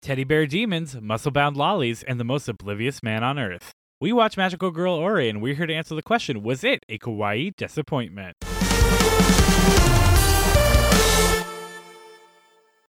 teddy 0.00 0.24
bear 0.24 0.46
demons, 0.46 1.00
muscle 1.00 1.30
bound 1.30 1.56
lollies, 1.56 2.02
and 2.02 2.18
the 2.18 2.24
most 2.24 2.48
oblivious 2.48 3.02
man 3.02 3.22
on 3.22 3.38
earth. 3.38 3.72
We 4.00 4.12
watch 4.12 4.36
Magical 4.36 4.70
Girl 4.70 4.94
Ore, 4.94 5.18
and 5.18 5.42
we're 5.42 5.54
here 5.54 5.66
to 5.66 5.74
answer 5.74 5.94
the 5.94 6.02
question 6.02 6.42
Was 6.42 6.64
it 6.64 6.84
a 6.88 6.98
kawaii 6.98 7.54
disappointment? 7.56 8.36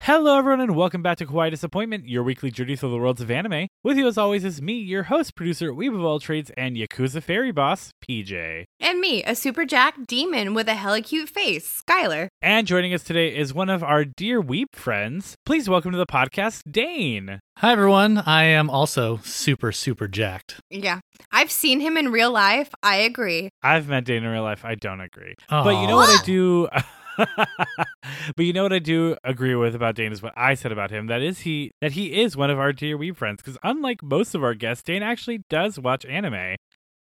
Hello, 0.04 0.38
everyone, 0.38 0.62
and 0.62 0.74
welcome 0.74 1.02
back 1.02 1.18
to 1.18 1.26
Kawaii 1.26 1.50
Disappointment, 1.50 2.08
your 2.08 2.22
weekly 2.22 2.50
journey 2.50 2.74
through 2.74 2.90
the 2.90 2.96
worlds 2.96 3.20
of 3.20 3.30
anime. 3.30 3.68
With 3.84 3.98
you, 3.98 4.08
as 4.08 4.16
always, 4.16 4.46
is 4.46 4.62
me, 4.62 4.72
your 4.72 5.02
host, 5.04 5.34
producer, 5.34 5.72
Weeb 5.72 5.94
of 5.94 6.02
All 6.02 6.18
Trades, 6.18 6.50
and 6.56 6.74
Yakuza 6.74 7.22
Fairy 7.22 7.52
Boss, 7.52 7.90
PJ. 8.02 8.64
And 8.80 8.98
me, 8.98 9.22
a 9.24 9.34
super 9.34 9.66
jack 9.66 10.06
demon 10.06 10.54
with 10.54 10.68
a 10.68 10.74
hella 10.74 11.02
cute 11.02 11.28
face, 11.28 11.82
Skylar. 11.86 12.28
And 12.40 12.66
joining 12.66 12.94
us 12.94 13.04
today 13.04 13.36
is 13.36 13.52
one 13.52 13.68
of 13.68 13.84
our 13.84 14.06
dear 14.06 14.40
Weeb 14.42 14.68
friends. 14.72 15.34
Please 15.44 15.68
welcome 15.68 15.92
to 15.92 15.98
the 15.98 16.06
podcast, 16.06 16.62
Dane. 16.70 17.38
Hi, 17.58 17.72
everyone. 17.72 18.16
I 18.16 18.44
am 18.44 18.70
also 18.70 19.18
super, 19.18 19.70
super 19.70 20.08
jacked. 20.08 20.60
Yeah. 20.70 21.00
I've 21.30 21.50
seen 21.50 21.80
him 21.80 21.98
in 21.98 22.10
real 22.10 22.30
life. 22.32 22.70
I 22.82 22.96
agree. 22.96 23.50
I've 23.62 23.90
met 23.90 24.04
Dane 24.06 24.24
in 24.24 24.30
real 24.30 24.42
life. 24.42 24.64
I 24.64 24.76
don't 24.76 25.02
agree. 25.02 25.34
But 25.50 25.78
you 25.78 25.86
know 25.86 25.96
what 25.96 26.08
I 26.08 26.24
do? 26.24 26.68
but 28.36 28.44
you 28.44 28.52
know 28.52 28.62
what 28.62 28.72
I 28.72 28.78
do 28.78 29.16
agree 29.24 29.54
with 29.54 29.74
about 29.74 29.94
Dane 29.94 30.12
is 30.12 30.22
what 30.22 30.32
I 30.36 30.54
said 30.54 30.72
about 30.72 30.90
him. 30.90 31.06
That 31.06 31.22
is 31.22 31.40
he 31.40 31.72
that 31.80 31.92
he 31.92 32.20
is 32.20 32.36
one 32.36 32.50
of 32.50 32.58
our 32.58 32.72
dear 32.72 32.96
wee 32.96 33.12
friends. 33.12 33.42
Because 33.42 33.58
unlike 33.62 34.02
most 34.02 34.34
of 34.34 34.42
our 34.42 34.54
guests, 34.54 34.82
Dane 34.82 35.02
actually 35.02 35.42
does 35.48 35.78
watch 35.78 36.04
anime. 36.04 36.56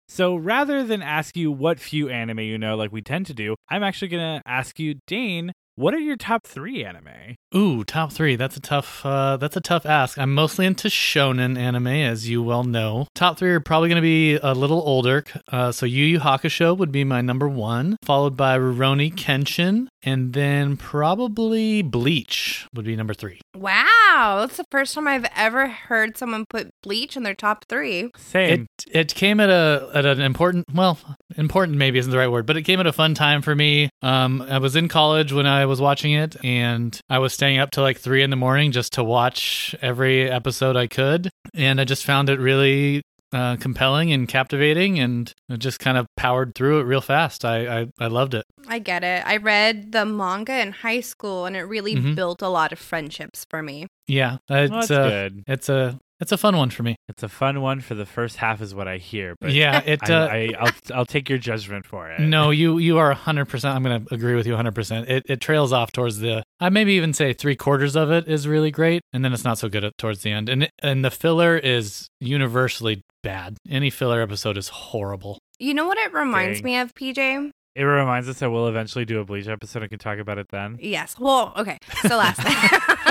So 0.07 0.35
rather 0.35 0.83
than 0.83 1.01
ask 1.01 1.35
you 1.35 1.51
what 1.51 1.79
few 1.79 2.09
anime 2.09 2.39
you 2.39 2.57
know, 2.57 2.75
like 2.75 2.91
we 2.91 3.01
tend 3.01 3.25
to 3.27 3.33
do, 3.33 3.55
I'm 3.69 3.83
actually 3.83 4.09
gonna 4.09 4.41
ask 4.45 4.79
you, 4.79 4.95
Dane, 5.07 5.53
what 5.75 5.95
are 5.95 5.99
your 5.99 6.17
top 6.17 6.45
three 6.45 6.85
anime? 6.85 7.35
Ooh, 7.55 7.83
top 7.83 8.11
three. 8.11 8.35
That's 8.35 8.55
a 8.55 8.59
tough. 8.59 9.03
Uh, 9.03 9.37
that's 9.37 9.57
a 9.57 9.61
tough 9.61 9.87
ask. 9.87 10.19
I'm 10.19 10.31
mostly 10.33 10.67
into 10.67 10.87
shonen 10.87 11.57
anime, 11.57 11.87
as 11.87 12.29
you 12.29 12.43
well 12.43 12.63
know. 12.63 13.07
Top 13.15 13.39
three 13.39 13.49
are 13.49 13.59
probably 13.59 13.89
going 13.89 13.95
to 13.95 14.03
be 14.03 14.35
a 14.35 14.53
little 14.53 14.81
older. 14.81 15.23
Uh, 15.51 15.71
so 15.71 15.87
Yu 15.87 16.05
Yu 16.05 16.19
Hakusho 16.19 16.77
would 16.77 16.91
be 16.91 17.03
my 17.03 17.21
number 17.21 17.49
one, 17.49 17.97
followed 18.03 18.37
by 18.37 18.55
Rurouni 18.55 19.15
Kenshin, 19.15 19.87
and 20.03 20.33
then 20.33 20.77
probably 20.77 21.81
Bleach 21.81 22.67
would 22.73 22.85
be 22.85 22.95
number 22.95 23.13
three. 23.13 23.39
Wow. 23.55 24.37
That's 24.41 24.57
the 24.57 24.65
first 24.69 24.93
time 24.93 25.07
I've 25.07 25.27
ever 25.35 25.67
heard 25.67 26.17
someone 26.17 26.45
put 26.45 26.71
Bleach 26.81 27.15
in 27.15 27.23
their 27.23 27.33
top 27.35 27.65
three. 27.67 28.11
Same. 28.17 28.67
It 28.85 28.91
it 28.91 29.15
came 29.15 29.39
at 29.39 29.49
a 29.49 29.89
at 29.93 30.05
an 30.05 30.21
important 30.21 30.65
well 30.73 30.99
important 31.37 31.77
maybe 31.77 31.99
isn't 31.99 32.11
the 32.11 32.17
right 32.17 32.31
word, 32.31 32.45
but 32.45 32.57
it 32.57 32.63
came 32.63 32.79
at 32.79 32.87
a 32.87 32.93
fun 32.93 33.15
time 33.15 33.41
for 33.41 33.55
me. 33.55 33.89
Um, 34.01 34.41
I 34.41 34.59
was 34.59 34.75
in 34.75 34.87
college 34.87 35.33
when 35.33 35.45
I 35.47 35.65
was 35.65 35.81
watching 35.81 36.13
it, 36.13 36.35
and 36.43 36.99
I 37.09 37.19
was 37.19 37.33
staying 37.33 37.59
up 37.59 37.71
till 37.71 37.83
like 37.83 37.97
three 37.97 38.23
in 38.23 38.29
the 38.29 38.35
morning 38.35 38.71
just 38.71 38.93
to 38.93 39.03
watch 39.03 39.75
every 39.81 40.29
episode 40.29 40.75
I 40.75 40.87
could, 40.87 41.29
and 41.53 41.79
I 41.79 41.85
just 41.85 42.05
found 42.05 42.29
it 42.29 42.39
really 42.39 43.01
uh, 43.33 43.55
compelling 43.57 44.13
and 44.13 44.27
captivating, 44.27 44.99
and 44.99 45.33
just 45.57 45.79
kind 45.79 45.97
of 45.97 46.05
powered 46.15 46.53
through 46.55 46.79
it 46.79 46.83
real 46.83 47.01
fast. 47.01 47.43
I 47.43 47.81
I, 47.81 47.87
I 47.99 48.07
loved 48.07 48.33
it. 48.33 48.45
I 48.67 48.79
get 48.79 49.03
it. 49.03 49.23
I 49.25 49.37
read 49.37 49.91
the 49.91 50.05
manga 50.05 50.59
in 50.61 50.71
high 50.71 51.01
school 51.01 51.45
and 51.45 51.55
it 51.55 51.63
really 51.63 51.95
Mhm. 51.95 52.15
built 52.15 52.41
a 52.41 52.47
lot 52.49 52.71
of 52.71 52.79
friendships 52.79 53.45
for 53.49 53.61
me. 53.61 53.87
Yeah, 54.07 54.37
Well, 54.49 54.63
it's 54.63 54.71
that's 54.87 54.91
uh, 54.91 55.09
good. 55.09 55.43
it's 55.47 55.69
a 55.69 55.99
it's 56.19 56.31
a 56.31 56.37
fun 56.37 56.55
one 56.55 56.69
for 56.69 56.83
me. 56.83 56.95
It's 57.09 57.23
a 57.23 57.27
fun 57.27 57.59
one 57.59 57.81
for 57.81 57.95
the 57.95 58.05
first 58.05 58.37
half, 58.37 58.61
is 58.61 58.73
what 58.73 58.87
I 58.87 58.95
hear. 58.97 59.35
But 59.41 59.51
yeah, 59.51 59.81
it. 59.85 59.99
I, 60.09 60.13
Uh, 60.13 60.27
I, 60.27 60.49
I'll 60.59 60.71
I'll 60.99 61.05
take 61.05 61.27
your 61.27 61.37
judgment 61.39 61.85
for 61.85 62.09
it. 62.09 62.21
No, 62.21 62.49
you 62.51 62.77
you 62.77 62.97
are 62.97 63.11
hundred 63.13 63.45
percent. 63.49 63.75
I'm 63.75 63.83
going 63.83 64.05
to 64.05 64.13
agree 64.13 64.35
with 64.35 64.47
you 64.47 64.55
hundred 64.55 64.75
percent. 64.75 65.09
It 65.09 65.23
it 65.27 65.41
trails 65.41 65.73
off 65.73 65.91
towards 65.91 66.19
the. 66.19 66.43
I 66.61 66.69
maybe 66.69 66.93
even 66.93 67.11
say 67.13 67.33
three 67.33 67.57
quarters 67.57 67.95
of 67.97 68.09
it 68.11 68.27
is 68.29 68.47
really 68.47 68.71
great, 68.71 69.01
and 69.11 69.25
then 69.25 69.33
it's 69.33 69.43
not 69.43 69.57
so 69.57 69.67
good 69.67 69.83
at, 69.83 69.97
towards 69.97 70.21
the 70.21 70.31
end. 70.31 70.47
And 70.47 70.69
and 70.81 71.03
the 71.03 71.11
filler 71.11 71.57
is 71.57 72.07
universally 72.21 73.01
bad. 73.23 73.57
Any 73.67 73.89
filler 73.89 74.21
episode 74.21 74.57
is 74.57 74.67
horrible. 74.69 75.39
You 75.59 75.73
know 75.73 75.87
what 75.87 75.97
it 75.97 76.13
reminds 76.13 76.59
Dang. 76.59 76.65
me 76.65 76.77
of, 76.77 76.93
PJ? 76.93 77.49
It 77.75 77.83
reminds 77.83 78.29
us 78.29 78.37
that 78.37 78.51
we'll 78.51 78.67
eventually 78.67 79.03
do 79.03 79.19
a 79.19 79.25
Bleach 79.25 79.47
episode 79.47 79.81
and 79.81 79.89
can 79.89 79.97
talk 79.97 80.19
about 80.19 80.37
it 80.37 80.45
then. 80.51 80.77
Yes. 80.79 81.15
Well, 81.19 81.53
okay. 81.57 81.79
So 82.07 82.17
last 82.17 82.39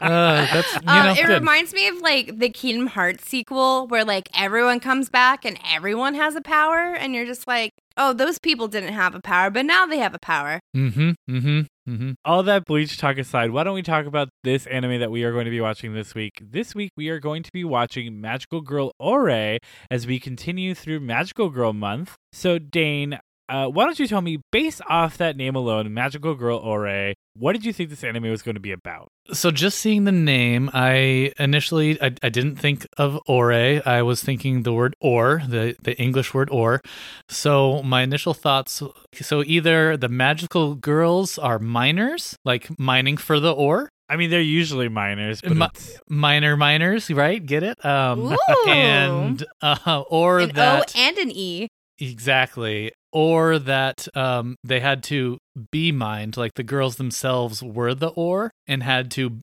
Uh, 0.00 0.46
that's 0.52 0.72
you 0.74 0.80
Um, 0.86 1.06
know 1.06 1.12
it 1.12 1.26
good. 1.26 1.40
reminds 1.40 1.72
me 1.72 1.88
of 1.88 1.96
like 2.00 2.38
the 2.38 2.48
Kingdom 2.50 2.86
Hearts 2.88 3.28
sequel 3.28 3.86
where 3.88 4.04
like 4.04 4.28
everyone 4.38 4.78
comes 4.80 5.08
back 5.08 5.44
and 5.44 5.58
everyone 5.68 6.14
has 6.14 6.34
a 6.36 6.40
power 6.40 6.94
and 6.94 7.14
you're 7.14 7.24
just 7.26 7.46
like, 7.48 7.72
"Oh, 7.96 8.12
those 8.12 8.38
people 8.38 8.68
didn't 8.68 8.92
have 8.92 9.14
a 9.14 9.20
power, 9.20 9.50
but 9.50 9.64
now 9.66 9.86
they 9.86 9.98
have 9.98 10.14
a 10.14 10.18
power." 10.20 10.60
mm-hmm. 10.76 11.12
Mm-hmm. 11.30 11.60
Mm-hmm. 11.88 12.12
All 12.24 12.44
that 12.44 12.64
Bleach 12.64 12.96
talk 12.96 13.18
aside, 13.18 13.50
why 13.50 13.64
don't 13.64 13.74
we 13.74 13.82
talk 13.82 14.06
about 14.06 14.28
this 14.44 14.66
anime 14.66 15.00
that 15.00 15.10
we 15.10 15.24
are 15.24 15.32
going 15.32 15.46
to 15.46 15.50
be 15.50 15.60
watching 15.60 15.94
this 15.94 16.14
week? 16.14 16.40
This 16.40 16.74
week 16.74 16.92
we 16.96 17.08
are 17.08 17.18
going 17.18 17.42
to 17.42 17.50
be 17.52 17.64
watching 17.64 18.20
Magical 18.20 18.60
Girl 18.60 18.92
Ore 19.00 19.58
as 19.90 20.06
we 20.06 20.20
continue 20.20 20.74
through 20.74 21.00
Magical 21.00 21.50
Girl 21.50 21.72
Month. 21.72 22.16
So 22.32 22.58
Dane, 22.58 23.18
uh, 23.48 23.66
why 23.68 23.84
don't 23.84 23.98
you 23.98 24.06
tell 24.06 24.20
me, 24.20 24.40
based 24.50 24.80
off 24.88 25.18
that 25.18 25.36
name 25.36 25.54
alone, 25.54 25.92
Magical 25.92 26.34
Girl 26.34 26.58
Ore, 26.58 27.12
what 27.34 27.52
did 27.52 27.64
you 27.64 27.72
think 27.72 27.90
this 27.90 28.04
anime 28.04 28.30
was 28.30 28.42
going 28.42 28.54
to 28.54 28.60
be 28.60 28.72
about? 28.72 29.08
So 29.32 29.50
just 29.50 29.78
seeing 29.78 30.04
the 30.04 30.12
name, 30.12 30.70
I 30.72 31.32
initially 31.38 32.00
I, 32.00 32.12
I 32.22 32.28
didn't 32.28 32.56
think 32.56 32.86
of 32.98 33.18
ore. 33.26 33.52
I 33.52 34.02
was 34.02 34.22
thinking 34.22 34.62
the 34.62 34.72
word 34.72 34.94
or, 35.00 35.42
the 35.46 35.76
the 35.82 35.96
English 36.00 36.34
word 36.34 36.50
or. 36.50 36.80
So 37.28 37.82
my 37.82 38.02
initial 38.02 38.34
thoughts 38.34 38.82
so 39.14 39.42
either 39.46 39.96
the 39.96 40.08
magical 40.08 40.74
girls 40.74 41.38
are 41.38 41.58
miners, 41.58 42.36
like 42.44 42.68
mining 42.78 43.16
for 43.16 43.40
the 43.40 43.52
ore, 43.52 43.88
I 44.08 44.16
mean, 44.16 44.28
they're 44.28 44.42
usually 44.42 44.88
minors, 44.88 45.40
but 45.40 45.56
Mi- 45.56 45.64
it's- 45.66 45.98
miner 46.08 46.54
miners, 46.56 47.10
right? 47.10 47.44
Get 47.44 47.62
it? 47.62 47.82
Um 47.84 48.32
Ooh. 48.32 48.36
and 48.68 49.42
uh 49.62 50.02
or 50.10 50.40
An 50.40 50.50
that 50.54 50.94
O 50.96 51.00
and 51.00 51.16
an 51.18 51.30
E. 51.30 51.68
exactly. 52.10 52.92
Or 53.12 53.58
that 53.58 54.08
um 54.14 54.56
they 54.64 54.80
had 54.80 55.02
to 55.04 55.38
be 55.70 55.92
mined 55.92 56.36
like 56.36 56.54
the 56.54 56.62
girls 56.62 56.96
themselves 56.96 57.62
were 57.62 57.94
the 57.94 58.08
ore 58.08 58.50
and 58.66 58.82
had 58.82 59.10
to 59.12 59.40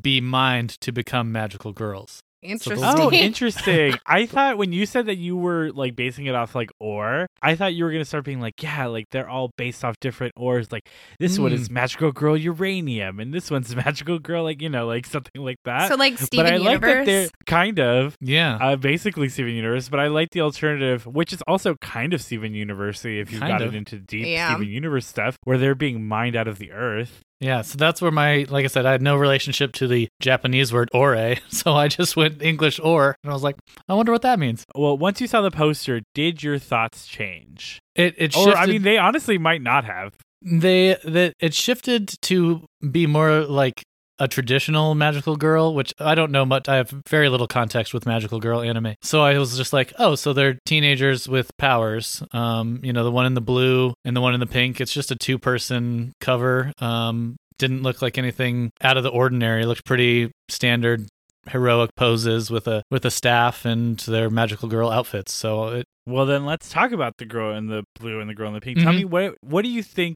be 0.00 0.20
mined 0.20 0.70
to 0.80 0.90
become 0.90 1.30
magical 1.30 1.72
girls 1.72 2.20
Interesting. 2.42 2.84
Oh, 2.84 3.10
interesting. 3.12 3.94
I 4.06 4.26
thought 4.26 4.58
when 4.58 4.72
you 4.72 4.84
said 4.86 5.06
that 5.06 5.16
you 5.16 5.36
were 5.36 5.70
like 5.72 5.94
basing 5.96 6.26
it 6.26 6.34
off 6.34 6.54
like 6.54 6.70
ore, 6.80 7.26
I 7.40 7.54
thought 7.54 7.74
you 7.74 7.84
were 7.84 7.92
gonna 7.92 8.04
start 8.04 8.24
being 8.24 8.40
like, 8.40 8.62
yeah, 8.62 8.86
like 8.86 9.06
they're 9.10 9.28
all 9.28 9.50
based 9.56 9.84
off 9.84 9.94
different 10.00 10.32
ores. 10.36 10.70
Like 10.72 10.88
this 11.18 11.38
one 11.38 11.52
is 11.52 11.70
Magical 11.70 12.12
Girl 12.12 12.36
Uranium, 12.36 13.20
and 13.20 13.32
this 13.32 13.50
one's 13.50 13.74
Magical 13.76 14.18
Girl, 14.18 14.42
like 14.44 14.60
you 14.60 14.68
know, 14.68 14.86
like 14.86 15.06
something 15.06 15.42
like 15.42 15.58
that. 15.64 15.88
so 15.88 15.94
like 15.94 16.14
but 16.18 16.26
Steven 16.26 16.46
I 16.52 16.56
like 16.56 16.80
that 16.80 16.86
Universe. 16.88 17.06
they're 17.06 17.28
kind 17.46 17.78
of 17.78 18.16
yeah 18.20 18.56
uh, 18.60 18.76
basically 18.76 19.28
Steven 19.28 19.52
Universe, 19.54 19.88
but 19.88 20.00
I 20.00 20.08
like 20.08 20.30
the 20.30 20.40
alternative, 20.40 21.06
which 21.06 21.32
is 21.32 21.42
also 21.46 21.76
kind 21.76 22.12
of 22.14 22.20
Steven 22.20 22.54
University 22.54 23.20
if 23.20 23.30
you've 23.30 23.40
Kind 23.40 23.52
gotten 23.52 23.68
of. 23.68 23.74
into 23.74 23.98
deep 23.98 24.26
Yeah. 24.26 24.54
Steven 24.54 24.68
Universe 24.72 25.06
stuff, 25.06 25.36
where 25.44 25.58
they're 25.58 25.74
being 25.74 26.06
mined 26.06 26.36
out 26.36 26.48
of 26.48 26.58
the 26.58 26.72
earth. 26.72 27.20
Yeah, 27.42 27.62
so 27.62 27.76
that's 27.76 28.00
where 28.00 28.12
my 28.12 28.46
like 28.48 28.64
I 28.64 28.68
said, 28.68 28.86
I 28.86 28.92
had 28.92 29.02
no 29.02 29.16
relationship 29.16 29.72
to 29.74 29.88
the 29.88 30.08
Japanese 30.20 30.72
word 30.72 30.88
ore, 30.94 31.34
so 31.48 31.74
I 31.74 31.88
just 31.88 32.16
went 32.16 32.40
English 32.40 32.78
or, 32.80 33.16
and 33.24 33.30
I 33.30 33.34
was 33.34 33.42
like, 33.42 33.56
I 33.88 33.94
wonder 33.94 34.12
what 34.12 34.22
that 34.22 34.38
means. 34.38 34.64
Well, 34.76 34.96
once 34.96 35.20
you 35.20 35.26
saw 35.26 35.40
the 35.42 35.50
poster, 35.50 36.00
did 36.14 36.42
your 36.42 36.58
thoughts 36.58 37.06
change? 37.06 37.80
It 37.96 38.14
it 38.16 38.36
Or 38.36 38.44
shifted. 38.44 38.56
I 38.62 38.66
mean, 38.66 38.82
they 38.82 38.96
honestly 38.96 39.38
might 39.38 39.60
not 39.60 39.84
have. 39.84 40.14
they 40.40 40.96
that 41.04 41.34
it 41.40 41.52
shifted 41.54 42.14
to 42.22 42.64
be 42.90 43.06
more 43.06 43.40
like 43.44 43.82
a 44.22 44.28
traditional 44.28 44.94
magical 44.94 45.34
girl, 45.36 45.74
which 45.74 45.92
I 45.98 46.14
don't 46.14 46.30
know 46.30 46.44
much. 46.46 46.68
I 46.68 46.76
have 46.76 46.90
very 47.08 47.28
little 47.28 47.48
context 47.48 47.92
with 47.92 48.06
magical 48.06 48.38
girl 48.38 48.60
anime, 48.60 48.94
so 49.02 49.20
I 49.22 49.36
was 49.38 49.56
just 49.56 49.72
like, 49.72 49.92
oh, 49.98 50.14
so 50.14 50.32
they're 50.32 50.58
teenagers 50.64 51.28
with 51.28 51.50
powers. 51.56 52.22
Um, 52.32 52.78
you 52.84 52.92
know, 52.92 53.02
the 53.02 53.10
one 53.10 53.26
in 53.26 53.34
the 53.34 53.40
blue 53.40 53.94
and 54.04 54.16
the 54.16 54.20
one 54.20 54.34
in 54.34 54.40
the 54.40 54.46
pink. 54.46 54.80
It's 54.80 54.92
just 54.92 55.10
a 55.10 55.16
two 55.16 55.38
person 55.38 56.12
cover. 56.20 56.72
Um, 56.78 57.36
didn't 57.58 57.82
look 57.82 58.00
like 58.00 58.16
anything 58.16 58.70
out 58.80 58.96
of 58.96 59.02
the 59.02 59.10
ordinary. 59.10 59.62
It 59.64 59.66
looked 59.66 59.84
pretty 59.84 60.30
standard 60.48 61.08
heroic 61.48 61.90
poses 61.96 62.50
with 62.50 62.68
a 62.68 62.84
with 62.92 63.04
a 63.04 63.10
staff 63.10 63.64
and 63.64 63.98
their 64.00 64.30
magical 64.30 64.68
girl 64.68 64.88
outfits. 64.90 65.32
So 65.32 65.68
it 65.68 65.86
Well, 66.06 66.26
then 66.26 66.46
let's 66.46 66.68
talk 66.68 66.92
about 66.92 67.14
the 67.18 67.24
girl 67.24 67.56
in 67.56 67.66
the 67.66 67.82
blue 67.98 68.20
and 68.20 68.30
the 68.30 68.34
girl 68.34 68.46
in 68.48 68.54
the 68.54 68.60
pink. 68.60 68.78
Tell 68.78 68.92
Mhm. 68.92 68.96
me 68.98 69.04
what 69.04 69.34
what 69.42 69.62
do 69.62 69.68
you 69.68 69.82
think 69.82 70.14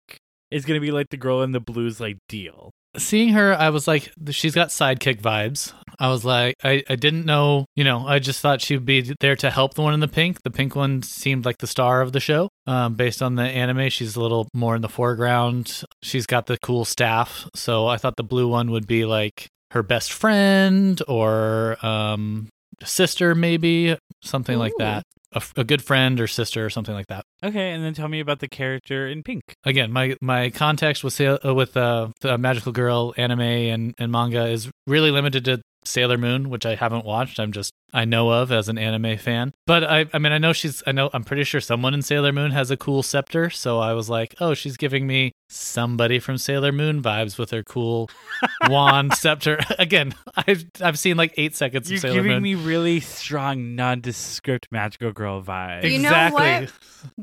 is 0.52 0.64
going 0.64 0.76
to 0.80 0.80
be 0.80 0.92
like 0.92 1.08
the 1.10 1.16
girl 1.16 1.42
in 1.42 1.50
the 1.50 1.60
blue's 1.60 1.98
like 1.98 2.18
deal? 2.28 2.70
Seeing 2.98 3.30
her, 3.30 3.54
I 3.54 3.70
was 3.70 3.86
like, 3.86 4.12
she's 4.30 4.54
got 4.54 4.68
sidekick 4.68 5.20
vibes. 5.20 5.72
I 5.98 6.08
was 6.10 6.24
like, 6.24 6.56
I, 6.62 6.82
I 6.88 6.96
didn't 6.96 7.24
know, 7.24 7.64
you 7.74 7.84
know, 7.84 8.06
I 8.06 8.18
just 8.18 8.40
thought 8.40 8.60
she'd 8.60 8.84
be 8.84 9.14
there 9.20 9.36
to 9.36 9.50
help 9.50 9.74
the 9.74 9.82
one 9.82 9.94
in 9.94 10.00
the 10.00 10.08
pink. 10.08 10.42
The 10.42 10.50
pink 10.50 10.76
one 10.76 11.02
seemed 11.02 11.46
like 11.46 11.58
the 11.58 11.66
star 11.66 12.02
of 12.02 12.12
the 12.12 12.20
show. 12.20 12.50
Um, 12.66 12.94
based 12.94 13.22
on 13.22 13.36
the 13.36 13.44
anime, 13.44 13.88
she's 13.88 14.16
a 14.16 14.20
little 14.20 14.48
more 14.52 14.76
in 14.76 14.82
the 14.82 14.88
foreground. 14.88 15.82
She's 16.02 16.26
got 16.26 16.46
the 16.46 16.58
cool 16.58 16.84
staff. 16.84 17.48
So 17.54 17.86
I 17.86 17.96
thought 17.96 18.16
the 18.16 18.24
blue 18.24 18.48
one 18.48 18.70
would 18.72 18.86
be 18.86 19.06
like 19.06 19.48
her 19.70 19.82
best 19.82 20.12
friend 20.12 21.00
or 21.08 21.78
um, 21.84 22.48
sister, 22.84 23.34
maybe 23.34 23.96
something 24.22 24.58
like 24.58 24.74
that. 24.78 25.02
A, 25.32 25.42
a 25.56 25.64
good 25.64 25.82
friend 25.82 26.20
or 26.20 26.26
sister 26.26 26.64
or 26.64 26.70
something 26.70 26.94
like 26.94 27.08
that. 27.08 27.24
Okay, 27.42 27.72
and 27.72 27.84
then 27.84 27.94
tell 27.94 28.08
me 28.08 28.20
about 28.20 28.38
the 28.38 28.48
character 28.48 29.06
in 29.08 29.22
pink. 29.22 29.42
again 29.64 29.92
my 29.92 30.16
my 30.20 30.50
context 30.50 31.02
with 31.04 31.20
uh, 31.20 31.38
with 31.54 31.76
uh, 31.76 32.08
the 32.20 32.38
magical 32.38 32.72
girl 32.72 33.12
anime 33.16 33.40
and, 33.40 33.94
and 33.98 34.12
manga 34.12 34.46
is 34.46 34.70
really 34.86 35.10
limited 35.10 35.44
to 35.44 35.60
Sailor 35.86 36.18
Moon, 36.18 36.50
which 36.50 36.66
I 36.66 36.74
haven't 36.74 37.04
watched. 37.04 37.38
I'm 37.38 37.52
just 37.52 37.72
I 37.92 38.04
know 38.04 38.30
of 38.30 38.52
as 38.52 38.68
an 38.68 38.76
anime 38.78 39.16
fan. 39.16 39.54
But 39.66 39.84
I 39.84 40.06
I 40.12 40.18
mean 40.18 40.32
I 40.32 40.38
know 40.38 40.52
she's 40.52 40.82
I 40.86 40.92
know 40.92 41.10
I'm 41.12 41.24
pretty 41.24 41.44
sure 41.44 41.60
someone 41.60 41.94
in 41.94 42.02
Sailor 42.02 42.32
Moon 42.32 42.50
has 42.50 42.70
a 42.70 42.76
cool 42.76 43.02
scepter, 43.02 43.50
so 43.50 43.78
I 43.78 43.92
was 43.94 44.10
like, 44.10 44.34
"Oh, 44.40 44.54
she's 44.54 44.76
giving 44.76 45.06
me 45.06 45.32
somebody 45.48 46.18
from 46.18 46.38
Sailor 46.38 46.72
Moon 46.72 47.02
vibes 47.02 47.38
with 47.38 47.50
her 47.50 47.62
cool 47.62 48.10
wand 48.68 49.14
scepter." 49.14 49.58
Again, 49.78 50.14
I've 50.36 50.66
I've 50.80 50.98
seen 50.98 51.16
like 51.16 51.34
8 51.36 51.54
seconds 51.54 51.90
You're 51.90 51.96
of 51.96 52.00
Sailor 52.02 52.22
giving 52.22 52.42
me 52.42 52.54
really 52.54 53.00
strong, 53.00 53.74
nondescript 53.74 54.68
magical 54.70 55.12
girl 55.12 55.42
vibes. 55.42 55.90
You 55.90 56.00
know 56.00 56.08
exactly. 56.08 56.66
what? 56.66 56.72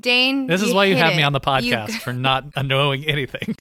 Dane, 0.01 0.47
This 0.47 0.61
is 0.61 0.73
why 0.73 0.85
you 0.85 0.95
hit 0.95 1.03
have 1.03 1.15
me 1.15 1.23
on 1.23 1.33
the 1.33 1.41
You 1.43 1.51
podcast 1.51 1.99
for 1.99 2.13
not 2.13 2.45
knowing 2.63 3.05
anything. 3.05 3.55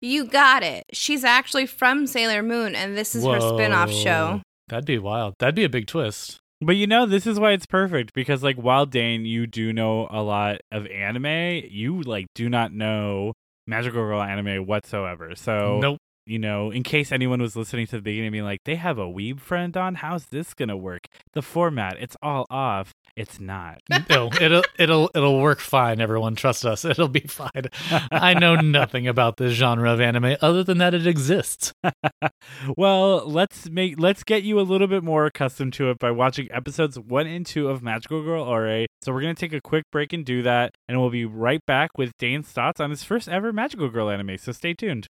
You 0.00 0.24
got 0.24 0.62
it. 0.62 0.84
She's 0.92 1.24
actually 1.24 1.66
from 1.66 2.06
Sailor 2.06 2.42
Moon, 2.42 2.74
and 2.74 2.96
this 2.96 3.14
is 3.14 3.24
her 3.24 3.40
spin-off 3.40 3.90
show. 3.92 4.42
That'd 4.68 4.86
be 4.86 4.98
wild. 4.98 5.34
That'd 5.38 5.54
be 5.54 5.64
a 5.64 5.68
big 5.68 5.86
twist. 5.86 6.38
But 6.60 6.76
you 6.76 6.86
know, 6.86 7.06
this 7.06 7.26
is 7.26 7.40
why 7.40 7.52
it's 7.52 7.66
perfect 7.66 8.14
because, 8.14 8.42
like, 8.42 8.56
while 8.56 8.86
Dane, 8.86 9.24
you 9.24 9.46
do 9.46 9.72
know 9.72 10.06
a 10.10 10.22
lot 10.22 10.58
of 10.70 10.86
anime, 10.86 11.64
you 11.68 12.02
like 12.02 12.26
do 12.34 12.48
not 12.48 12.72
know 12.72 13.32
magical 13.66 14.00
girl 14.00 14.22
anime 14.22 14.66
whatsoever. 14.66 15.34
So, 15.34 15.80
nope. 15.80 15.98
You 16.26 16.38
know, 16.38 16.70
in 16.70 16.82
case 16.82 17.12
anyone 17.12 17.40
was 17.40 17.56
listening 17.56 17.86
to 17.88 17.96
the 17.96 18.02
beginning, 18.02 18.32
being 18.32 18.44
like, 18.44 18.60
they 18.64 18.76
have 18.76 18.98
a 18.98 19.06
weeb 19.06 19.40
friend 19.40 19.76
on, 19.76 19.96
how's 19.96 20.26
this 20.26 20.54
gonna 20.54 20.76
work? 20.76 21.06
The 21.32 21.42
format, 21.42 21.96
it's 21.98 22.16
all 22.22 22.46
off. 22.50 22.92
It's 23.16 23.40
not. 23.40 23.80
No, 24.08 24.30
it'll 24.40 24.64
it'll 24.78 25.10
it'll 25.14 25.40
work 25.40 25.60
fine. 25.60 26.00
Everyone, 26.00 26.34
trust 26.34 26.66
us. 26.66 26.84
It'll 26.84 27.08
be 27.08 27.20
fine. 27.20 27.66
I 28.10 28.34
know 28.34 28.56
nothing 28.56 29.06
about 29.06 29.36
this 29.36 29.54
genre 29.54 29.90
of 29.92 30.00
anime 30.00 30.36
other 30.42 30.62
than 30.64 30.78
that 30.78 30.92
it 30.92 31.06
exists. 31.06 31.72
well, 32.76 33.26
let's 33.26 33.70
make 33.70 33.98
let's 33.98 34.22
get 34.22 34.42
you 34.42 34.60
a 34.60 34.62
little 34.62 34.86
bit 34.86 35.02
more 35.02 35.24
accustomed 35.26 35.72
to 35.74 35.88
it 35.90 35.98
by 35.98 36.10
watching 36.10 36.48
episodes 36.50 36.98
one 36.98 37.26
and 37.26 37.46
two 37.46 37.68
of 37.68 37.82
Magical 37.82 38.22
Girl 38.22 38.42
Ore. 38.42 38.86
So 39.00 39.12
we're 39.12 39.22
gonna 39.22 39.34
take 39.34 39.54
a 39.54 39.60
quick 39.60 39.84
break 39.90 40.12
and 40.12 40.26
do 40.26 40.42
that, 40.42 40.74
and 40.88 41.00
we'll 41.00 41.10
be 41.10 41.24
right 41.24 41.64
back 41.64 41.96
with 41.96 42.12
Dane's 42.18 42.48
thoughts 42.48 42.80
on 42.80 42.90
his 42.90 43.04
first 43.04 43.28
ever 43.28 43.52
Magical 43.52 43.88
Girl 43.88 44.10
anime. 44.10 44.36
So 44.36 44.52
stay 44.52 44.74
tuned. 44.74 45.06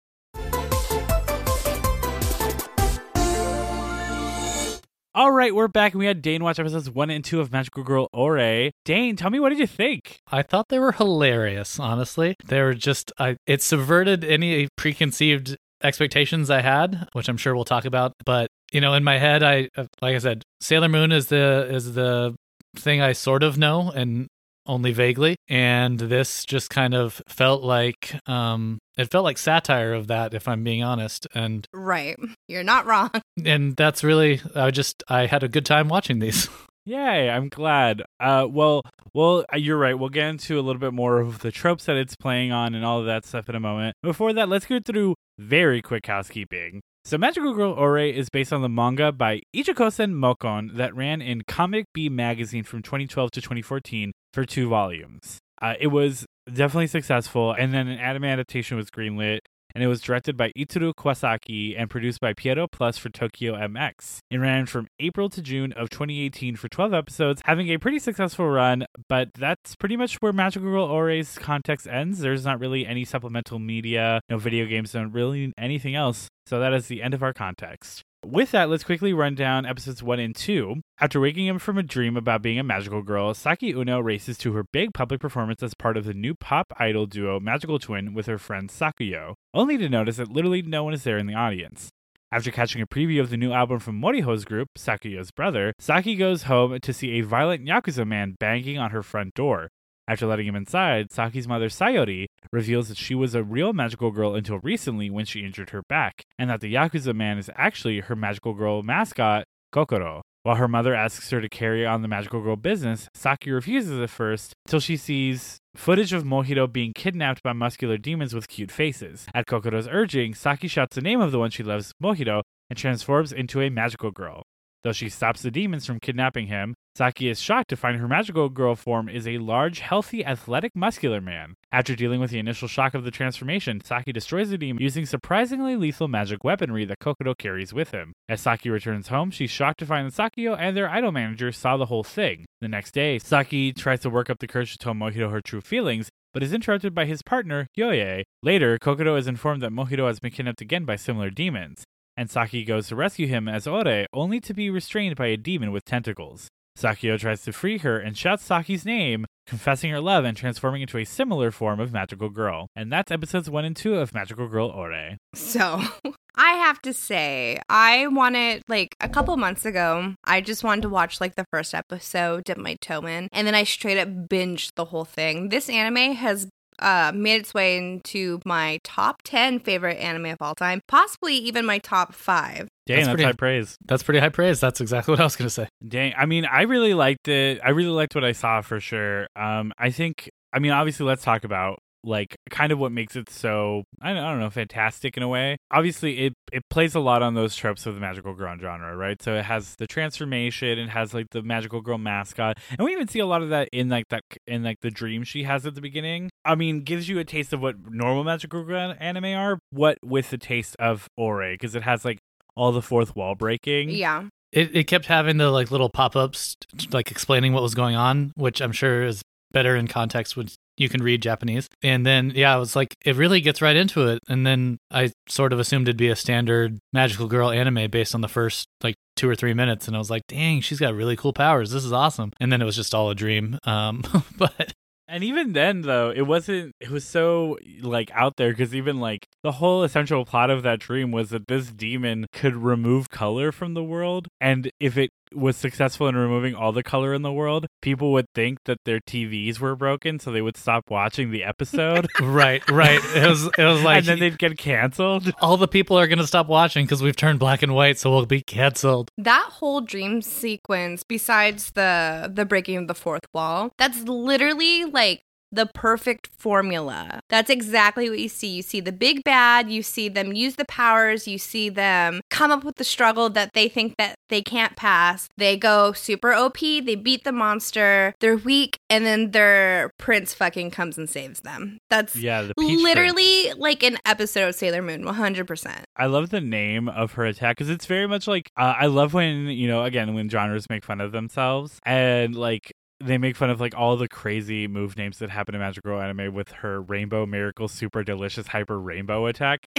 All 5.16 5.32
right, 5.32 5.54
we're 5.54 5.66
back, 5.66 5.94
and 5.94 5.98
we 5.98 6.04
had 6.04 6.20
Dane 6.20 6.44
watch 6.44 6.58
episodes 6.58 6.90
one 6.90 7.08
and 7.08 7.24
two 7.24 7.40
of 7.40 7.50
Magical 7.50 7.82
Girl 7.82 8.06
Ore. 8.12 8.70
Dane, 8.84 9.16
tell 9.16 9.30
me 9.30 9.40
what 9.40 9.48
did 9.48 9.58
you 9.58 9.66
think? 9.66 10.18
I 10.30 10.42
thought 10.42 10.68
they 10.68 10.78
were 10.78 10.92
hilarious. 10.92 11.80
Honestly, 11.80 12.36
they 12.44 12.60
were 12.60 12.74
just. 12.74 13.12
I 13.18 13.38
it 13.46 13.62
subverted 13.62 14.24
any 14.24 14.68
preconceived 14.76 15.56
expectations 15.82 16.50
I 16.50 16.60
had, 16.60 17.08
which 17.14 17.30
I'm 17.30 17.38
sure 17.38 17.54
we'll 17.54 17.64
talk 17.64 17.86
about. 17.86 18.12
But 18.26 18.48
you 18.72 18.82
know, 18.82 18.92
in 18.92 19.04
my 19.04 19.16
head, 19.16 19.42
I 19.42 19.70
uh, 19.74 19.86
like 20.02 20.16
I 20.16 20.18
said, 20.18 20.42
Sailor 20.60 20.90
Moon 20.90 21.12
is 21.12 21.28
the 21.28 21.66
is 21.70 21.94
the 21.94 22.36
thing 22.76 23.00
I 23.00 23.12
sort 23.12 23.42
of 23.42 23.56
know 23.56 23.90
and 23.90 24.28
only 24.66 24.92
vaguely, 24.92 25.36
and 25.48 25.98
this 25.98 26.44
just 26.44 26.70
kind 26.70 26.94
of 26.94 27.22
felt 27.28 27.62
like 27.62 28.14
um 28.26 28.78
it 28.96 29.10
felt 29.10 29.24
like 29.24 29.38
satire 29.38 29.92
of 29.92 30.06
that, 30.06 30.32
if 30.34 30.48
I'm 30.48 30.64
being 30.64 30.82
honest, 30.82 31.26
and 31.34 31.66
Right. 31.72 32.16
You're 32.48 32.62
not 32.64 32.86
wrong. 32.86 33.10
and 33.44 33.76
that's 33.76 34.02
really 34.04 34.40
I 34.54 34.70
just 34.70 35.02
I 35.08 35.26
had 35.26 35.42
a 35.42 35.48
good 35.48 35.66
time 35.66 35.88
watching 35.88 36.18
these. 36.18 36.48
Yay, 36.86 37.28
I'm 37.28 37.48
glad. 37.48 38.02
Uh, 38.20 38.46
well, 38.48 38.80
well, 39.12 39.44
uh, 39.52 39.56
you're 39.56 39.76
right. 39.76 39.98
We'll 39.98 40.08
get 40.08 40.28
into 40.28 40.56
a 40.56 40.62
little 40.62 40.78
bit 40.78 40.92
more 40.92 41.18
of 41.18 41.40
the 41.40 41.50
tropes 41.50 41.86
that 41.86 41.96
it's 41.96 42.14
playing 42.14 42.52
on 42.52 42.76
and 42.76 42.84
all 42.84 43.00
of 43.00 43.06
that 43.06 43.26
stuff 43.26 43.48
in 43.48 43.56
a 43.56 43.60
moment. 43.60 43.96
Before 44.04 44.32
that, 44.32 44.48
let's 44.48 44.66
go 44.66 44.78
through 44.78 45.16
very 45.36 45.82
quick 45.82 46.06
housekeeping. 46.06 46.82
So, 47.06 47.16
Magical 47.16 47.54
Girl 47.54 47.70
Ore 47.70 48.00
is 48.00 48.30
based 48.30 48.52
on 48.52 48.62
the 48.62 48.68
manga 48.68 49.12
by 49.12 49.40
Ichikosen 49.54 50.14
Mokon 50.14 50.74
that 50.74 50.92
ran 50.96 51.22
in 51.22 51.42
Comic 51.42 51.86
B 51.92 52.08
magazine 52.08 52.64
from 52.64 52.82
2012 52.82 53.30
to 53.30 53.40
2014 53.40 54.10
for 54.32 54.44
two 54.44 54.68
volumes. 54.68 55.38
Uh, 55.62 55.74
it 55.78 55.86
was 55.86 56.26
definitely 56.52 56.88
successful, 56.88 57.52
and 57.52 57.72
then 57.72 57.86
an 57.86 58.00
anime 58.00 58.24
adaptation 58.24 58.76
was 58.76 58.90
greenlit 58.90 59.38
and 59.76 59.82
it 59.82 59.88
was 59.88 60.00
directed 60.00 60.38
by 60.38 60.52
Itsuro 60.56 60.94
Kawasaki 60.94 61.74
and 61.78 61.90
produced 61.90 62.18
by 62.18 62.32
Pierrot 62.32 62.70
Plus 62.70 62.96
for 62.96 63.10
Tokyo 63.10 63.52
MX. 63.52 64.20
It 64.30 64.38
ran 64.38 64.64
from 64.64 64.88
April 64.98 65.28
to 65.28 65.42
June 65.42 65.74
of 65.74 65.90
2018 65.90 66.56
for 66.56 66.66
12 66.66 66.94
episodes, 66.94 67.42
having 67.44 67.68
a 67.68 67.76
pretty 67.76 67.98
successful 67.98 68.48
run, 68.48 68.86
but 69.06 69.34
that's 69.34 69.76
pretty 69.76 69.98
much 69.98 70.16
where 70.22 70.32
Magical 70.32 70.70
Girl 70.70 70.86
Ore's 70.86 71.36
context 71.36 71.86
ends. 71.86 72.20
There's 72.20 72.46
not 72.46 72.58
really 72.58 72.86
any 72.86 73.04
supplemental 73.04 73.58
media, 73.58 74.22
no 74.30 74.38
video 74.38 74.64
games, 74.64 74.94
no 74.94 75.04
really 75.04 75.52
anything 75.58 75.94
else. 75.94 76.28
So 76.46 76.58
that 76.58 76.72
is 76.72 76.86
the 76.86 77.02
end 77.02 77.12
of 77.12 77.22
our 77.22 77.34
context. 77.34 78.05
With 78.24 78.50
that, 78.50 78.68
let's 78.68 78.82
quickly 78.82 79.12
run 79.12 79.34
down 79.34 79.66
episodes 79.66 80.02
1 80.02 80.18
and 80.18 80.34
2. 80.34 80.80
After 80.98 81.20
waking 81.20 81.48
up 81.48 81.60
from 81.60 81.78
a 81.78 81.82
dream 81.82 82.16
about 82.16 82.42
being 82.42 82.58
a 82.58 82.64
magical 82.64 83.02
girl, 83.02 83.34
Saki 83.34 83.72
Uno 83.72 84.00
races 84.00 84.36
to 84.38 84.52
her 84.54 84.64
big 84.72 84.94
public 84.94 85.20
performance 85.20 85.62
as 85.62 85.74
part 85.74 85.96
of 85.96 86.04
the 86.04 86.14
new 86.14 86.34
pop 86.34 86.72
idol 86.78 87.06
duo 87.06 87.38
Magical 87.38 87.78
Twin 87.78 88.14
with 88.14 88.26
her 88.26 88.38
friend 88.38 88.68
Sakuyo, 88.68 89.34
only 89.54 89.78
to 89.78 89.88
notice 89.88 90.16
that 90.16 90.32
literally 90.32 90.62
no 90.62 90.82
one 90.82 90.94
is 90.94 91.04
there 91.04 91.18
in 91.18 91.26
the 91.26 91.34
audience. 91.34 91.90
After 92.32 92.50
catching 92.50 92.82
a 92.82 92.86
preview 92.86 93.20
of 93.20 93.30
the 93.30 93.36
new 93.36 93.52
album 93.52 93.78
from 93.78 94.00
Moriho's 94.00 94.44
group, 94.44 94.70
Sakuyo's 94.76 95.30
brother, 95.30 95.72
Saki 95.78 96.16
goes 96.16 96.44
home 96.44 96.80
to 96.80 96.92
see 96.92 97.12
a 97.12 97.20
violent 97.20 97.64
Yakuza 97.64 98.04
man 98.04 98.34
banging 98.40 98.78
on 98.78 98.90
her 98.90 99.02
front 99.02 99.34
door. 99.34 99.68
After 100.08 100.26
letting 100.26 100.46
him 100.46 100.54
inside, 100.54 101.10
Saki's 101.10 101.48
mother 101.48 101.68
Sayori 101.68 102.26
reveals 102.52 102.88
that 102.88 102.96
she 102.96 103.14
was 103.14 103.34
a 103.34 103.42
real 103.42 103.72
magical 103.72 104.10
girl 104.12 104.34
until 104.34 104.60
recently 104.62 105.10
when 105.10 105.24
she 105.24 105.44
injured 105.44 105.70
her 105.70 105.82
back, 105.88 106.22
and 106.38 106.48
that 106.48 106.60
the 106.60 106.72
Yakuza 106.72 107.14
man 107.14 107.38
is 107.38 107.50
actually 107.56 108.00
her 108.00 108.14
magical 108.14 108.54
girl 108.54 108.82
mascot, 108.82 109.44
Kokoro. 109.72 110.22
While 110.44 110.56
her 110.56 110.68
mother 110.68 110.94
asks 110.94 111.30
her 111.30 111.40
to 111.40 111.48
carry 111.48 111.84
on 111.84 112.02
the 112.02 112.08
magical 112.08 112.40
girl 112.40 112.54
business, 112.54 113.08
Saki 113.14 113.50
refuses 113.50 113.98
at 113.98 114.10
first 114.10 114.52
until 114.66 114.78
she 114.78 114.96
sees 114.96 115.58
footage 115.74 116.12
of 116.12 116.22
Mohito 116.22 116.72
being 116.72 116.92
kidnapped 116.94 117.42
by 117.42 117.52
muscular 117.52 117.98
demons 117.98 118.32
with 118.32 118.46
cute 118.46 118.70
faces. 118.70 119.26
At 119.34 119.46
Kokoro's 119.46 119.88
urging, 119.88 120.34
Saki 120.34 120.68
shouts 120.68 120.94
the 120.94 121.02
name 121.02 121.20
of 121.20 121.32
the 121.32 121.40
one 121.40 121.50
she 121.50 121.64
loves, 121.64 121.92
Mohito, 122.00 122.42
and 122.70 122.78
transforms 122.78 123.32
into 123.32 123.60
a 123.60 123.70
magical 123.70 124.12
girl. 124.12 124.44
Though 124.86 124.92
she 124.92 125.08
stops 125.08 125.42
the 125.42 125.50
demons 125.50 125.84
from 125.84 125.98
kidnapping 125.98 126.46
him, 126.46 126.76
Saki 126.94 127.28
is 127.28 127.40
shocked 127.40 127.70
to 127.70 127.76
find 127.76 127.98
her 127.98 128.06
magical 128.06 128.48
girl 128.48 128.76
form 128.76 129.08
is 129.08 129.26
a 129.26 129.38
large, 129.38 129.80
healthy, 129.80 130.24
athletic, 130.24 130.76
muscular 130.76 131.20
man. 131.20 131.54
After 131.72 131.96
dealing 131.96 132.20
with 132.20 132.30
the 132.30 132.38
initial 132.38 132.68
shock 132.68 132.94
of 132.94 133.02
the 133.02 133.10
transformation, 133.10 133.80
Saki 133.80 134.12
destroys 134.12 134.50
the 134.50 134.56
demon 134.56 134.80
using 134.80 135.04
surprisingly 135.04 135.74
lethal 135.74 136.06
magic 136.06 136.44
weaponry 136.44 136.84
that 136.84 137.00
Kokoro 137.00 137.34
carries 137.34 137.74
with 137.74 137.90
him. 137.90 138.12
As 138.28 138.40
Saki 138.40 138.70
returns 138.70 139.08
home, 139.08 139.32
she's 139.32 139.50
shocked 139.50 139.80
to 139.80 139.86
find 139.86 140.06
that 140.06 140.14
Sakuyo 140.14 140.56
and 140.56 140.76
their 140.76 140.88
idol 140.88 141.10
manager 141.10 141.50
saw 141.50 141.76
the 141.76 141.86
whole 141.86 142.04
thing. 142.04 142.44
The 142.60 142.68
next 142.68 142.92
day, 142.92 143.18
Saki 143.18 143.72
tries 143.72 143.98
to 144.02 144.10
work 144.10 144.30
up 144.30 144.38
the 144.38 144.46
courage 144.46 144.70
to 144.70 144.78
tell 144.78 144.94
Mohito 144.94 145.32
her 145.32 145.40
true 145.40 145.62
feelings, 145.62 146.10
but 146.32 146.44
is 146.44 146.52
interrupted 146.52 146.94
by 146.94 147.06
his 147.06 147.22
partner, 147.22 147.66
Yoye. 147.76 148.22
Later, 148.40 148.78
Kokoro 148.78 149.16
is 149.16 149.26
informed 149.26 149.62
that 149.62 149.72
Mohito 149.72 150.06
has 150.06 150.20
been 150.20 150.30
kidnapped 150.30 150.60
again 150.60 150.84
by 150.84 150.94
similar 150.94 151.30
demons 151.30 151.82
and 152.16 152.30
Saki 152.30 152.64
goes 152.64 152.88
to 152.88 152.96
rescue 152.96 153.26
him 153.26 153.48
as 153.48 153.66
Ore, 153.66 154.06
only 154.12 154.40
to 154.40 154.54
be 154.54 154.70
restrained 154.70 155.16
by 155.16 155.26
a 155.26 155.36
demon 155.36 155.72
with 155.72 155.84
tentacles. 155.84 156.48
Sakuyo 156.76 157.18
tries 157.18 157.42
to 157.42 157.52
free 157.52 157.78
her 157.78 157.98
and 157.98 158.16
shouts 158.16 158.44
Saki's 158.44 158.84
name, 158.84 159.24
confessing 159.46 159.90
her 159.90 160.00
love 160.00 160.24
and 160.24 160.36
transforming 160.36 160.82
into 160.82 160.98
a 160.98 161.04
similar 161.04 161.50
form 161.50 161.80
of 161.80 161.92
magical 161.92 162.28
girl. 162.28 162.68
And 162.76 162.92
that's 162.92 163.10
episodes 163.10 163.48
1 163.48 163.64
and 163.64 163.74
2 163.76 163.94
of 163.94 164.12
Magical 164.12 164.46
Girl 164.46 164.68
Ore. 164.68 165.16
So 165.34 165.80
I 166.36 166.52
have 166.52 166.82
to 166.82 166.92
say, 166.92 167.60
I 167.70 168.08
wanted 168.08 168.62
like 168.68 168.94
a 169.00 169.08
couple 169.08 169.36
months 169.38 169.64
ago, 169.64 170.14
I 170.24 170.42
just 170.42 170.64
wanted 170.64 170.82
to 170.82 170.90
watch 170.90 171.20
like 171.20 171.34
the 171.34 171.46
first 171.50 171.74
episode, 171.74 172.44
dip 172.44 172.58
my 172.58 172.76
toe 172.82 173.06
in, 173.06 173.28
and 173.32 173.46
then 173.46 173.54
I 173.54 173.64
straight 173.64 173.98
up 173.98 174.08
binged 174.08 174.72
the 174.76 174.84
whole 174.84 175.06
thing. 175.06 175.48
This 175.48 175.70
anime 175.70 176.14
has 176.14 176.46
uh, 176.78 177.12
made 177.14 177.40
its 177.40 177.54
way 177.54 177.76
into 177.76 178.40
my 178.44 178.78
top 178.84 179.22
10 179.24 179.60
favorite 179.60 179.98
anime 179.98 180.26
of 180.26 180.38
all 180.40 180.54
time, 180.54 180.80
possibly 180.88 181.34
even 181.36 181.64
my 181.66 181.78
top 181.78 182.14
five. 182.14 182.68
Dang, 182.86 182.96
That's 182.96 183.06
that's, 183.06 183.08
pretty- 183.08 183.24
high 183.24 183.32
praise. 183.32 183.76
That's 183.84 184.02
pretty 184.02 184.20
high 184.20 184.28
praise. 184.28 184.60
That's 184.60 184.80
exactly 184.80 185.12
what 185.12 185.20
I 185.20 185.24
was 185.24 185.36
going 185.36 185.46
to 185.46 185.50
say. 185.50 185.68
Dang, 185.86 186.14
I 186.16 186.26
mean, 186.26 186.44
I 186.44 186.62
really 186.62 186.94
liked 186.94 187.28
it. 187.28 187.60
I 187.64 187.70
really 187.70 187.90
liked 187.90 188.14
what 188.14 188.24
I 188.24 188.32
saw 188.32 188.60
for 188.60 188.78
sure. 188.80 189.26
Um, 189.34 189.72
I 189.78 189.90
think, 189.90 190.30
I 190.52 190.58
mean, 190.58 190.72
obviously, 190.72 191.06
let's 191.06 191.22
talk 191.24 191.44
about 191.44 191.78
like 192.06 192.36
kind 192.50 192.72
of 192.72 192.78
what 192.78 192.92
makes 192.92 193.16
it 193.16 193.28
so 193.28 193.84
I 194.00 194.12
don't, 194.12 194.22
I 194.22 194.30
don't 194.30 194.40
know 194.40 194.50
fantastic 194.50 195.16
in 195.16 195.22
a 195.22 195.28
way. 195.28 195.58
Obviously, 195.70 196.26
it 196.26 196.34
it 196.52 196.62
plays 196.70 196.94
a 196.94 197.00
lot 197.00 197.22
on 197.22 197.34
those 197.34 197.56
tropes 197.56 197.86
of 197.86 197.94
the 197.94 198.00
magical 198.00 198.34
girl 198.34 198.56
genre, 198.58 198.96
right? 198.96 199.20
So 199.20 199.34
it 199.34 199.44
has 199.44 199.76
the 199.76 199.86
transformation, 199.86 200.78
it 200.78 200.88
has 200.88 201.12
like 201.12 201.26
the 201.30 201.42
magical 201.42 201.80
girl 201.80 201.98
mascot, 201.98 202.58
and 202.70 202.80
we 202.80 202.92
even 202.92 203.08
see 203.08 203.18
a 203.18 203.26
lot 203.26 203.42
of 203.42 203.50
that 203.50 203.68
in 203.72 203.88
like 203.88 204.08
that 204.08 204.22
in 204.46 204.62
like 204.62 204.80
the 204.80 204.90
dream 204.90 205.24
she 205.24 205.42
has 205.44 205.66
at 205.66 205.74
the 205.74 205.80
beginning. 205.80 206.30
I 206.44 206.54
mean, 206.54 206.82
gives 206.82 207.08
you 207.08 207.18
a 207.18 207.24
taste 207.24 207.52
of 207.52 207.60
what 207.60 207.76
normal 207.90 208.24
magical 208.24 208.62
girl 208.62 208.94
anime 208.98 209.36
are, 209.36 209.58
what 209.70 209.98
with 210.02 210.30
the 210.30 210.38
taste 210.38 210.76
of 210.78 211.08
Ore, 211.16 211.50
because 211.52 211.74
it 211.74 211.82
has 211.82 212.04
like 212.04 212.18
all 212.56 212.72
the 212.72 212.82
fourth 212.82 213.14
wall 213.16 213.34
breaking. 213.34 213.90
Yeah. 213.90 214.24
It 214.52 214.74
it 214.74 214.84
kept 214.84 215.06
having 215.06 215.36
the 215.36 215.50
like 215.50 215.70
little 215.70 215.90
pop 215.90 216.16
ups, 216.16 216.56
like 216.92 217.10
explaining 217.10 217.52
what 217.52 217.62
was 217.62 217.74
going 217.74 217.96
on, 217.96 218.32
which 218.36 218.60
I'm 218.62 218.72
sure 218.72 219.04
is 219.04 219.22
better 219.52 219.76
in 219.76 219.88
context 219.88 220.36
when 220.36 220.48
you 220.76 220.88
can 220.88 221.02
read 221.02 221.22
Japanese. 221.22 221.68
And 221.82 222.04
then, 222.04 222.32
yeah, 222.34 222.54
I 222.54 222.56
was 222.56 222.76
like, 222.76 222.96
it 223.04 223.16
really 223.16 223.40
gets 223.40 223.62
right 223.62 223.76
into 223.76 224.06
it. 224.08 224.20
And 224.28 224.46
then 224.46 224.78
I 224.90 225.12
sort 225.28 225.52
of 225.52 225.58
assumed 225.58 225.88
it'd 225.88 225.96
be 225.96 226.08
a 226.08 226.16
standard 226.16 226.78
magical 226.92 227.26
girl 227.26 227.50
anime 227.50 227.90
based 227.90 228.14
on 228.14 228.20
the 228.20 228.28
first 228.28 228.68
like 228.82 228.96
two 229.16 229.28
or 229.28 229.34
three 229.34 229.54
minutes. 229.54 229.86
And 229.86 229.96
I 229.96 229.98
was 229.98 230.10
like, 230.10 230.22
dang, 230.28 230.60
she's 230.60 230.80
got 230.80 230.94
really 230.94 231.16
cool 231.16 231.32
powers. 231.32 231.70
This 231.70 231.84
is 231.84 231.92
awesome. 231.92 232.32
And 232.40 232.52
then 232.52 232.60
it 232.60 232.66
was 232.66 232.76
just 232.76 232.94
all 232.94 233.10
a 233.10 233.14
dream. 233.14 233.58
Um, 233.64 234.02
but 234.38 234.74
And 235.08 235.22
even 235.22 235.52
then, 235.52 235.82
though, 235.82 236.10
it 236.10 236.22
wasn't. 236.22 236.74
It 236.80 236.90
was 236.90 237.04
so 237.04 237.58
like 237.80 238.10
out 238.12 238.36
there 238.36 238.50
because 238.50 238.74
even 238.74 238.98
like 238.98 239.26
the 239.42 239.52
whole 239.52 239.84
essential 239.84 240.24
plot 240.24 240.50
of 240.50 240.64
that 240.64 240.80
dream 240.80 241.12
was 241.12 241.30
that 241.30 241.46
this 241.46 241.70
demon 241.70 242.26
could 242.32 242.56
remove 242.56 243.08
color 243.08 243.52
from 243.52 243.74
the 243.74 243.84
world, 243.84 244.26
and 244.40 244.70
if 244.80 244.98
it 244.98 245.10
was 245.34 245.56
successful 245.56 246.08
in 246.08 246.16
removing 246.16 246.54
all 246.54 246.72
the 246.72 246.82
color 246.82 247.14
in 247.14 247.22
the 247.22 247.32
world, 247.32 247.66
people 247.82 248.12
would 248.12 248.26
think 248.34 248.58
that 248.64 248.78
their 248.84 249.00
TVs 249.00 249.58
were 249.58 249.76
broken, 249.76 250.18
so 250.18 250.30
they 250.30 250.42
would 250.42 250.56
stop 250.56 250.84
watching 250.90 251.30
the 251.30 251.44
episode, 251.44 252.08
right, 252.20 252.68
right. 252.70 253.00
It 253.14 253.28
was, 253.28 253.46
it 253.58 253.64
was 253.64 253.82
like, 253.84 253.98
and 253.98 254.06
then 254.06 254.18
they'd 254.20 254.38
get 254.38 254.56
canceled. 254.58 255.32
all 255.40 255.56
the 255.56 255.68
people 255.68 255.98
are 255.98 256.06
going 256.06 256.18
to 256.18 256.26
stop 256.26 256.48
watching 256.48 256.84
because 256.84 257.02
we've 257.02 257.16
turned 257.16 257.38
black 257.38 257.62
and 257.62 257.74
white, 257.74 257.98
so 257.98 258.10
we'll 258.10 258.26
be 258.26 258.42
canceled. 258.42 259.10
That 259.18 259.48
whole 259.50 259.80
dream 259.80 260.22
sequence, 260.22 261.02
besides 261.02 261.72
the 261.72 262.30
the 262.32 262.44
breaking 262.44 262.76
of 262.76 262.88
the 262.88 262.94
fourth 262.94 263.26
wall, 263.32 263.70
that's 263.78 264.02
literally 264.02 264.84
like 264.84 265.22
the 265.52 265.66
perfect 265.66 266.28
formula. 266.36 267.20
That's 267.28 267.50
exactly 267.50 268.08
what 268.10 268.18
you 268.18 268.28
see. 268.28 268.48
You 268.48 268.62
see 268.62 268.80
the 268.80 268.92
big 268.92 269.22
bad, 269.24 269.70
you 269.70 269.82
see 269.82 270.08
them 270.08 270.32
use 270.32 270.56
the 270.56 270.64
powers, 270.64 271.26
you 271.26 271.38
see 271.38 271.68
them 271.68 272.20
come 272.30 272.50
up 272.50 272.64
with 272.64 272.76
the 272.76 272.84
struggle 272.84 273.30
that 273.30 273.52
they 273.54 273.68
think 273.68 273.94
that 273.98 274.16
they 274.28 274.42
can't 274.42 274.76
pass. 274.76 275.28
They 275.36 275.56
go 275.56 275.92
super 275.92 276.32
OP, 276.32 276.58
they 276.58 276.94
beat 276.94 277.24
the 277.24 277.32
monster, 277.32 278.14
they're 278.20 278.36
weak, 278.36 278.78
and 278.90 279.04
then 279.06 279.30
their 279.30 279.90
prince 279.98 280.34
fucking 280.34 280.70
comes 280.72 280.98
and 280.98 281.08
saves 281.08 281.40
them. 281.40 281.78
That's 281.90 282.16
Yeah, 282.16 282.42
Peach 282.42 282.52
Prince. 282.56 282.82
literally 282.82 283.52
like 283.54 283.82
an 283.82 283.98
episode 284.04 284.48
of 284.48 284.54
Sailor 284.54 284.82
Moon, 284.82 285.04
100%. 285.04 285.82
I 285.96 286.06
love 286.06 286.30
the 286.30 286.40
name 286.40 286.88
of 286.88 287.12
her 287.12 287.24
attack 287.24 287.56
because 287.56 287.70
it's 287.70 287.86
very 287.86 288.06
much 288.06 288.26
like 288.26 288.50
uh, 288.56 288.74
I 288.78 288.86
love 288.86 289.14
when 289.14 289.46
you 289.46 289.68
know 289.68 289.84
again 289.84 290.14
when 290.14 290.28
genres 290.28 290.66
make 290.68 290.84
fun 290.84 291.00
of 291.00 291.12
themselves 291.12 291.78
and 291.86 292.34
like 292.34 292.72
they 293.00 293.18
make 293.18 293.36
fun 293.36 293.50
of 293.50 293.60
like 293.60 293.74
all 293.76 293.96
the 293.96 294.08
crazy 294.08 294.66
move 294.66 294.96
names 294.96 295.18
that 295.18 295.30
happen 295.30 295.54
in 295.54 295.60
Magic 295.60 295.84
Girl 295.84 296.00
anime 296.00 296.34
with 296.34 296.50
her 296.52 296.80
Rainbow 296.80 297.26
Miracle 297.26 297.68
Super 297.68 298.02
Delicious 298.02 298.48
Hyper 298.48 298.78
Rainbow 298.78 299.26
attack. 299.26 299.66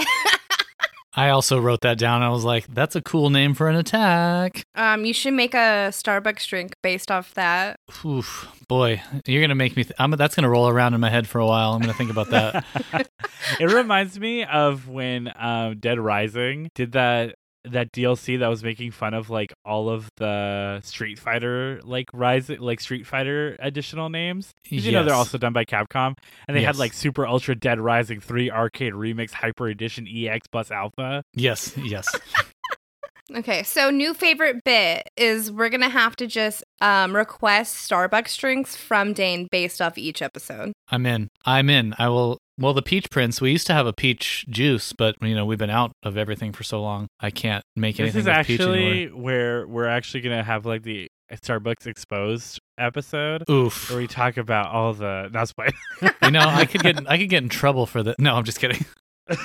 I 1.17 1.29
also 1.29 1.59
wrote 1.59 1.81
that 1.81 1.97
down. 1.97 2.21
I 2.21 2.29
was 2.29 2.43
like, 2.43 2.67
that's 2.67 2.95
a 2.95 3.01
cool 3.01 3.31
name 3.31 3.55
for 3.55 3.67
an 3.67 3.75
attack. 3.75 4.63
Um, 4.75 5.03
you 5.03 5.13
should 5.13 5.33
make 5.33 5.55
a 5.55 5.89
Starbucks 5.89 6.47
drink 6.47 6.75
based 6.83 7.09
off 7.09 7.33
that. 7.33 7.79
Oof, 8.05 8.47
boy, 8.67 9.01
you're 9.25 9.41
gonna 9.41 9.55
make 9.55 9.75
me. 9.75 9.83
Th- 9.83 9.95
I'm, 9.97 10.12
that's 10.12 10.36
gonna 10.36 10.50
roll 10.50 10.69
around 10.69 10.93
in 10.93 11.01
my 11.01 11.09
head 11.09 11.27
for 11.27 11.39
a 11.39 11.47
while. 11.47 11.74
I'm 11.74 11.81
gonna 11.81 11.95
think 11.95 12.12
about 12.12 12.29
that. 12.29 12.63
it 13.59 13.65
reminds 13.65 14.19
me 14.19 14.43
of 14.43 14.88
when 14.88 15.31
um, 15.36 15.79
Dead 15.79 15.97
Rising 15.97 16.69
did 16.75 16.91
that 16.91 17.33
that 17.71 17.91
DLC 17.91 18.39
that 18.39 18.47
was 18.47 18.63
making 18.63 18.91
fun 18.91 19.13
of 19.13 19.29
like 19.29 19.53
all 19.65 19.89
of 19.89 20.09
the 20.17 20.79
Street 20.83 21.19
Fighter 21.19 21.79
like 21.83 22.07
Rise 22.13 22.50
like 22.50 22.79
Street 22.79 23.05
Fighter 23.07 23.55
additional 23.59 24.09
names. 24.09 24.53
'Cause 24.69 24.86
You 24.86 24.91
know 24.91 25.03
they're 25.03 25.13
also 25.13 25.38
done 25.38 25.53
by 25.53 25.65
Capcom, 25.65 26.15
and 26.47 26.55
they 26.57 26.62
had 26.63 26.77
like 26.77 26.93
Super 26.93 27.25
Ultra 27.27 27.55
Dead 27.55 27.79
Rising 27.79 28.19
Three 28.19 28.50
Arcade 28.51 28.93
Remix 28.93 29.31
Hyper 29.31 29.67
Edition 29.67 30.07
EX 30.07 30.47
plus 30.47 30.71
Alpha. 30.71 31.24
yes, 31.36 31.75
yes. 31.77 32.07
Okay, 33.36 33.62
so 33.63 33.89
new 33.89 34.13
favorite 34.13 34.63
bit 34.63 35.03
is 35.17 35.51
we're 35.51 35.67
gonna 35.67 35.89
have 35.89 36.15
to 36.15 36.27
just 36.27 36.63
um, 36.79 37.13
request 37.13 37.89
Starbucks 37.89 38.38
drinks 38.38 38.77
from 38.77 39.12
Dane 39.12 39.50
based 39.51 39.81
off 39.81 39.97
each 39.97 40.21
episode. 40.21 40.71
I'm 40.89 41.05
in. 41.05 41.27
I'm 41.45 41.69
in. 41.69 41.93
I 42.00 42.07
will. 42.07 42.38
Well, 42.59 42.73
the 42.73 42.81
peach 42.81 43.09
prince. 43.11 43.39
We 43.39 43.51
used 43.51 43.67
to 43.67 43.73
have 43.73 43.85
a 43.85 43.93
peach 43.93 44.45
juice, 44.49 44.91
but 44.91 45.15
you 45.21 45.35
know 45.35 45.45
we've 45.45 45.59
been 45.59 45.69
out 45.69 45.91
of 46.03 46.17
everything 46.17 46.53
for 46.53 46.63
so 46.63 46.81
long. 46.81 47.07
I 47.19 47.29
can't 47.29 47.63
make 47.75 47.99
anything. 47.99 48.23
This 48.23 48.27
is 48.31 48.37
with 48.37 48.47
peach 48.47 48.59
actually 48.59 49.03
anymore. 49.03 49.21
where 49.21 49.67
we're 49.67 49.87
actually 49.87 50.21
gonna 50.21 50.43
have 50.43 50.65
like 50.65 50.83
the 50.83 51.07
Starbucks 51.31 51.85
exposed 51.85 52.59
episode. 52.77 53.43
Oof. 53.49 53.89
Where 53.89 53.99
we 53.99 54.07
talk 54.07 54.37
about 54.37 54.67
all 54.67 54.93
the 54.93 55.29
That's 55.31 55.51
why. 55.51 55.69
You 56.23 56.31
know, 56.31 56.39
I 56.39 56.65
could 56.65 56.81
get 56.81 56.99
I 57.09 57.17
could 57.17 57.29
get 57.29 57.43
in 57.43 57.49
trouble 57.49 57.85
for 57.85 58.01
that. 58.03 58.19
No, 58.19 58.35
I'm 58.35 58.43
just 58.43 58.59
kidding. 58.59 58.85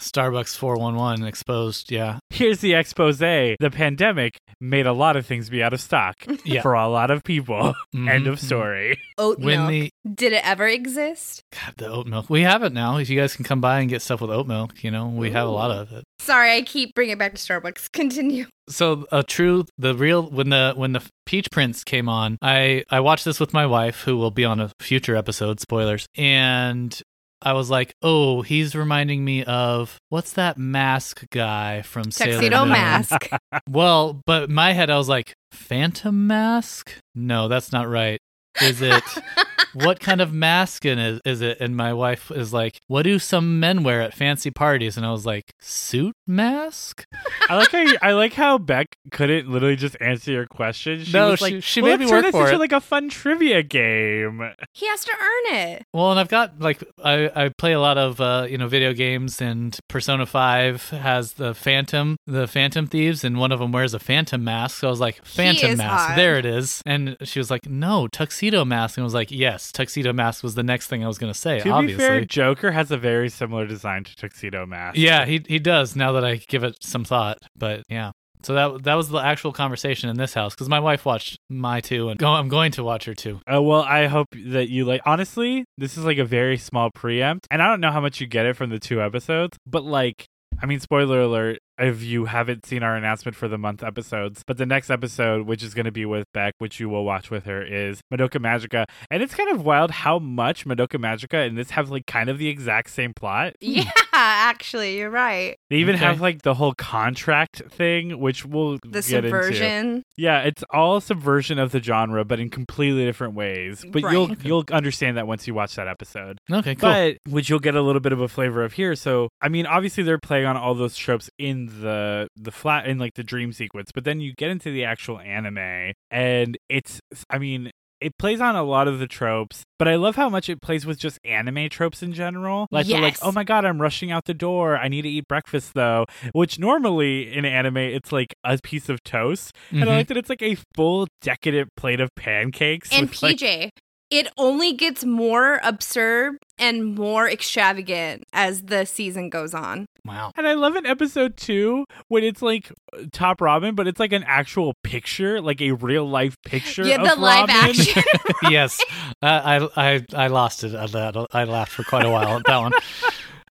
Starbucks 0.00 0.56
411 0.56 1.24
exposed. 1.26 1.90
Yeah. 1.90 2.18
Here's 2.30 2.60
the 2.60 2.74
expose. 2.74 3.18
The 3.18 3.56
pandemic 3.72 4.38
made 4.60 4.86
a 4.86 4.92
lot 4.92 5.16
of 5.16 5.24
things 5.26 5.48
be 5.50 5.62
out 5.62 5.72
of 5.72 5.80
stock 5.80 6.14
Yeah. 6.44 6.62
for 6.62 6.74
a 6.74 6.88
lot 6.88 7.10
of 7.10 7.24
people. 7.24 7.74
Mhm, 7.94 8.08
End 8.10 8.26
of 8.26 8.36
mhm. 8.38 8.44
story. 8.44 8.98
Oat 9.18 9.38
When 9.40 9.60
milk. 9.66 9.70
the 9.70 9.90
Did 10.14 10.32
it 10.34 10.46
ever 10.46 10.66
exist? 10.68 11.42
God, 11.52 11.74
the 11.78 11.88
oat 11.88 12.06
milk. 12.06 12.28
We 12.28 12.42
have 12.42 12.62
it 12.62 12.72
now. 12.72 12.98
If 12.98 13.08
you 13.08 13.18
guys 13.18 13.34
can 13.34 13.44
come 13.44 13.60
by 13.60 13.80
and 13.80 13.88
get 13.88 14.02
stuff 14.02 14.20
with 14.20 14.30
oat 14.30 14.46
milk, 14.46 14.82
you 14.84 14.90
know, 14.90 15.06
we 15.08 15.30
have 15.30 15.48
a 15.48 15.50
lot 15.50 15.70
of 15.70 15.92
it. 15.92 16.04
Sorry, 16.18 16.54
I 16.54 16.62
keep 16.62 16.94
bringing 16.94 17.14
it 17.14 17.18
back 17.18 17.34
to 17.34 17.38
Starbucks. 17.40 17.90
Continue. 17.92 18.46
so 18.68 19.06
a 19.12 19.22
true 19.22 19.64
the 19.78 19.94
real 19.94 20.28
when 20.28 20.50
the 20.50 20.72
when 20.76 20.92
the 20.92 21.00
peach 21.24 21.48
prince 21.52 21.84
came 21.84 22.08
on 22.08 22.36
i 22.42 22.82
i 22.90 22.98
watched 22.98 23.24
this 23.24 23.38
with 23.38 23.52
my 23.54 23.64
wife 23.64 24.00
who 24.02 24.16
will 24.16 24.32
be 24.32 24.44
on 24.44 24.58
a 24.60 24.68
future 24.80 25.14
episode 25.14 25.60
spoilers 25.60 26.04
and 26.16 27.00
i 27.42 27.52
was 27.52 27.70
like 27.70 27.94
oh 28.02 28.42
he's 28.42 28.74
reminding 28.74 29.24
me 29.24 29.44
of 29.44 30.00
what's 30.08 30.32
that 30.32 30.58
mask 30.58 31.24
guy 31.30 31.82
from 31.82 32.10
Sailor 32.10 32.32
Tuxedo 32.32 32.60
Moon? 32.60 32.70
mask. 32.70 33.28
well 33.68 34.20
but 34.26 34.44
in 34.48 34.54
my 34.54 34.72
head 34.72 34.90
i 34.90 34.96
was 34.96 35.08
like 35.08 35.34
phantom 35.52 36.26
mask 36.26 36.94
no 37.14 37.48
that's 37.48 37.72
not 37.72 37.88
right 37.88 38.20
is 38.62 38.80
it 38.82 39.02
what 39.84 40.00
kind 40.00 40.20
of 40.20 40.32
mask 40.32 40.84
in 40.84 40.98
is, 40.98 41.20
is 41.24 41.40
it 41.40 41.58
and 41.60 41.76
my 41.76 41.92
wife 41.92 42.30
is 42.30 42.52
like 42.52 42.80
what 42.86 43.02
do 43.02 43.18
some 43.18 43.60
men 43.60 43.82
wear 43.82 44.00
at 44.02 44.14
fancy 44.14 44.50
parties 44.50 44.96
and 44.96 45.04
i 45.06 45.10
was 45.10 45.24
like 45.26 45.52
suit 45.60 46.14
mask 46.26 47.04
I 47.48 47.56
like 47.58 47.70
how 47.70 47.78
you, 47.82 47.96
I 48.02 48.12
like 48.12 48.32
how 48.32 48.58
Beck 48.58 48.96
couldn't 49.12 49.48
literally 49.48 49.76
just 49.76 49.96
answer 50.00 50.32
your 50.32 50.46
question. 50.46 51.04
She 51.04 51.12
No, 51.12 51.30
was 51.30 51.38
she- 51.38 51.44
like, 51.54 51.62
she 51.62 51.80
well, 51.80 51.92
made 51.92 52.00
me 52.00 52.06
let's 52.06 52.10
turn 52.10 52.16
work 52.18 52.24
this 52.24 52.32
for 52.40 52.42
into 52.46 52.54
it." 52.56 52.58
like 52.58 52.72
a 52.72 52.80
fun 52.80 53.08
trivia 53.08 53.62
game. 53.62 54.42
he 54.74 54.86
has 54.88 55.04
to 55.04 55.12
earn 55.12 55.56
it. 55.58 55.84
Well, 55.92 56.10
and 56.10 56.18
I've 56.18 56.28
got 56.28 56.58
like 56.60 56.82
I, 57.04 57.30
I 57.44 57.48
play 57.56 57.72
a 57.72 57.78
lot 57.80 57.98
of 57.98 58.20
uh, 58.20 58.46
you 58.50 58.58
know 58.58 58.66
video 58.66 58.92
games, 58.92 59.40
and 59.40 59.78
Persona 59.88 60.26
Five 60.26 60.90
has 60.90 61.34
the 61.34 61.54
Phantom, 61.54 62.16
the 62.26 62.48
Phantom 62.48 62.88
Thieves, 62.88 63.22
and 63.22 63.38
one 63.38 63.52
of 63.52 63.60
them 63.60 63.70
wears 63.70 63.94
a 63.94 64.00
Phantom 64.00 64.42
mask. 64.42 64.78
So 64.80 64.88
I 64.88 64.90
was 64.90 65.00
like, 65.00 65.24
Phantom 65.24 65.76
mask, 65.76 66.08
hot. 66.08 66.16
there 66.16 66.36
it 66.38 66.44
is. 66.46 66.82
And 66.84 67.16
she 67.22 67.38
was 67.38 67.48
like, 67.50 67.66
No, 67.68 68.08
tuxedo 68.08 68.64
mask, 68.64 68.96
and 68.98 69.02
I 69.02 69.06
was 69.06 69.14
like, 69.14 69.30
Yes, 69.30 69.65
tuxedo 69.72 70.12
mask 70.12 70.42
was 70.42 70.54
the 70.54 70.62
next 70.62 70.86
thing 70.88 71.04
I 71.04 71.08
was 71.08 71.18
going 71.18 71.32
to 71.32 71.38
say. 71.38 71.60
to 71.60 71.70
obviously, 71.70 71.96
be 71.96 72.08
fair, 72.08 72.24
Joker 72.24 72.72
has 72.72 72.90
a 72.90 72.96
very 72.96 73.28
similar 73.28 73.66
design 73.66 74.04
to 74.04 74.16
Tuxedo 74.16 74.66
Mask. 74.66 74.96
yeah, 74.98 75.24
he 75.24 75.42
he 75.46 75.58
does. 75.58 75.96
Now 75.96 76.12
that 76.12 76.24
I 76.24 76.36
give 76.36 76.64
it 76.64 76.76
some 76.80 77.04
thought, 77.04 77.38
but 77.56 77.82
yeah. 77.88 78.12
So 78.42 78.54
that 78.54 78.84
that 78.84 78.94
was 78.94 79.08
the 79.08 79.18
actual 79.18 79.52
conversation 79.52 80.08
in 80.08 80.16
this 80.16 80.34
house 80.34 80.54
because 80.54 80.68
my 80.68 80.78
wife 80.78 81.04
watched 81.04 81.38
my 81.48 81.80
two, 81.80 82.10
and 82.10 82.18
go, 82.18 82.30
I'm 82.30 82.48
going 82.48 82.72
to 82.72 82.84
watch 82.84 83.06
her 83.06 83.14
too. 83.14 83.40
Uh, 83.52 83.60
well, 83.60 83.82
I 83.82 84.06
hope 84.06 84.28
that 84.32 84.68
you 84.68 84.84
like. 84.84 85.00
Honestly, 85.04 85.64
this 85.78 85.96
is 85.96 86.04
like 86.04 86.18
a 86.18 86.24
very 86.24 86.56
small 86.56 86.90
preempt, 86.90 87.48
and 87.50 87.60
I 87.60 87.68
don't 87.68 87.80
know 87.80 87.90
how 87.90 88.00
much 88.00 88.20
you 88.20 88.26
get 88.26 88.46
it 88.46 88.54
from 88.54 88.70
the 88.70 88.78
two 88.78 89.02
episodes, 89.02 89.58
but 89.66 89.84
like, 89.84 90.26
I 90.62 90.66
mean, 90.66 90.80
spoiler 90.80 91.20
alert 91.20 91.58
if 91.78 92.02
you 92.02 92.24
haven't 92.26 92.64
seen 92.66 92.82
our 92.82 92.96
announcement 92.96 93.36
for 93.36 93.48
the 93.48 93.58
month 93.58 93.82
episodes. 93.82 94.42
But 94.46 94.56
the 94.56 94.66
next 94.66 94.90
episode, 94.90 95.46
which 95.46 95.62
is 95.62 95.74
going 95.74 95.84
to 95.86 95.92
be 95.92 96.04
with 96.06 96.24
Beck, 96.32 96.54
which 96.58 96.80
you 96.80 96.88
will 96.88 97.04
watch 97.04 97.30
with 97.30 97.44
her, 97.44 97.62
is 97.62 98.00
Madoka 98.12 98.40
Magica, 98.40 98.84
and 99.10 99.22
it's 99.22 99.34
kind 99.34 99.50
of 99.50 99.64
wild 99.64 99.90
how 99.90 100.18
much 100.18 100.66
Madoka 100.66 100.98
Magica 101.00 101.46
and 101.46 101.56
this 101.58 101.70
have 101.70 101.90
like 101.90 102.06
kind 102.06 102.28
of 102.28 102.38
the 102.38 102.48
exact 102.48 102.90
same 102.90 103.12
plot. 103.14 103.54
Yeah, 103.66 103.90
actually, 104.12 104.96
you're 104.96 105.10
right. 105.10 105.56
They 105.68 105.76
even 105.76 105.96
Okay. 105.96 106.04
have 106.06 106.20
like 106.22 106.40
the 106.42 106.54
whole 106.54 106.72
contract 106.74 107.62
thing, 107.70 108.18
which 108.18 108.46
we'll 108.46 108.78
The 108.82 108.88
get 108.88 108.94
into. 108.96 109.28
subversion. 109.28 110.02
Yeah, 110.16 110.40
it's 110.42 110.64
all 110.70 111.00
subversion 111.02 111.58
of 111.58 111.72
the 111.72 111.82
genre, 111.82 112.24
but 112.24 112.40
in 112.40 112.48
completely 112.48 113.04
different 113.04 113.34
ways. 113.34 113.84
But 113.92 114.02
you'll 114.10 114.28
Right. 114.28 114.38
you'll 114.44 114.64
understand 114.72 115.18
that 115.18 115.26
once 115.26 115.46
you 115.46 115.52
watch 115.54 115.74
that 115.76 115.86
episode. 115.88 116.38
Okay, 116.50 116.74
cool. 116.74 116.88
But 116.88 117.18
which 117.28 117.50
you'll 117.50 117.58
get 117.58 117.74
a 117.74 117.82
little 117.82 118.00
bit 118.00 118.12
of 118.12 118.20
a 118.20 118.28
flavor 118.28 118.64
of 118.64 118.72
here. 118.72 118.94
So 118.94 119.28
I 119.42 119.48
mean, 119.50 119.66
obviously 119.66 120.02
they're 120.02 120.18
playing 120.18 120.46
on 120.46 120.56
all 120.56 120.74
those 120.74 120.96
tropes 120.96 121.28
in 121.38 121.65
the 121.66 122.28
the 122.36 122.50
flat 122.52 122.86
in 122.86 122.98
like 122.98 123.14
the 123.14 123.24
dream 123.24 123.52
sequence, 123.52 123.90
but 123.94 124.04
then 124.04 124.20
you 124.20 124.34
get 124.34 124.50
into 124.50 124.70
the 124.70 124.84
actual 124.84 125.18
anime, 125.20 125.92
and 126.10 126.56
it's 126.68 127.00
I 127.30 127.38
mean. 127.38 127.70
It 127.98 128.18
plays 128.18 128.42
on 128.42 128.54
a 128.56 128.62
lot 128.62 128.88
of 128.88 128.98
the 128.98 129.06
tropes, 129.06 129.62
but 129.78 129.88
I 129.88 129.94
love 129.96 130.16
how 130.16 130.28
much 130.28 130.50
it 130.50 130.60
plays 130.60 130.84
with 130.84 130.98
just 130.98 131.18
anime 131.24 131.70
tropes 131.70 132.02
in 132.02 132.12
general. 132.12 132.66
Like, 132.70 132.86
they're 132.86 133.00
like, 133.00 133.16
oh 133.22 133.32
my 133.32 133.42
god, 133.42 133.64
I'm 133.64 133.80
rushing 133.80 134.10
out 134.12 134.26
the 134.26 134.34
door. 134.34 134.76
I 134.76 134.88
need 134.88 135.02
to 135.02 135.08
eat 135.08 135.26
breakfast 135.26 135.72
though. 135.72 136.04
Which 136.32 136.58
normally 136.58 137.32
in 137.34 137.46
anime, 137.46 137.78
it's 137.78 138.12
like 138.12 138.34
a 138.44 138.58
piece 138.62 138.90
of 138.90 139.02
toast. 139.02 139.56
And 139.70 139.84
I 139.84 139.86
Mhm. 139.86 139.96
like 139.96 140.08
that 140.08 140.18
it's 140.18 140.28
like 140.28 140.42
a 140.42 140.58
full 140.74 141.08
decadent 141.22 141.70
plate 141.74 142.00
of 142.00 142.10
pancakes. 142.16 142.92
And 142.92 143.08
with, 143.08 143.22
like, 143.22 143.38
PJ. 143.38 143.70
It 144.10 144.28
only 144.38 144.72
gets 144.72 145.04
more 145.04 145.60
absurd 145.64 146.38
and 146.58 146.94
more 146.94 147.28
extravagant 147.28 148.24
as 148.32 148.62
the 148.62 148.86
season 148.86 149.30
goes 149.30 149.52
on. 149.52 149.86
Wow. 150.04 150.32
And 150.36 150.46
I 150.46 150.54
love 150.54 150.76
in 150.76 150.86
episode 150.86 151.36
two 151.36 151.86
when 152.08 152.22
it's 152.22 152.40
like 152.40 152.70
Top 153.10 153.40
Ramen, 153.40 153.74
but 153.74 153.88
it's 153.88 153.98
like 153.98 154.12
an 154.12 154.24
actual 154.24 154.74
picture, 154.84 155.40
like 155.40 155.60
a 155.60 155.72
real 155.72 156.08
life 156.08 156.36
picture. 156.44 156.86
Yeah, 156.86 157.02
of 157.02 157.08
the 157.08 157.16
live 157.16 157.48
ramen. 157.48 157.68
action. 157.68 158.02
yes, 158.50 158.80
I, 159.20 159.68
I 159.76 159.94
I 159.94 160.06
I 160.14 160.26
lost 160.28 160.62
it 160.62 160.74
at 160.74 160.92
that. 160.92 161.26
I 161.32 161.44
laughed 161.44 161.72
for 161.72 161.82
quite 161.82 162.06
a 162.06 162.10
while 162.10 162.38
at 162.38 162.44
that 162.46 162.58
one. 162.58 162.72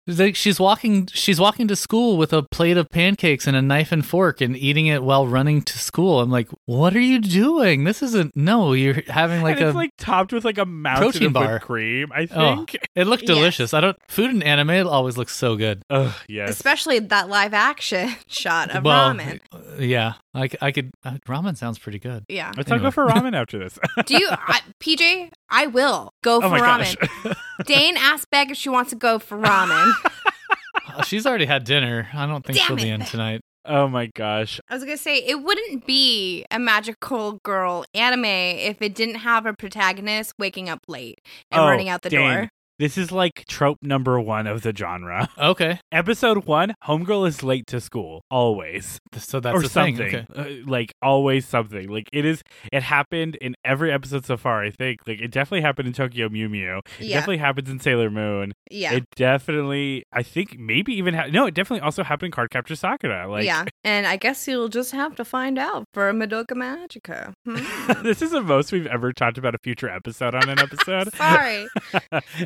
It's 0.06 0.18
like 0.18 0.34
she's 0.34 0.58
walking 0.58 1.06
she's 1.12 1.38
walking 1.38 1.68
to 1.68 1.76
school 1.76 2.16
with 2.16 2.32
a 2.32 2.42
plate 2.42 2.76
of 2.76 2.88
pancakes 2.90 3.46
and 3.46 3.56
a 3.56 3.62
knife 3.62 3.92
and 3.92 4.04
fork 4.04 4.40
and 4.40 4.56
eating 4.56 4.86
it 4.86 5.02
while 5.02 5.26
running 5.26 5.62
to 5.62 5.78
school. 5.78 6.20
I'm 6.20 6.30
like, 6.30 6.48
what 6.64 6.96
are 6.96 7.00
you 7.00 7.20
doing? 7.20 7.84
This 7.84 8.02
isn't 8.02 8.34
no, 8.34 8.72
you're 8.72 9.02
having 9.08 9.42
like 9.42 9.56
and 9.56 9.66
a 9.66 9.68
it's 9.68 9.76
like 9.76 9.90
topped 9.98 10.32
with 10.32 10.44
like 10.44 10.58
a 10.58 10.64
mountain 10.66 11.02
protein 11.10 11.26
of 11.28 11.32
bar. 11.34 11.60
cream. 11.60 12.10
I 12.12 12.26
Oh. 12.34 12.56
think. 12.56 12.76
it 12.96 13.06
looked 13.06 13.22
Yes. 13.28 13.36
delicious. 13.36 13.74
I 13.74 13.80
don't 13.82 13.96
food 14.08 14.30
in 14.30 14.42
anime 14.42 14.86
always 14.88 15.16
looks 15.16 15.36
so 15.36 15.54
good. 15.56 15.82
Ugh, 15.90 16.12
yes. 16.28 16.50
Especially 16.50 16.98
that 16.98 17.28
live 17.28 17.54
action 17.54 18.10
shot 18.26 18.70
of 18.74 18.84
well, 18.84 19.12
ramen. 19.14 19.40
yeah, 19.78 20.14
I 20.34 20.48
could 20.72 20.90
uh, 21.04 21.18
ramen 21.28 21.56
sounds 21.56 21.78
pretty 21.78 21.98
good. 21.98 22.24
Yeah. 22.28 22.52
Let's 22.56 22.68
talk 22.68 22.76
Anyway. 22.76 22.86
go 22.86 22.90
for 22.90 23.06
ramen 23.06 23.34
after 23.40 23.58
this. 23.58 23.78
Do 24.06 24.16
you, 24.18 24.28
I, 24.30 24.60
PJ? 24.80 25.30
I 25.50 25.66
will 25.66 26.10
go 26.22 26.40
for 26.40 26.46
oh 26.46 26.50
my 26.50 26.60
ramen. 26.60 26.96
gosh. 27.24 27.36
Dane 27.66 27.96
asked 27.96 28.30
Beck 28.30 28.50
if 28.50 28.56
she 28.56 28.68
wants 28.68 28.90
to 28.90 28.96
go 28.96 29.18
for 29.18 29.36
ramen. 29.36 29.89
She's 31.04 31.26
already 31.26 31.46
had 31.46 31.64
dinner. 31.64 32.08
I 32.12 32.26
don't 32.26 32.44
think 32.44 32.58
Damn 32.58 32.66
she'll 32.66 32.76
be 32.76 32.88
in 32.90 33.04
tonight. 33.04 33.40
oh 33.64 33.88
my 33.88 34.06
gosh. 34.14 34.60
I 34.68 34.74
was 34.74 34.84
gonna 34.84 34.96
say 34.96 35.18
it 35.18 35.42
wouldn't 35.42 35.86
be 35.86 36.44
a 36.50 36.58
magical 36.58 37.40
girl 37.44 37.84
anime 37.94 38.24
if 38.24 38.82
it 38.82 38.94
didn't 38.94 39.16
have 39.16 39.46
a 39.46 39.54
protagonist 39.54 40.34
waking 40.38 40.68
up 40.68 40.80
late 40.88 41.20
and 41.50 41.60
Oh, 41.62 41.66
running 41.68 41.88
out 41.88 42.02
the 42.02 42.10
dang. 42.10 42.20
door. 42.36 42.48
This 42.80 42.96
is 42.98 43.12
like 43.12 43.44
trope 43.46 43.76
number 43.82 44.18
one 44.18 44.46
of 44.46 44.62
the 44.62 44.74
genre. 44.74 45.28
Okay, 45.38 45.78
Episode 45.92 46.46
one, 46.46 46.74
Homegirl 46.84 47.28
is 47.28 47.42
late 47.42 47.66
to 47.68 47.80
school. 47.80 48.22
Always. 48.30 48.98
so 49.18 49.38
that's 49.40 49.54
or 49.54 49.62
the 49.62 49.68
thing. 49.68 49.96
something. 49.96 50.26
Okay. 50.34 50.60
Uh, 50.62 50.66
like 50.68 50.94
always 51.02 51.46
something. 51.46 51.88
Like 51.88 52.08
it 52.12 52.24
is 52.24 52.42
it 52.72 52.82
happened 52.82 53.36
in 53.36 53.54
every 53.64 53.92
episode 53.92 54.24
so 54.24 54.36
far, 54.36 54.62
I 54.64 54.70
think. 54.70 55.00
Like 55.06 55.20
it 55.20 55.30
definitely 55.30 55.60
happened 55.60 55.88
in 55.88 55.94
Tokyo 55.94 56.28
Mew 56.30 56.48
Mew. 56.48 56.78
It 56.98 57.06
Yeah, 57.06 57.16
definitely 57.18 57.36
happens 57.38 57.68
in 57.70 57.80
Sailor 57.80 58.10
Moon. 58.10 58.52
yeah, 58.70 58.94
It 58.94 59.04
definitely 59.16 60.04
I 60.12 60.22
think 60.22 60.58
maybe 60.58 60.92
even 60.94 61.14
ha- 61.14 61.26
no, 61.30 61.46
it 61.46 61.54
definitely 61.54 61.84
also 61.84 62.02
happened 62.02 62.34
in 62.34 62.48
Cardcaptor 62.48 62.76
Sakura. 62.76 63.28
Like 63.30 63.44
yeah. 63.44 63.64
And 63.84 64.06
I 64.06 64.16
guess 64.16 64.46
you'll 64.48 64.68
just 64.68 64.92
have 64.92 65.14
to 65.16 65.24
find 65.24 65.58
out 65.58 65.84
for 65.92 66.10
Madoka 66.12 66.52
Magica. 66.52 67.32
Hmm. 67.46 68.02
this 68.02 68.22
is 68.22 68.30
the 68.30 68.42
most 68.42 68.72
we've 68.72 68.86
ever 68.86 69.12
talked 69.12 69.36
about 69.38 69.54
a 69.54 69.58
future 69.58 69.88
episode 69.90 70.34
on 70.34 70.48
an 70.48 70.58
episode. 70.58 71.12
Sorry. 71.14 71.68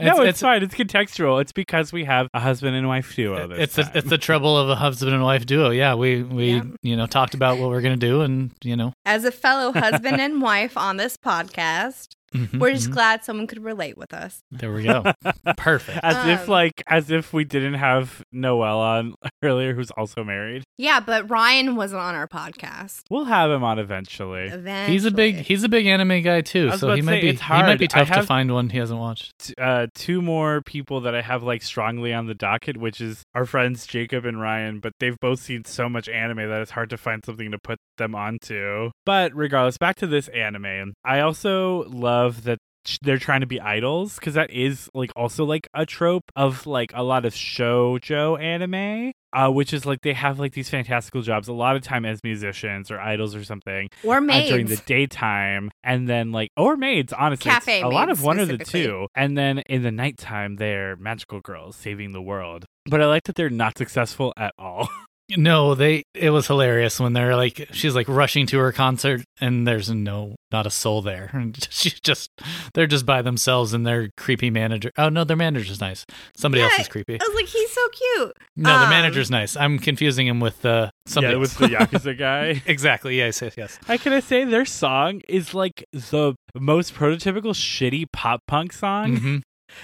no, 0.01 0.24
it's, 0.29 0.39
it's- 0.39 0.41
fine. 0.41 0.63
It's 0.63 0.75
contextual. 0.75 1.41
It's 1.41 1.53
because 1.53 1.93
we 1.93 2.05
have 2.05 2.29
a 2.35 2.41
husband 2.41 2.77
and 2.77 2.89
wife 2.89 3.15
duo. 3.15 3.47
This 3.49 3.59
it's 3.59 3.77
the 3.77 3.83
time. 3.85 3.93
it's 3.95 4.09
the 4.11 4.19
trouble 4.19 4.57
of 4.59 4.69
a 4.69 4.75
husband 4.77 5.15
and 5.15 5.23
wife 5.23 5.47
duo. 5.47 5.71
Yeah, 5.71 5.95
we 5.95 6.23
we 6.23 6.55
Yeah. 6.55 6.63
you 6.83 6.97
know 6.97 7.07
talked 7.07 7.35
about 7.35 7.59
what 7.59 7.71
we're 7.71 7.81
gonna 7.83 7.97
do, 7.97 8.23
and 8.23 8.51
you 8.63 8.77
know 8.77 8.93
As 9.05 9.25
a 9.25 9.31
fellow 9.33 9.73
husband 9.73 10.21
and 10.21 10.41
wife 10.43 10.77
on 10.77 10.97
this 10.97 11.17
podcast, 11.17 12.09
mhm, 12.35 12.59
we're 12.59 12.73
just 12.73 12.91
mhm. 12.91 12.95
glad 12.95 13.25
someone 13.25 13.47
could 13.47 13.63
relate 13.63 13.97
with 13.97 14.13
us. 14.13 14.41
there 14.51 14.73
we 14.73 14.83
go. 14.85 15.05
Perfect. 15.57 16.01
as 16.03 16.27
if 16.27 16.43
Um, 16.43 16.49
like 16.49 16.83
as 16.87 17.11
if 17.11 17.33
we 17.33 17.45
didn't 17.45 17.75
have 17.75 18.23
Noel 18.33 18.79
on 18.81 19.15
earlier, 19.43 19.75
who's 19.75 19.91
also 19.93 20.25
married. 20.25 20.65
Yeah, 20.79 21.01
but 21.01 21.31
Ryan 21.31 21.77
wasn't 21.77 22.03
on 22.03 22.15
our 22.15 22.27
podcast. 22.29 23.03
We'll 23.11 23.25
have 23.27 23.51
him 23.51 23.63
on 23.63 23.79
eventually. 23.79 24.45
Eventually. 24.49 24.93
He's 24.93 25.05
a 25.05 25.11
big 25.11 25.37
he's 25.37 25.63
a 25.65 25.69
big 25.69 25.87
anime 25.87 26.23
guy 26.23 26.41
too, 26.41 26.73
so 26.77 26.91
he 26.95 27.01
to 27.01 27.07
might 27.07 27.13
say, 27.17 27.21
be 27.21 27.29
it's 27.31 27.43
he 27.43 27.49
might 27.49 27.79
be 27.79 27.85
I 27.87 28.05
tough 28.05 28.11
to 28.11 28.23
find 28.23 28.53
one 28.53 28.71
he 28.71 28.79
hasn't 28.79 28.99
watched. 29.01 29.33
T- 29.39 29.55
Uh, 29.59 29.87
two 29.95 30.21
more 30.21 30.63
people 30.63 31.01
that 31.03 31.15
I 31.15 31.23
have 31.23 31.43
like 31.43 31.63
strongly 31.63 32.13
on 32.13 32.27
the 32.27 32.35
docket, 32.35 32.77
which 32.77 33.01
is 33.01 33.23
our 33.35 33.45
friends 33.45 33.87
Jacob 33.87 34.25
and 34.25 34.41
Ryan, 34.41 34.81
but 34.81 34.93
they've 34.99 35.19
both 35.21 35.41
seen 35.41 35.65
so 35.65 35.89
much 35.89 36.09
anime 36.09 36.49
that 36.49 36.61
it's 36.63 36.71
hard 36.73 36.91
to 36.91 36.97
find 36.97 37.25
something 37.25 37.51
to 37.51 37.59
put 37.59 37.79
them 37.99 38.15
onto. 38.15 38.91
But 39.07 39.35
regardless, 39.35 39.79
back 39.79 39.97
to 39.97 40.07
this 40.07 40.29
anime. 40.29 40.95
I 41.05 41.21
also 41.21 41.85
love 41.89 42.24
that 42.45 42.59
they're 43.03 43.19
trying 43.19 43.41
to 43.41 43.47
be 43.47 43.61
idols 43.61 44.17
because 44.17 44.35
that 44.35 44.51
is 44.51 44.91
like 44.95 45.11
also 45.17 45.45
like 45.45 45.69
a 45.75 45.87
trope 45.87 46.31
of 46.37 46.67
like 46.67 46.93
a 46.95 47.03
lot 47.03 47.25
of 47.25 47.33
shoujo 47.33 48.41
anime 48.41 49.13
uh, 49.35 49.51
which 49.51 49.73
is 49.73 49.85
like 49.85 50.01
they 50.03 50.13
have 50.13 50.39
like 50.39 50.53
these 50.53 50.71
fantastical 50.71 51.21
jobs. 51.21 51.49
A 51.49 51.53
lot 51.53 51.77
of 51.77 51.83
time 51.83 52.05
as 52.05 52.23
musicians 52.23 52.91
or 52.91 53.01
idols 53.01 53.35
or 53.35 53.43
something 53.45 53.89
or 54.05 54.19
uh, 54.19 54.21
maids. 54.21 54.49
during 54.49 54.67
the 54.67 54.77
daytime 54.87 55.71
and 55.83 56.09
then 56.09 56.31
like 56.33 56.51
or 56.57 56.77
maids 56.77 57.13
honestly 57.13 57.51
Cafe 57.51 57.83
a 57.83 57.89
lot 57.89 58.09
of 58.09 58.23
one 58.23 58.39
of 58.39 58.49
the 58.49 58.59
two. 58.59 59.09
And 59.15 59.37
then 59.37 59.59
in 59.61 59.83
the 59.83 59.91
nighttime 59.91 60.57
they're 60.57 60.97
magical 60.97 61.41
girls 61.41 61.77
saving 61.77 62.13
the 62.13 62.23
world. 62.23 62.65
But 62.87 63.03
i 63.03 63.07
like 63.07 63.25
that 63.25 63.35
they're 63.35 63.51
not 63.51 63.77
successful 63.77 64.33
at 64.37 64.55
all 64.59 64.89
No, 65.37 65.75
they 65.75 66.05
it 66.15 66.31
was 66.31 66.47
hilarious 66.47 67.01
when 67.01 67.15
they're 67.15 67.35
like 67.37 67.69
she's 67.73 67.95
like 67.95 68.09
rushing 68.09 68.47
to 68.49 68.59
her 68.59 68.73
concert 68.73 69.23
and 69.41 69.67
there's 69.67 69.91
no 69.91 70.37
not 70.53 70.67
a 70.67 70.71
soul 70.71 71.03
there. 71.03 71.31
And 71.45 71.67
she's 71.71 71.99
just 72.01 72.31
they're 72.75 72.87
just 72.87 73.07
by 73.07 73.23
themselves 73.23 73.73
and 73.73 73.87
their 73.87 74.11
creepy 74.17 74.51
manager. 74.51 74.91
Oh 74.99 75.09
no, 75.09 75.25
their 75.25 75.37
manager's 75.37 75.81
nice. 75.81 76.05
Somebody 76.37 76.63
else 76.63 76.79
is 76.79 76.89
creepy. 76.89 77.15
I 77.15 77.25
was 77.27 77.35
like, 77.35 77.47
he's 77.47 77.71
so 77.73 77.89
cute. 77.89 78.37
No, 78.57 78.79
the 78.79 78.85
um, 78.85 78.91
manager's 78.91 79.31
nice. 79.31 79.57
I'm 79.57 79.79
confusing 79.79 80.27
him 80.27 80.41
with 80.41 80.65
uh 80.65 80.91
somebody 81.07 81.35
yeah 81.35 81.41
with 81.41 81.57
the 81.57 81.67
yakuza 81.69 82.19
guy 82.19 82.63
exactly. 82.67 83.17
Yes, 83.17 83.41
yes, 83.41 83.55
yes. 83.57 83.79
I 83.89 83.97
can 83.97 84.13
I 84.13 84.21
say 84.21 84.45
their 84.45 84.67
song 84.67 85.23
is 85.29 85.55
like 85.55 85.85
the 85.93 86.35
most 86.55 86.95
prototypical 86.95 87.53
shitty 87.55 88.07
pop 88.13 88.43
punk 88.47 88.73
song. 88.73 89.17
Mhm. 89.17 89.43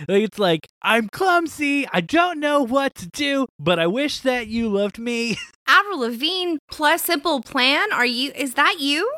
Like 0.08 0.22
it's 0.24 0.38
like 0.38 0.66
I'm 0.82 1.08
clumsy, 1.08 1.86
I 1.92 2.00
don't 2.00 2.40
know 2.40 2.62
what 2.62 2.94
to 2.96 3.08
do, 3.08 3.46
but 3.58 3.78
I 3.78 3.86
wish 3.86 4.20
that 4.20 4.46
you 4.48 4.68
loved 4.68 4.98
me. 4.98 5.36
Avril 5.68 6.00
Lavigne 6.00 6.56
plus 6.70 7.02
Simple 7.02 7.42
Plan. 7.42 7.92
Are 7.92 8.06
you? 8.06 8.32
Is 8.34 8.54
that 8.54 8.80
you? 8.80 9.10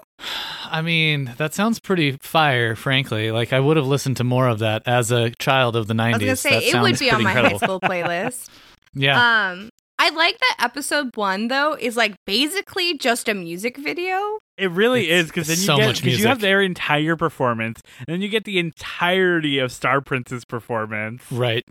I 0.67 0.83
mean, 0.83 1.33
that 1.39 1.53
sounds 1.55 1.81
pretty 1.81 2.13
fire, 2.21 2.77
frankly. 2.77 3.31
Like 3.33 3.53
I 3.53 3.61
would 3.61 3.77
have 3.77 3.87
listened 3.87 4.19
to 4.19 4.25
more 4.25 4.47
of 4.49 4.59
that 4.61 4.83
as 4.87 5.11
a 5.11 5.31
child 5.39 5.75
of 5.77 5.87
the 5.89 5.95
90s. 5.95 6.01
I 6.05 6.11
was 6.13 6.21
gonna 6.21 6.37
say 6.37 6.51
That 6.71 6.77
it 6.79 6.81
would 6.81 6.99
be 6.99 7.11
on 7.11 7.23
my 7.23 7.31
incredible. 7.31 7.59
high 7.59 7.65
school 7.67 7.81
playlist. 7.81 8.49
Yeah. 8.95 9.17
Um, 9.53 9.71
I 9.99 10.11
like 10.11 10.39
that 10.39 10.57
episode 10.59 11.17
one 11.17 11.49
though 11.49 11.75
is 11.81 11.97
like 11.97 12.15
basically 12.27 12.99
just 12.99 13.27
a 13.29 13.33
music 13.35 13.79
video. 13.79 14.39
It 14.63 14.71
really 14.71 15.11
It's 15.11 15.25
is 15.25 15.27
because 15.29 15.49
then 15.49 15.57
you 15.57 15.65
so 15.65 15.77
get 15.77 15.87
much 15.87 16.03
because 16.05 16.21
you 16.21 16.27
have 16.29 16.41
their 16.41 16.63
entire 16.63 17.17
performance, 17.17 17.83
and 17.99 18.07
then 18.07 18.23
you 18.23 18.29
get 18.29 18.45
the 18.45 18.59
entirety 18.59 19.59
of 19.59 19.73
Star 19.73 20.01
Prince's 20.01 20.45
performance. 20.45 21.25
Right. 21.33 21.65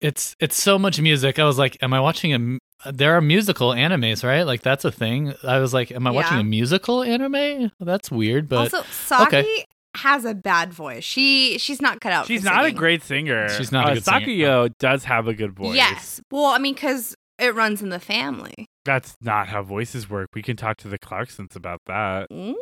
It's 0.00 0.34
it's 0.40 0.60
so 0.60 0.78
much 0.78 1.00
music. 1.00 1.38
I 1.38 1.44
was 1.44 1.56
like, 1.56 1.76
am 1.82 1.92
I 1.94 2.00
watching 2.00 2.34
a? 2.34 2.58
there 2.90 3.16
are 3.16 3.20
musical 3.20 3.70
animes, 3.70 4.24
right? 4.24 4.42
Like 4.42 4.62
that's 4.62 4.84
a 4.84 4.90
thing. 4.90 5.34
I 5.44 5.58
was 5.60 5.72
like, 5.72 5.92
am 5.92 6.04
I 6.06 6.10
watching 6.10 6.38
a 6.38 6.44
musical 6.44 7.02
anime? 7.02 7.70
That's 7.78 8.10
weird, 8.10 8.48
but 8.48 8.72
also, 8.74 8.82
Saki 8.90 9.36
okay. 9.36 9.64
has 9.96 10.24
a 10.24 10.34
bad 10.34 10.72
voice. 10.72 11.04
She 11.04 11.58
she's 11.58 11.80
not 11.80 12.00
cut 12.00 12.12
out. 12.12 12.26
She's 12.26 12.42
for 12.42 12.50
not 12.50 12.64
a 12.64 12.72
great 12.72 13.02
singer. 13.04 13.48
She's 13.50 13.70
not 13.70 13.86
a 13.86 13.90
Uh, 13.92 13.94
good 13.94 14.04
singer. 14.04 14.68
Does 14.80 15.04
have 15.04 15.28
a 15.28 15.34
good 15.34 15.52
voice. 15.52 15.76
Yes. 15.76 16.20
Well, 16.30 16.46
I 16.46 16.58
mean, 16.58 16.74
because 16.74 17.14
it 17.38 17.54
runs 17.54 17.82
in 17.82 17.90
the 17.90 18.00
family. 18.00 18.66
That's 18.84 19.16
not 19.20 19.48
how 19.48 19.62
voices 19.62 20.08
work. 20.10 20.28
We 20.34 20.42
can 20.42 20.56
talk 20.56 20.76
to 20.78 20.88
the 20.88 20.98
Clarksons 20.98 21.54
about 21.56 21.80
that. 21.86 22.28
Mm, 22.30 22.54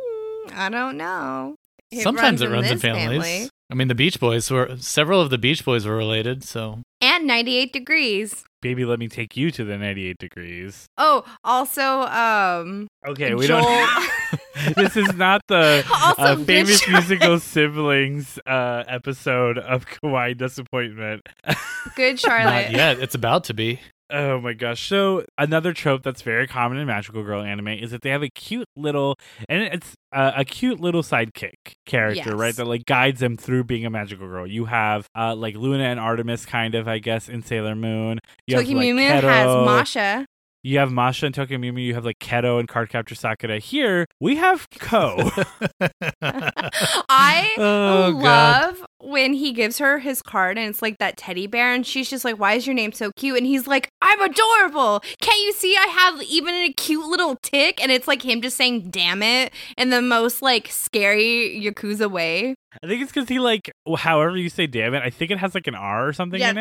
I 0.53 0.69
don't 0.69 0.97
know. 0.97 1.55
It 1.91 2.03
sometimes 2.03 2.41
it 2.41 2.49
runs 2.49 2.67
in 2.67 2.73
this 2.75 2.81
families. 2.81 3.23
family. 3.23 3.49
I 3.69 3.73
mean, 3.73 3.87
the 3.87 3.95
Beach 3.95 4.19
Boys 4.19 4.49
were 4.51 4.75
several 4.77 5.21
of 5.21 5.29
the 5.29 5.37
Beach 5.37 5.63
Boys 5.65 5.85
were 5.85 5.95
related, 5.95 6.43
so 6.43 6.79
And 7.01 7.25
98 7.27 7.71
degrees. 7.73 8.43
Baby, 8.61 8.85
let 8.85 8.99
me 8.99 9.07
take 9.07 9.35
you 9.35 9.49
to 9.51 9.63
the 9.63 9.77
98 9.77 10.17
degrees. 10.19 10.85
Oh, 10.97 11.23
also, 11.43 12.01
um, 12.03 12.87
Okay, 13.07 13.33
we 13.33 13.47
Joel- 13.47 13.61
don't. 13.63 14.75
this 14.75 14.95
is 14.95 15.13
not 15.15 15.41
the 15.47 15.83
uh, 16.17 16.35
famous 16.43 16.87
musical 16.87 17.39
siblings 17.39 18.37
uh, 18.45 18.83
episode 18.87 19.57
of 19.57 19.85
Kawaii 19.87 20.37
Disappointment. 20.37 21.21
good 21.95 22.19
Charlotte. 22.19 22.43
not 22.45 22.53
Charlotte. 22.63 22.71
yet. 22.71 22.99
It's 22.99 23.15
about 23.15 23.45
to 23.45 23.53
be. 23.53 23.79
Oh 24.11 24.41
my 24.41 24.53
gosh. 24.53 24.85
So, 24.87 25.23
another 25.37 25.73
trope 25.73 26.03
that's 26.03 26.21
very 26.21 26.45
common 26.47 26.77
in 26.77 26.87
Magical 26.87 27.23
Girl 27.23 27.41
anime 27.41 27.69
is 27.69 27.91
that 27.91 28.01
they 28.01 28.09
have 28.09 28.23
a 28.23 28.29
cute 28.29 28.67
little, 28.75 29.15
and 29.47 29.63
it's 29.63 29.93
uh, 30.11 30.31
a 30.35 30.43
cute 30.43 30.79
little 30.81 31.01
sidekick 31.01 31.53
character, 31.85 32.29
Yes. 32.31 32.33
right? 32.33 32.55
That 32.55 32.65
like 32.65 32.85
guides 32.85 33.21
them 33.21 33.37
through 33.37 33.63
being 33.65 33.85
a 33.85 33.89
magical 33.89 34.27
girl. 34.27 34.45
You 34.45 34.65
have 34.65 35.07
uh, 35.17 35.35
like 35.35 35.55
Luna 35.55 35.83
and 35.85 35.99
Artemis, 35.99 36.45
kind 36.45 36.75
of, 36.75 36.87
I 36.87 36.99
guess, 36.99 37.29
in 37.29 37.41
Sailor 37.43 37.75
Moon. 37.75 38.19
You 38.47 38.57
have, 38.57 38.65
like, 38.65 38.67
Tokyo 38.67 38.79
Mew 38.79 38.95
Mew 38.95 39.07
has 39.09 39.45
Masha. 39.45 40.25
You 40.63 40.77
have 40.77 40.91
Masha 40.91 41.25
and 41.25 41.33
Tokyo 41.33 41.57
Mew 41.57 41.73
Mew. 41.73 41.81
You 41.83 41.93
have 41.95 42.05
like 42.05 42.19
Kero 42.19 42.59
and 42.59 42.67
Cardcaptor 42.67 43.17
Sakura. 43.17 43.57
Here 43.59 44.05
we 44.19 44.35
have 44.35 44.69
Ko. 44.77 45.31
I 46.21 47.51
Oh, 47.57 48.13
God. 48.21 48.75
Love 49.01 49.11
when 49.11 49.33
he 49.33 49.51
gives 49.51 49.77
her 49.79 49.99
his 49.99 50.21
card 50.21 50.57
and 50.57 50.69
it's 50.69 50.81
like 50.81 50.97
that 50.99 51.17
teddy 51.17 51.47
bear 51.47 51.73
and 51.73 51.85
she's 51.85 52.09
just 52.09 52.23
like 52.25 52.37
why 52.39 52.53
is 52.53 52.65
your 52.67 52.73
name 52.73 52.91
so 52.91 53.11
cute 53.15 53.37
and 53.37 53.45
he's 53.45 53.67
like 53.67 53.89
i'm 54.01 54.21
adorable 54.21 55.01
can't 55.21 55.39
you 55.41 55.53
see 55.53 55.75
i 55.77 55.87
have 55.87 56.21
even 56.23 56.53
a 56.53 56.71
cute 56.73 57.05
little 57.07 57.35
tick 57.41 57.81
and 57.81 57.91
it's 57.91 58.07
like 58.07 58.21
him 58.23 58.41
just 58.41 58.55
saying 58.57 58.89
damn 58.89 59.21
it 59.23 59.51
in 59.77 59.89
the 59.89 60.01
most 60.01 60.41
like 60.41 60.67
scary 60.69 61.59
yakuza 61.63 62.09
way 62.09 62.55
I 62.81 62.87
think 62.87 63.01
it's 63.01 63.11
because 63.11 63.27
he 63.27 63.37
like, 63.37 63.69
however 63.97 64.37
you 64.37 64.47
say 64.47 64.65
"damn 64.65 64.93
it," 64.93 65.03
I 65.03 65.09
think 65.09 65.29
it 65.29 65.37
has 65.39 65.53
like 65.53 65.67
an 65.67 65.75
R 65.75 66.07
or 66.07 66.13
something 66.13 66.39
Yeah. 66.39 66.51
in 66.51 66.57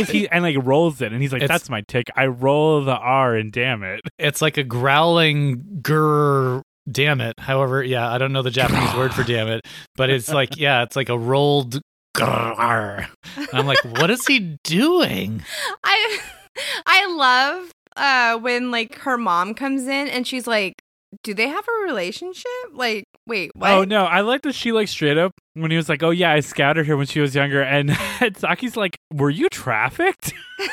it 0.00 0.08
he 0.08 0.26
and 0.26 0.42
like 0.42 0.56
rolls 0.62 1.02
it, 1.02 1.12
and 1.12 1.20
he's 1.20 1.34
like, 1.34 1.42
It's- 1.42 1.54
"That's 1.54 1.68
my 1.68 1.82
tick. 1.82 2.06
I 2.16 2.28
roll 2.28 2.82
the 2.82 2.96
R 2.96 3.36
and 3.36 3.52
damn 3.52 3.82
it." 3.82 4.00
It's 4.18 4.40
like 4.40 4.56
a 4.56 4.64
growling 4.64 5.62
grr. 5.82 6.62
Damn 6.90 7.20
it. 7.20 7.38
However, 7.38 7.82
yeah, 7.82 8.10
I 8.10 8.18
don't 8.18 8.32
know 8.32 8.42
the 8.42 8.50
Japanese 8.50 8.94
word 8.94 9.14
for 9.14 9.22
damn 9.22 9.48
it, 9.48 9.62
but 9.96 10.10
it's 10.10 10.28
like 10.32 10.56
yeah, 10.56 10.82
it's 10.82 10.96
like 10.96 11.08
a 11.08 11.18
rolled. 11.18 11.80
And 13.36 13.48
I'm 13.52 13.66
like, 13.66 13.82
what 13.84 14.10
is 14.10 14.26
he 14.26 14.58
doing? 14.64 15.42
i 15.84 16.18
i 16.84 17.06
love 17.14 17.70
uh 17.96 18.36
when 18.38 18.70
like 18.70 18.96
her 18.96 19.16
mom 19.16 19.54
comes 19.54 19.82
in 19.86 20.08
and 20.08 20.26
she's 20.26 20.46
like 20.46 20.79
do 21.22 21.34
they 21.34 21.48
have 21.48 21.66
a 21.66 21.84
relationship 21.84 22.46
like 22.72 23.04
wait 23.26 23.50
oh, 23.56 23.60
what 23.60 23.70
Oh 23.70 23.84
no, 23.84 24.04
I 24.04 24.20
like 24.20 24.42
that 24.42 24.54
she 24.54 24.72
like 24.72 24.88
straight 24.88 25.18
up 25.18 25.32
when 25.54 25.70
he 25.70 25.76
was 25.76 25.88
like, 25.88 26.02
"Oh 26.02 26.10
yeah, 26.10 26.32
I 26.32 26.40
scouted 26.40 26.86
her 26.86 26.96
when 26.96 27.06
she 27.06 27.20
was 27.20 27.34
younger," 27.34 27.62
and 27.62 27.96
Saki's 28.36 28.76
like, 28.76 28.96
"Were 29.12 29.30
you 29.30 29.48
trafficked?" 29.48 30.32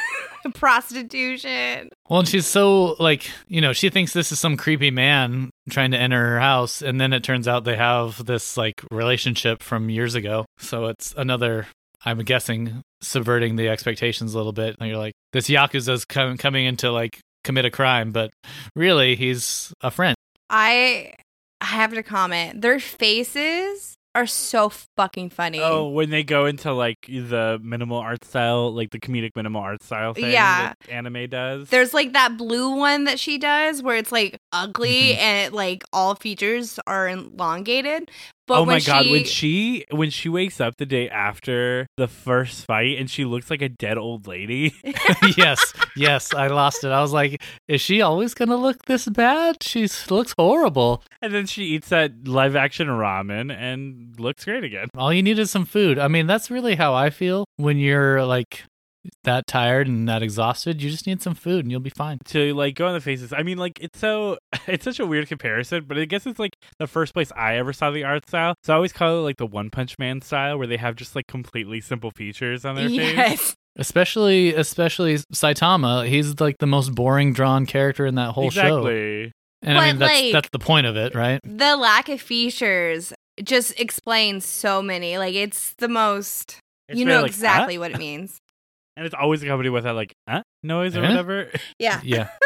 prostitution 0.54 1.90
Well, 2.10 2.20
and 2.20 2.28
she's 2.28 2.46
so 2.46 2.96
like, 3.00 3.30
you 3.48 3.62
know, 3.62 3.74
she 3.74 3.90
thinks 3.90 4.14
this 4.14 4.32
is 4.32 4.40
some 4.40 4.58
creepy 4.58 4.92
man 4.92 5.50
trying 5.70 5.92
to 5.92 5.98
enter 5.98 6.32
her 6.32 6.40
house, 6.40 6.82
and 6.82 7.00
then 7.00 7.14
it 7.14 7.24
turns 7.24 7.48
out 7.48 7.64
they 7.64 7.76
have 7.76 8.26
this 8.26 8.58
like 8.58 8.82
relationship 8.92 9.62
from 9.62 9.90
years 9.90 10.16
ago. 10.16 10.46
So 10.58 10.86
it's 10.86 11.14
another, 11.18 11.68
I'm 12.06 12.20
guessing, 12.20 12.82
subverting 13.02 13.56
the 13.56 13.70
expectations 13.70 14.34
a 14.34 14.38
little 14.38 14.54
bit. 14.54 14.78
And 14.80 14.90
you're 14.90 14.98
like, 14.98 15.14
this 15.34 15.50
yakuza's 15.50 16.06
com- 16.06 16.38
coming 16.38 16.66
in 16.66 16.78
to 16.78 16.92
like 16.92 17.20
commit 17.44 17.66
a 17.66 17.72
crime, 17.72 18.12
but 18.12 18.32
really 18.76 19.16
he's 19.16 19.74
a 19.82 19.92
friend. 19.92 20.17
I 20.50 21.14
I 21.62 21.66
have 21.66 21.94
to 21.94 22.04
comment. 22.04 22.62
Their 22.62 22.80
faces 22.80 23.96
are 24.16 24.26
so 24.26 24.70
fucking 24.96 25.30
funny. 25.30 25.60
Oh, 25.62 25.90
when 25.90 26.10
they 26.10 26.24
go 26.24 26.46
into 26.48 26.74
like 26.74 26.98
the 27.08 27.60
minimal 27.62 27.98
art 28.00 28.24
style, 28.26 28.74
like 28.74 28.90
the 28.90 29.00
comedic 29.00 29.32
minimal 29.36 29.62
art 29.62 29.84
style 29.84 30.14
thing 30.16 30.32
Yeah. 30.32 30.70
that 30.70 30.78
anime 30.90 31.30
does. 31.30 31.70
There's 31.70 31.94
like 31.94 32.14
that 32.14 32.36
blue 32.36 32.76
one 32.76 33.04
that 33.04 33.20
she 33.20 33.38
does 33.38 33.84
where 33.84 33.96
it's 33.96 34.12
like 34.12 34.40
ugly 34.52 35.12
Mm-hmm. 35.12 35.20
and 35.20 35.48
it, 35.48 35.56
like 35.56 35.84
all 35.94 36.16
features 36.16 36.80
are 36.88 37.08
elongated. 37.10 38.10
But 38.48 38.60
oh 38.60 38.66
my 38.66 38.76
when 38.76 38.82
god, 38.82 39.04
she, 39.04 39.12
when 39.12 39.24
she 39.26 39.86
when 39.92 40.10
she 40.10 40.30
wakes 40.30 40.62
up 40.62 40.78
the 40.78 40.86
day 40.86 41.10
after 41.10 41.88
the 41.98 42.08
first 42.08 42.66
fight 42.66 42.98
and 42.98 43.10
she 43.10 43.26
looks 43.26 43.50
like 43.50 43.62
a 43.62 43.68
dead 43.68 43.98
old 43.98 44.26
lady. 44.26 44.74
yes, 45.38 45.74
yes, 45.98 46.34
I 46.34 46.48
lost 46.48 46.86
it. 46.86 46.92
I 46.92 47.02
was 47.02 47.12
like, 47.12 47.42
is 47.68 47.82
she 47.82 48.02
always 48.02 48.34
gonna 48.34 48.56
look 48.56 48.86
this 48.86 49.06
bad? 49.08 49.62
She 49.62 49.88
looks 50.10 50.34
horrible. 50.38 51.04
And 51.22 51.34
then 51.34 51.46
she 51.46 51.66
eats 51.66 51.90
that 51.90 52.28
live 52.28 52.56
action 52.56 52.88
ramen 52.88 53.54
and 53.54 54.18
looks 54.18 54.46
great 54.46 54.64
again. 54.64 54.88
All 54.98 55.12
you 55.12 55.22
need 55.22 55.40
is 55.40 55.52
some 55.52 55.66
food. 55.66 56.00
I 56.00 56.08
mean, 56.08 56.26
that's 56.26 56.50
really 56.50 56.76
how 56.76 56.94
I 56.94 57.10
feel 57.10 57.46
when 57.58 57.78
you're 57.78 58.26
like 58.26 58.64
that 59.24 59.48
tired 59.48 59.88
and 59.88 60.08
that 60.10 60.22
exhausted. 60.24 60.82
You 60.82 60.90
just 60.90 61.08
need 61.08 61.22
some 61.22 61.36
food 61.36 61.66
and 61.66 61.72
you'll 61.72 61.80
be 61.80 61.90
fine. 61.90 62.20
To 62.26 62.54
like 62.54 62.76
go 62.76 62.88
on 62.88 62.94
the 62.94 63.02
faces. 63.02 63.34
I 63.34 63.44
mean, 63.44 63.58
like 63.58 63.80
it's 63.82 64.00
so 64.00 64.38
it's 64.68 64.84
such 64.84 65.00
a 65.00 65.06
weird 65.06 65.28
comparison, 65.28 65.86
but 65.88 65.98
I 65.98 66.06
guess 66.06 66.26
it's 66.26 66.40
like 66.40 66.56
the 66.80 66.88
first 66.88 67.14
place 67.14 67.32
I 67.36 67.58
ever 67.58 67.74
saw 67.74 67.92
the 67.92 68.04
art 68.04 68.28
style. 68.28 68.56
So 68.64 68.74
I 68.74 68.76
always 68.76 68.94
call 68.94 69.20
it 69.20 69.22
like 69.22 69.38
the 69.38 69.46
One 69.46 69.70
Punch 69.70 69.98
Man 70.00 70.22
style, 70.22 70.58
where 70.58 70.68
they 70.68 70.78
have 70.78 70.96
just 70.96 71.16
like 71.16 71.28
completely 71.28 71.82
simple 71.82 72.12
features 72.12 72.66
on 72.66 72.76
their 72.76 72.90
face. 72.90 72.98
yes. 73.16 73.56
Especially, 73.80 74.56
especially 74.56 75.18
Saitama. 75.34 76.08
He's 76.08 76.40
like 76.40 76.58
the 76.58 76.66
most 76.66 76.96
boring 76.96 77.32
drawn 77.34 77.66
character 77.68 78.06
in 78.08 78.16
that 78.16 78.32
whole 78.32 78.50
show. 78.50 78.62
exactly. 78.80 79.32
And 79.62 79.78
I 79.78 79.88
mean, 79.88 80.00
that's 80.00 80.14
like- 80.14 80.34
that's 80.34 80.50
the 80.52 80.60
point 80.60 80.88
of 80.88 80.96
it, 80.98 81.14
right? 81.16 81.40
The 81.44 81.76
lack 81.78 82.10
of 82.10 82.20
features 82.22 83.14
just 83.44 83.80
explains 83.80 84.46
so 84.46 84.82
many. 84.82 85.18
Like 85.20 85.36
it's 85.36 85.74
the 85.78 85.88
most 85.88 86.60
It's 86.90 86.98
you 87.00 87.06
know 87.06 87.22
like, 87.22 87.30
exactly 87.30 87.76
"Huh?" 87.76 87.82
what 87.82 87.92
it 87.92 88.00
means. 88.00 88.38
And 88.98 89.06
it's 89.06 89.16
always 89.16 89.42
accompanied 89.44 89.70
with 89.70 89.86
that 89.86 89.94
like 89.94 90.14
uh 90.28 90.42
noise 90.64 90.98
or 90.98 91.04
Eh? 91.06 91.08
whatever. 91.10 91.50
Yeah. 91.80 92.02
Yeah. 92.04 92.28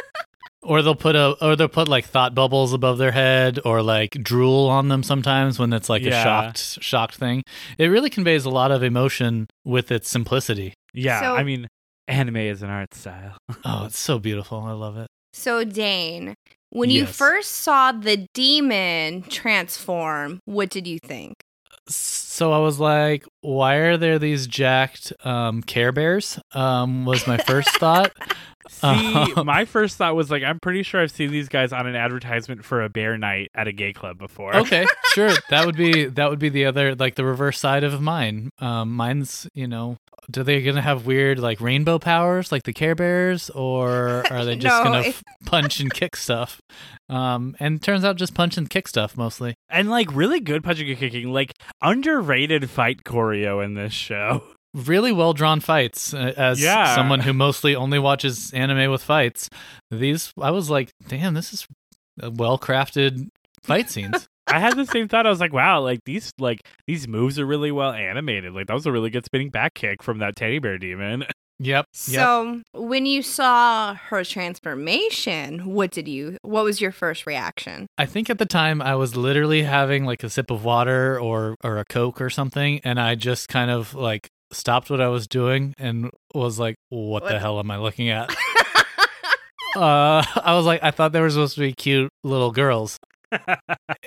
Or 0.64 0.84
they'll 0.84 0.94
put 0.94 1.16
a, 1.16 1.32
or 1.44 1.56
they'll 1.56 1.68
put 1.68 1.88
like 1.88 2.06
thought 2.06 2.36
bubbles 2.36 2.72
above 2.72 3.00
their 3.00 3.12
head, 3.12 3.58
or 3.66 3.82
like 3.82 4.12
drool 4.12 4.68
on 4.70 4.90
them 4.90 5.02
sometimes 5.02 5.58
when 5.58 5.74
it's 5.74 5.90
like 5.90 6.04
a 6.04 6.12
shocked, 6.12 6.60
shocked 6.84 7.16
thing. 7.16 7.42
It 7.80 7.88
really 7.88 8.12
conveys 8.12 8.46
a 8.46 8.52
lot 8.52 8.70
of 8.70 8.84
emotion 8.84 9.48
with 9.66 9.92
its 9.92 10.08
simplicity. 10.12 10.76
Yeah, 10.94 11.20
So- 11.20 11.36
I 11.36 11.42
mean, 11.44 11.68
anime 12.08 12.38
is 12.38 12.62
an 12.62 12.70
art 12.70 12.94
style. 12.94 13.38
Oh, 13.66 13.86
it's 13.86 13.98
so 13.98 14.20
beautiful. 14.20 14.60
I 14.60 14.74
love 14.74 14.98
it. 14.98 15.08
So 15.34 15.64
Dane, 15.64 16.36
when 16.70 16.92
you 16.92 17.06
Yes. 17.06 17.18
first 17.18 17.52
saw 17.54 17.92
the 17.92 18.28
demon 18.36 19.24
transform, 19.24 20.40
what 20.46 20.70
did 20.70 20.86
you 20.86 21.00
think? 21.00 21.34
So 22.32 22.54
I 22.54 22.60
was 22.60 22.80
like, 22.80 23.26
why 23.42 23.76
are 23.76 23.98
there 23.98 24.18
these 24.18 24.48
jacked 24.48 25.12
um, 25.26 25.62
Care 25.62 25.92
Bears? 25.92 26.40
Um, 26.54 27.04
was 27.04 27.28
my 27.28 27.36
first 27.36 27.78
thought. 27.78 28.14
See, 28.70 28.88
Uh, 29.36 29.44
my 29.44 29.66
first 29.66 29.98
thought 29.98 30.16
was 30.16 30.30
like, 30.32 30.44
I'm 30.44 30.60
pretty 30.60 30.84
sure 30.84 31.02
I've 31.02 31.12
seen 31.12 31.32
these 31.32 31.50
guys 31.50 31.72
on 31.74 31.88
an 31.88 31.96
advertisement 31.96 32.64
for 32.66 32.82
a 32.84 32.90
bear 32.90 33.18
night 33.18 33.50
at 33.56 33.68
a 33.68 33.72
gay 33.72 33.94
club 33.94 34.18
before. 34.18 34.56
Okay, 34.56 34.86
sure. 35.14 35.32
That 35.50 35.66
would 35.66 35.76
be 35.78 36.06
that 36.06 36.30
would 36.30 36.40
be 36.40 36.50
the 36.50 36.66
other 36.66 36.96
like 36.96 37.16
the 37.16 37.26
reverse 37.26 37.60
side 37.60 37.84
of 37.84 38.02
mine. 38.02 38.50
Um, 38.60 38.92
mine's 38.96 39.48
you 39.54 39.68
know, 39.68 39.98
do 40.30 40.44
they 40.44 40.62
gonna 40.62 40.82
have 40.82 41.06
weird 41.06 41.40
like 41.40 41.60
rainbow 41.62 42.00
powers 42.00 42.52
like 42.52 42.64
the 42.64 42.74
Care 42.74 42.96
Bears, 42.96 43.50
or 43.52 44.24
are 44.32 44.46
they 44.46 44.56
just 44.58 44.84
No, 44.84 44.84
gonna 44.92 45.08
f- 45.08 45.24
punch 45.46 45.80
and 45.80 45.94
kick 45.94 46.16
stuff? 46.16 46.60
Um, 47.10 47.56
and 47.60 47.82
turns 47.82 48.04
out 48.06 48.16
just 48.16 48.34
punch 48.34 48.58
and 48.58 48.70
kick 48.70 48.88
stuff 48.88 49.18
mostly. 49.18 49.56
And 49.70 49.90
like 49.90 50.14
really 50.14 50.40
good 50.40 50.64
punching 50.64 50.90
and 50.90 50.98
kicking, 50.98 51.32
like 51.34 51.54
underrated 51.82 52.70
fight 52.70 53.04
choreo 53.04 53.64
in 53.64 53.74
this 53.74 53.94
show. 53.94 54.44
Really 54.74 55.12
well 55.12 55.34
drawn 55.34 55.60
fights. 55.60 56.14
Uh, 56.14 56.34
as 56.38 56.62
Yeah. 56.62 56.96
someone 56.96 57.20
who 57.22 57.34
mostly 57.34 57.76
only 57.76 58.00
watches 58.00 58.52
anime 58.54 58.90
with 58.92 59.04
fights, 59.04 59.50
these 59.90 60.34
I 60.40 60.52
was 60.52 60.70
like, 60.70 60.92
damn, 61.08 61.34
this 61.34 61.54
is 61.54 61.68
well 62.22 62.58
crafted 62.58 63.28
fight 63.64 63.90
scenes. 63.90 64.28
I 64.48 64.60
had 64.60 64.76
the 64.76 64.86
same 64.86 65.08
thought. 65.08 65.26
I 65.26 65.30
was 65.30 65.40
like, 65.40 65.54
wow, 65.54 65.82
like 65.82 66.00
these 66.06 66.32
like 66.40 66.62
these 66.88 67.08
moves 67.08 67.38
are 67.40 67.46
really 67.46 67.72
well 67.72 67.92
animated. 67.92 68.54
Like 68.54 68.68
that 68.68 68.74
was 68.74 68.86
a 68.86 68.92
really 68.92 69.10
good 69.10 69.26
spinning 69.26 69.50
back 69.50 69.74
kick 69.76 70.02
from 70.04 70.20
that 70.20 70.36
teddy 70.36 70.60
bear 70.60 70.78
demon. 70.78 71.22
yep. 71.60 71.86
Yep. 71.86 71.86
So 71.94 72.62
when 72.74 73.06
you 73.06 73.22
saw 73.22 73.94
her 73.96 74.24
transformation, 74.24 75.66
what 75.74 75.92
did 75.92 76.08
you 76.08 76.38
what 76.42 76.64
was 76.64 76.82
your 76.82 76.92
first 76.92 77.26
reaction? 77.26 77.88
I 77.98 78.06
think 78.06 78.30
at 78.30 78.40
the 78.40 78.46
time 78.46 78.82
I 78.82 78.96
was 78.96 79.16
literally 79.16 79.64
having 79.64 80.06
like 80.06 80.24
a 80.24 80.30
sip 80.30 80.50
of 80.52 80.64
water 80.64 81.20
or 81.20 81.56
or 81.64 81.78
a 81.78 81.86
coke 81.86 82.20
or 82.22 82.30
something, 82.30 82.80
and 82.84 83.00
I 83.00 83.16
just 83.16 83.48
kind 83.48 83.70
of 83.72 83.94
like 83.94 84.30
stopped 84.52 84.90
what 84.90 85.02
I 85.02 85.08
was 85.08 85.28
doing 85.28 85.74
and 85.78 86.10
was 86.34 86.60
like, 86.60 86.76
"What, 86.90 87.24
the 87.24 87.40
hell 87.40 87.60
am 87.60 87.72
I 87.72 87.78
looking 87.78 88.10
at?" 88.10 88.30
uh, 89.76 90.24
I 90.44 90.54
was 90.56 90.66
like, 90.66 90.84
I 90.84 90.92
thought 90.92 91.12
they 91.12 91.22
were 91.22 91.30
supposed 91.30 91.56
to 91.56 91.62
be 91.62 91.74
cute 91.74 92.10
little 92.24 92.52
girls, 92.52 92.98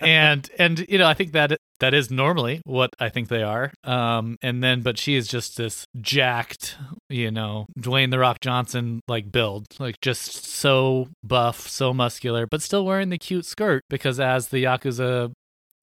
and 0.01 0.49
and 0.59 0.87
you 0.89 0.99
know 0.99 1.07
I 1.07 1.15
think 1.15 1.33
that 1.33 1.59
that 1.81 1.95
is 1.95 2.11
normally 2.11 2.61
what 2.65 2.91
I 2.99 3.09
think 3.09 3.29
they 3.29 3.43
are. 3.43 3.73
Um, 3.83 4.37
and 4.43 4.63
then 4.63 4.83
but 4.83 4.99
she 4.99 5.17
is 5.17 5.29
just 5.29 5.57
this 5.57 5.87
jacked, 6.01 6.77
you 7.09 7.31
know, 7.31 7.67
Dwayne 7.79 8.11
the 8.11 8.19
Rock 8.19 8.41
Johnson 8.41 9.01
like 9.09 9.31
build, 9.31 9.67
like 9.79 10.01
just 10.01 10.47
so 10.47 11.09
buff, 11.23 11.69
so 11.69 11.93
muscular, 11.93 12.47
but 12.47 12.63
still 12.63 12.85
wearing 12.85 13.11
the 13.11 13.19
cute 13.19 13.47
skirt 13.47 13.83
because 13.91 14.21
as 14.21 14.49
the 14.49 14.65
yakuza 14.65 15.33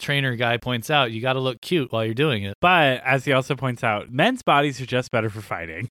trainer 0.02 0.36
guy 0.36 0.58
points 0.58 0.90
out, 0.90 1.12
you 1.12 1.22
got 1.22 1.34
to 1.34 1.40
look 1.40 1.62
cute 1.62 1.92
while 1.92 2.04
you're 2.04 2.14
doing 2.14 2.44
it. 2.44 2.56
But 2.62 3.02
as 3.06 3.26
he 3.26 3.32
also 3.32 3.56
points 3.56 3.84
out, 3.84 4.12
men's 4.12 4.42
bodies 4.42 4.82
are 4.82 4.86
just 4.86 5.12
better 5.12 5.30
for 5.30 5.42
fighting. 5.42 5.90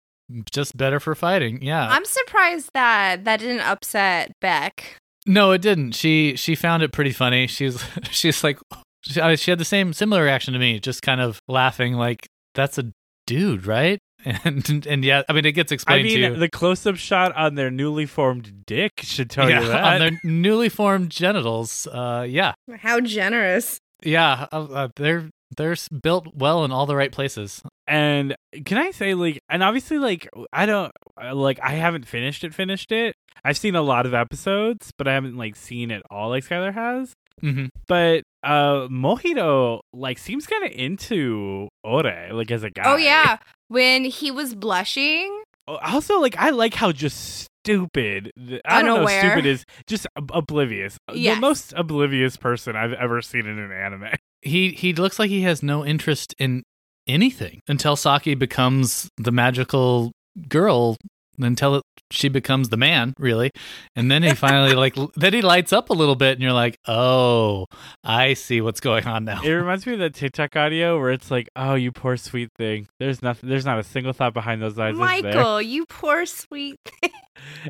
Just 0.51 0.77
better 0.77 0.99
for 0.99 1.15
fighting. 1.15 1.61
Yeah. 1.63 1.87
I'm 1.89 2.05
surprised 2.05 2.69
that 2.73 3.23
that 3.25 3.39
didn't 3.39 3.61
upset 3.61 4.31
Beck. 4.41 4.97
No, 5.25 5.51
it 5.51 5.61
didn't. 5.61 5.93
She 5.93 6.35
she 6.35 6.55
found 6.55 6.83
it 6.83 6.91
pretty 6.91 7.11
funny. 7.11 7.47
She's 7.47 7.83
she's 8.11 8.43
like 8.43 8.59
she, 9.01 9.35
she 9.37 9.51
had 9.51 9.59
the 9.59 9.65
same 9.65 9.93
similar 9.93 10.23
reaction 10.23 10.53
to 10.53 10.59
me, 10.59 10.79
just 10.79 11.01
kind 11.01 11.21
of 11.21 11.39
laughing 11.47 11.93
like 11.93 12.27
that's 12.55 12.77
a 12.77 12.91
dude, 13.27 13.65
right? 13.65 13.99
And 14.43 14.85
and 14.85 15.05
yeah, 15.05 15.23
I 15.29 15.33
mean 15.33 15.45
it 15.45 15.53
gets 15.53 15.71
explained. 15.71 16.01
I 16.01 16.03
mean, 16.03 16.33
to 16.33 16.37
the 16.37 16.49
close-up 16.49 16.97
shot 16.97 17.33
on 17.37 17.55
their 17.55 17.71
newly 17.71 18.05
formed 18.05 18.65
dick 18.65 18.91
should 19.01 19.29
tell 19.29 19.49
yeah, 19.49 19.61
you 19.61 19.67
that. 19.69 19.83
on 19.83 19.99
their 19.99 20.19
newly 20.25 20.67
formed 20.67 21.09
genitals. 21.09 21.87
Uh, 21.87 22.25
yeah, 22.27 22.53
How 22.79 22.99
generous. 22.99 23.79
Yeah, 24.03 24.47
uh, 24.51 24.63
uh, 24.71 24.87
they're 24.95 25.29
they're 25.57 25.75
built 26.03 26.27
well 26.35 26.63
in 26.63 26.71
all 26.71 26.85
the 26.85 26.95
right 26.95 27.11
places. 27.11 27.61
And 27.87 28.35
can 28.65 28.77
I 28.77 28.91
say 28.91 29.13
like 29.15 29.39
and 29.49 29.63
obviously 29.63 29.97
like 29.97 30.27
I 30.53 30.65
don't 30.65 30.91
uh, 31.21 31.33
like 31.35 31.59
I 31.61 31.71
haven't 31.71 32.05
finished 32.07 32.43
it 32.43 32.53
finished 32.53 32.91
it. 32.91 33.15
I've 33.43 33.57
seen 33.57 33.75
a 33.75 33.81
lot 33.81 34.05
of 34.05 34.13
episodes, 34.13 34.91
but 34.97 35.07
I 35.07 35.13
haven't 35.13 35.37
like 35.37 35.55
seen 35.55 35.91
it 35.91 36.03
all 36.11 36.29
like 36.29 36.43
Skylar 36.45 36.73
has. 36.73 37.13
hmm 37.41 37.65
but 37.87 38.23
uh 38.43 38.87
Mojito 38.89 39.79
like 39.93 40.17
seems 40.17 40.45
kind 40.45 40.63
of 40.65 40.71
into 40.71 41.67
Ore 41.83 42.29
like 42.31 42.51
as 42.51 42.63
a 42.63 42.69
guy. 42.69 42.83
Oh 42.85 42.97
yeah, 42.97 43.37
when 43.69 44.03
he 44.03 44.29
was 44.31 44.53
blushing. 44.55 45.43
Oh, 45.67 45.77
Also, 45.81 46.19
like 46.19 46.35
I 46.37 46.51
like 46.51 46.73
how 46.73 46.91
just 46.91 47.47
stupid. 47.69 48.31
I 48.65 48.81
don't 48.81 48.85
know. 48.85 48.95
Unaware. 48.97 49.21
Stupid 49.21 49.45
is 49.45 49.65
just 49.87 50.07
ob- 50.17 50.31
oblivious. 50.33 50.97
Yes. 51.13 51.37
The 51.37 51.41
most 51.41 51.73
oblivious 51.75 52.37
person 52.37 52.75
I've 52.75 52.93
ever 52.93 53.21
seen 53.21 53.45
in 53.45 53.59
an 53.59 53.71
anime. 53.71 54.09
He 54.41 54.69
he 54.69 54.93
looks 54.93 55.19
like 55.19 55.29
he 55.29 55.41
has 55.41 55.61
no 55.61 55.85
interest 55.85 56.33
in 56.39 56.63
anything 57.07 57.59
until 57.67 57.97
Saki 57.97 58.35
becomes 58.35 59.09
the 59.17 59.33
magical 59.33 60.13
girl. 60.47 60.95
Until 61.37 61.75
it, 61.75 61.83
she 62.11 62.29
becomes 62.29 62.69
the 62.69 62.77
man, 62.77 63.13
really, 63.17 63.51
and 63.95 64.09
then 64.09 64.23
he 64.23 64.33
finally 64.33 64.73
like 64.73 64.95
then 65.15 65.33
he 65.33 65.41
lights 65.41 65.73
up 65.73 65.89
a 65.89 65.93
little 65.93 66.15
bit, 66.15 66.33
and 66.33 66.41
you're 66.41 66.53
like, 66.53 66.77
oh, 66.87 67.65
I 68.03 68.33
see 68.33 68.61
what's 68.61 68.79
going 68.79 69.05
on 69.05 69.25
now. 69.25 69.41
It 69.41 69.51
reminds 69.51 69.85
me 69.85 69.93
of 69.93 69.99
that 69.99 70.13
TikTok 70.13 70.55
audio 70.55 70.99
where 70.99 71.11
it's 71.11 71.31
like, 71.31 71.49
"Oh, 71.55 71.75
you 71.75 71.91
poor 71.91 72.17
sweet 72.17 72.49
thing. 72.57 72.87
There's 72.99 73.21
nothing. 73.21 73.49
There's 73.49 73.65
not 73.65 73.79
a 73.79 73.83
single 73.83 74.13
thought 74.13 74.33
behind 74.33 74.61
those 74.61 74.77
eyes." 74.79 74.93
is 74.93 74.99
there?" 74.99 75.23
Michael, 75.23 75.61
you 75.61 75.85
poor 75.85 76.25
sweet. 76.25 76.77
Thing 77.01 77.11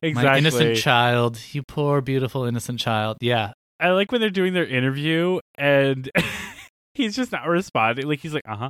exactly. 0.02 0.30
My 0.32 0.38
innocent 0.40 0.78
child, 0.78 1.40
you 1.52 1.62
poor 1.64 2.02
beautiful 2.02 2.46
innocent 2.46 2.80
child. 2.80 3.18
Yeah, 3.22 3.54
I 3.80 3.92
like 3.92 4.12
when 4.12 4.20
they're 4.22 4.30
doing 4.30 4.54
their 4.54 4.66
interview 4.66 5.40
and 5.56 6.10
he's 6.94 7.16
just 7.16 7.32
not 7.32 7.48
responding. 7.48 8.08
Like 8.08 8.20
he's 8.20 8.34
like, 8.34 8.44
uh 8.48 8.70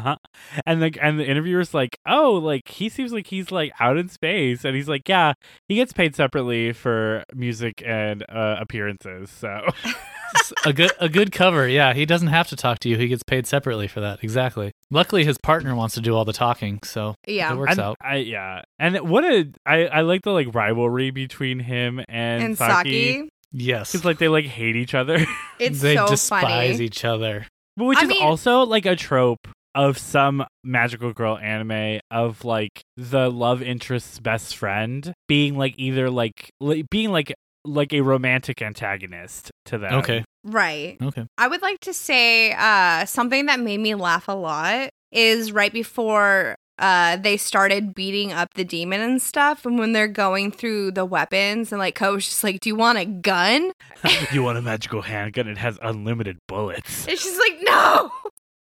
huh, 0.00 0.10
uh 0.10 0.16
huh, 0.54 0.60
and 0.66 0.80
like 0.80 0.98
and 1.00 1.18
the 1.18 1.26
interviewer's 1.28 1.74
like, 1.74 1.98
oh, 2.06 2.32
like 2.32 2.68
he 2.68 2.88
seems 2.88 3.12
like 3.12 3.26
he's 3.28 3.50
like 3.50 3.72
out 3.80 3.96
in 3.98 4.08
space, 4.08 4.64
and 4.64 4.74
he's 4.76 4.88
like, 4.88 5.08
yeah, 5.08 5.32
he 5.68 5.74
gets 5.76 5.92
paid 5.92 6.14
separately 6.14 6.72
for 6.72 7.24
music 7.34 7.82
and 7.86 8.24
uh, 8.28 8.56
appearances. 8.60 9.30
So 9.30 9.48
S- 10.36 10.52
a 10.66 10.72
good 10.72 10.92
a 11.00 11.08
good 11.08 11.32
cover. 11.32 11.66
Yeah, 11.68 11.94
he 11.94 12.04
doesn't 12.06 12.28
have 12.28 12.48
to 12.48 12.56
talk 12.56 12.78
to 12.80 12.88
you. 12.88 12.96
He 12.96 13.08
gets 13.08 13.22
paid 13.22 13.46
separately 13.46 13.88
for 13.88 14.00
that. 14.00 14.22
Exactly. 14.22 14.72
Luckily, 14.90 15.24
his 15.24 15.38
partner 15.42 15.74
wants 15.74 15.94
to 15.96 16.00
do 16.00 16.14
all 16.14 16.24
the 16.24 16.32
talking, 16.32 16.80
so 16.84 17.14
Yeah. 17.26 17.52
it 17.52 17.56
works 17.56 17.72
And 17.72 17.80
out. 17.80 17.96
I 18.00 18.16
yeah, 18.16 18.62
and 18.78 18.96
what 19.08 19.24
a 19.24 19.50
I 19.66 19.86
I 19.86 20.00
like 20.02 20.22
the 20.22 20.30
like 20.32 20.54
rivalry 20.54 21.10
between 21.10 21.58
him 21.60 21.98
and, 22.08 22.42
and 22.42 22.58
Saki. 22.58 23.12
Saki. 23.14 23.28
Yes, 23.50 23.94
It's 23.94 24.04
like 24.04 24.18
they 24.18 24.28
like 24.28 24.44
hate 24.44 24.76
each 24.76 24.94
other, 24.94 25.24
It's 25.58 25.80
they 25.80 25.96
so 25.96 26.06
despise 26.06 26.42
funny. 26.74 26.84
each 26.84 27.02
other. 27.04 27.46
But 27.78 27.84
which 27.86 27.98
I 27.98 28.02
is 28.02 28.08
mean- 28.08 28.22
also 28.22 28.60
like 28.66 28.84
a 28.84 28.94
trope 28.94 29.48
of 29.74 29.98
some 29.98 30.44
magical 30.64 31.12
girl 31.12 31.38
anime 31.38 32.00
of 32.10 32.44
like 32.44 32.80
the 32.96 33.30
love 33.30 33.62
interest's 33.62 34.18
best 34.18 34.56
friend 34.56 35.12
being 35.28 35.56
like 35.56 35.74
either 35.76 36.10
like 36.10 36.50
li- 36.60 36.84
being 36.90 37.10
like 37.12 37.32
like 37.64 37.92
a 37.92 38.00
romantic 38.00 38.62
antagonist 38.62 39.50
to 39.66 39.76
them. 39.78 39.92
Okay, 39.94 40.24
Right. 40.44 40.96
okay. 41.02 41.26
I 41.36 41.48
would 41.48 41.60
like 41.60 41.80
to 41.80 41.92
say 41.92 42.52
uh, 42.52 43.04
something 43.04 43.46
that 43.46 43.60
made 43.60 43.78
me 43.80 43.94
laugh 43.94 44.26
a 44.28 44.32
lot 44.32 44.88
is 45.12 45.52
right 45.52 45.72
before 45.72 46.54
uh, 46.78 47.16
they 47.16 47.36
started 47.36 47.94
beating 47.94 48.32
up 48.32 48.48
the 48.54 48.64
demon 48.64 49.00
and 49.00 49.20
stuff, 49.20 49.66
and 49.66 49.78
when 49.78 49.92
they're 49.92 50.06
going 50.08 50.52
through 50.52 50.92
the 50.92 51.04
weapons, 51.04 51.72
and 51.72 51.80
like 51.80 51.96
Coach 51.96 52.26
just 52.26 52.44
like, 52.44 52.60
"Do 52.60 52.70
you 52.70 52.76
want 52.76 52.98
a 52.98 53.04
gun?" 53.04 53.72
you 54.32 54.44
want 54.44 54.58
a 54.58 54.62
magical 54.62 55.02
handgun? 55.02 55.48
It 55.48 55.58
has 55.58 55.76
unlimited 55.82 56.38
bullets. 56.46 57.06
And 57.08 57.18
she's 57.18 57.36
like, 57.38 57.58
"No." 57.62 58.10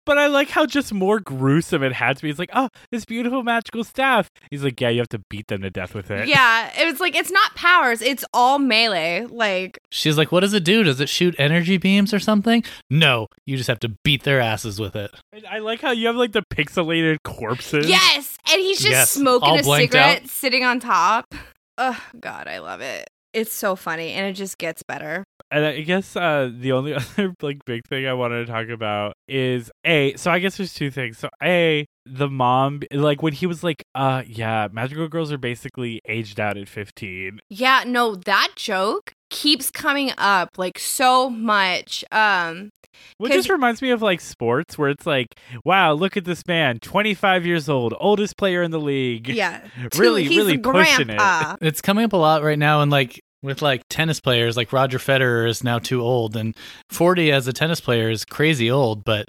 But 0.06 0.18
I 0.18 0.28
like 0.28 0.50
how 0.50 0.66
just 0.66 0.94
more 0.94 1.20
gruesome 1.20 1.82
it 1.84 1.94
had 1.94 2.18
to 2.18 2.24
be. 2.24 2.30
It's 2.30 2.40
like, 2.40 2.50
oh, 2.54 2.68
this 2.92 3.06
beautiful 3.06 3.42
magical 3.44 3.84
staff. 3.84 4.30
He's 4.52 4.64
like, 4.64 4.80
yeah, 4.82 4.90
you 4.90 5.00
have 5.00 5.08
to 5.10 5.22
beat 5.30 5.48
them 5.48 5.62
to 5.62 5.70
death 5.70 5.94
with 5.96 6.12
it. 6.12 6.28
Yeah, 6.28 6.70
it 6.78 6.86
was 6.92 7.00
like 7.00 7.16
it's 7.16 7.32
not 7.32 7.56
powers; 7.56 8.02
it's 8.02 8.26
all 8.34 8.60
melee. 8.60 9.26
Like, 9.30 9.80
She's 9.92 10.18
like, 10.18 10.32
"What 10.32 10.42
does 10.42 10.54
it 10.54 10.64
do? 10.66 10.84
Does 10.84 11.00
it 11.00 11.08
shoot 11.10 11.36
energy 11.38 11.78
beams 11.78 12.14
or 12.14 12.20
something?" 12.20 12.64
No, 12.90 13.28
you 13.46 13.56
just 13.58 13.68
have 13.70 13.80
to 13.80 13.96
beat 14.04 14.24
their 14.24 14.42
asses 14.42 14.80
with 14.80 14.96
it. 14.96 15.12
And 15.32 15.46
I 15.48 15.60
like 15.60 15.82
how 15.82 15.92
you 15.92 16.08
have 16.08 16.16
like 16.18 16.34
the 16.34 16.44
pixelated 16.54 17.18
corpses. 17.24 17.88
yes, 17.88 18.38
and 18.52 18.60
he's 18.62 18.80
just 18.80 18.92
Yes, 18.92 19.12
smoking 19.12 19.58
a 19.60 19.64
cigarette, 19.64 20.24
out. 20.24 20.30
sitting 20.30 20.64
on 20.64 20.80
top. 20.80 21.34
Oh 21.78 22.00
God, 22.20 22.48
I 22.48 22.60
love 22.60 22.82
it. 22.82 23.10
It's 23.34 23.54
so 23.54 23.76
funny, 23.76 24.12
and 24.12 24.28
it 24.28 24.34
just 24.34 24.58
gets 24.60 24.84
better. 24.84 25.24
And 25.54 25.64
I 25.66 25.82
guess 25.82 26.16
uh, 26.16 26.50
the 26.52 26.72
only 26.72 26.94
other 26.96 27.34
like 27.42 27.64
big 27.66 27.86
thing 27.88 28.08
I 28.08 28.14
wanted 28.14 28.46
to 28.48 28.52
talk 28.52 28.70
about 28.70 29.14
is 29.28 29.70
a. 29.86 30.16
So 30.16 30.32
I 30.32 30.40
guess 30.40 30.58
there's 30.58 30.74
two 30.74 30.90
things. 30.90 31.20
So 31.20 31.30
a 31.42 31.86
the 32.06 32.28
mom 32.28 32.82
like 32.92 33.22
when 33.22 33.34
he 33.34 33.46
was 33.46 33.64
like, 33.64 33.84
uh, 33.96 34.24
yeah, 34.28 34.68
magical 34.72 35.08
girls 35.08 35.32
are 35.32 35.38
basically 35.38 36.02
aged 36.08 36.40
out 36.40 36.58
at 36.58 36.68
15. 36.68 37.40
Yeah, 37.50 37.84
no, 37.86 38.16
that 38.16 38.50
joke 38.56 39.14
keeps 39.30 39.70
coming 39.72 40.12
up 40.18 40.58
like 40.58 40.78
so 40.80 41.30
much. 41.30 42.04
Um 42.12 42.70
Which 43.18 43.32
'Cause- 43.32 43.38
just 43.40 43.50
reminds 43.50 43.82
me 43.82 43.92
of 43.92 44.02
like 44.02 44.22
sports 44.22 44.78
where 44.78 44.90
it's 44.90 45.06
like, 45.06 45.28
wow, 45.64 45.94
look 45.94 46.18
at 46.18 46.26
this 46.26 46.42
man, 46.48 46.80
25 46.80 47.46
years 47.46 47.70
old, 47.70 47.94
oldest 48.00 48.38
player 48.38 48.64
in 48.64 48.72
the 48.72 48.80
league. 48.82 49.28
yeah. 49.30 49.62
really, 49.98 50.24
he's 50.26 50.38
really 50.38 50.56
a 50.56 50.60
pushing 50.60 51.10
it. 51.10 51.58
It's 51.62 51.82
coming 51.82 52.06
up 52.06 52.14
a 52.14 52.18
lot 52.18 52.44
right 52.44 52.60
now, 52.60 52.82
and 52.82 52.92
like 52.92 53.22
with 53.44 53.62
like 53.62 53.84
tennis 53.90 54.20
players, 54.20 54.58
like 54.58 54.74
Roger 54.74 54.98
Federer 54.98 55.48
is 55.48 55.64
now 55.64 55.78
too 55.78 56.02
old, 56.02 56.36
and 56.36 56.56
forty 56.90 57.32
as 57.32 57.48
a 57.48 57.54
tennis 57.54 57.80
player 57.82 58.10
is 58.10 58.26
crazy 58.26 58.72
old. 58.72 59.04
But 59.04 59.28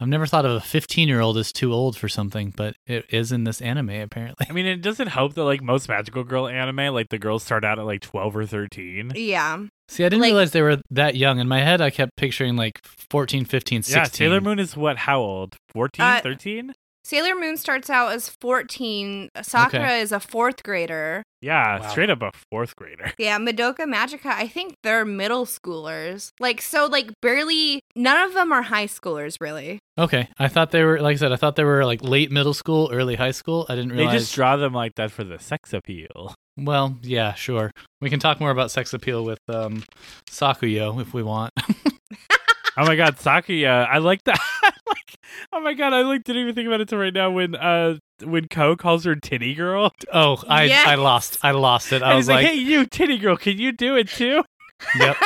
I've 0.00 0.08
never 0.08 0.26
thought 0.26 0.44
of 0.46 0.52
a 0.52 0.60
fifteen-year-old 0.60 1.36
as 1.36 1.52
too 1.52 1.72
old 1.72 1.96
for 1.96 2.08
something, 2.08 2.52
but 2.56 2.74
it 2.86 3.04
is 3.10 3.32
in 3.32 3.44
this 3.44 3.60
anime 3.60 3.90
apparently. 3.90 4.46
I 4.48 4.52
mean, 4.52 4.66
it 4.66 4.82
doesn't 4.82 5.08
help 5.08 5.34
that 5.34 5.44
like 5.44 5.62
most 5.62 5.88
magical 5.88 6.22
girl 6.24 6.46
anime, 6.48 6.94
like 6.94 7.08
the 7.10 7.18
girls 7.18 7.42
start 7.42 7.64
out 7.64 7.78
at 7.78 7.84
like 7.84 8.00
12 8.02 8.36
or 8.36 8.46
13. 8.46 9.12
Yeah. 9.16 9.64
See, 9.88 10.04
I 10.04 10.08
didn't 10.08 10.20
Like- 10.22 10.28
realize 10.30 10.50
they 10.52 10.62
were 10.62 10.80
that 10.90 11.14
young. 11.16 11.38
In 11.38 11.48
my 11.48 11.60
head, 11.60 11.80
I 11.80 11.90
kept 11.90 12.16
picturing 12.16 12.56
like 12.56 12.80
14, 13.10 13.44
15, 13.44 13.82
16. 13.82 13.96
Yeah, 14.00 14.04
Sailor 14.08 14.40
Moon 14.40 14.58
is 14.58 14.76
what? 14.76 14.98
How 14.98 15.20
old? 15.20 15.56
14, 15.72 16.04
Uh, 16.04 16.20
13? 16.22 16.72
Sailor 17.06 17.36
Moon 17.36 17.56
starts 17.56 17.88
out 17.88 18.10
as 18.10 18.28
14. 18.40 19.28
Sakura 19.40 19.80
Okay. 19.84 20.00
is 20.00 20.10
a 20.10 20.18
fourth 20.18 20.64
grader. 20.64 21.22
Yeah, 21.40 21.78
Wow. 21.78 21.88
straight 21.90 22.10
up 22.10 22.20
a 22.20 22.32
fourth 22.50 22.74
grader. 22.74 23.12
Yeah, 23.18 23.38
Madoka 23.38 23.82
Magica, 23.86 24.26
I 24.26 24.48
think 24.48 24.74
they're 24.82 25.04
middle 25.04 25.46
schoolers. 25.46 26.30
Like, 26.40 26.60
so, 26.60 26.86
like, 26.86 27.12
barely, 27.22 27.78
none 27.94 28.26
of 28.26 28.34
them 28.34 28.50
are 28.52 28.62
high 28.62 28.86
schoolers, 28.88 29.36
really. 29.40 29.78
Okay, 29.96 30.26
I 30.40 30.48
thought 30.48 30.72
they 30.72 30.82
were 30.82 31.00
like 31.00 31.14
I 31.14 31.16
said. 31.18 31.30
I 31.30 31.36
thought 31.36 31.54
they 31.54 31.62
were 31.62 31.84
like 31.84 32.02
late 32.02 32.32
middle 32.32 32.54
school, 32.54 32.90
early 32.92 33.14
high 33.14 33.30
school. 33.30 33.66
I 33.68 33.76
didn't 33.76 33.92
realize. 33.92 34.12
They 34.12 34.18
just 34.18 34.34
draw 34.34 34.56
them 34.56 34.72
like 34.72 34.96
that 34.96 35.12
for 35.12 35.22
the 35.22 35.38
sex 35.38 35.72
appeal. 35.72 36.34
well, 36.56 36.98
yeah, 37.02 37.34
sure. 37.34 37.70
We 38.00 38.10
can 38.10 38.18
talk 38.18 38.40
more 38.40 38.50
about 38.50 38.72
sex 38.72 38.92
appeal 38.92 39.24
with 39.24 39.38
um, 39.48 39.84
Sakuyo 40.28 41.00
if 41.00 41.14
we 41.14 41.22
want. 41.22 41.52
Oh 42.78 42.84
my 42.84 42.94
god, 42.94 43.16
Sakuya, 43.16 43.88
I 43.88 43.96
like 43.98 44.22
that. 44.24 44.38
like, 45.08 45.18
oh 45.52 45.60
my 45.60 45.74
god, 45.74 45.92
I 45.92 46.02
like 46.02 46.24
didn't 46.24 46.42
even 46.42 46.54
think 46.54 46.66
about 46.66 46.80
it 46.80 46.88
till 46.88 46.98
right 46.98 47.14
now 47.14 47.30
when 47.30 47.54
uh 47.54 47.96
when 48.24 48.48
Ko 48.48 48.76
calls 48.76 49.04
her 49.04 49.14
titty 49.16 49.54
girl. 49.54 49.92
oh, 50.12 50.42
I 50.48 50.64
Yes. 50.64 50.86
I 50.86 50.94
lost. 50.94 51.38
I 51.42 51.50
lost 51.52 51.92
it. 51.92 52.02
I 52.02 52.10
And 52.10 52.16
was 52.16 52.28
like, 52.28 52.44
like, 52.44 52.46
"Hey, 52.54 52.58
you 52.58 52.86
titty 52.86 53.18
girl, 53.18 53.36
can 53.36 53.58
you 53.58 53.72
do 53.72 53.96
it 53.96 54.08
too?" 54.08 54.42
yep. 54.98 55.16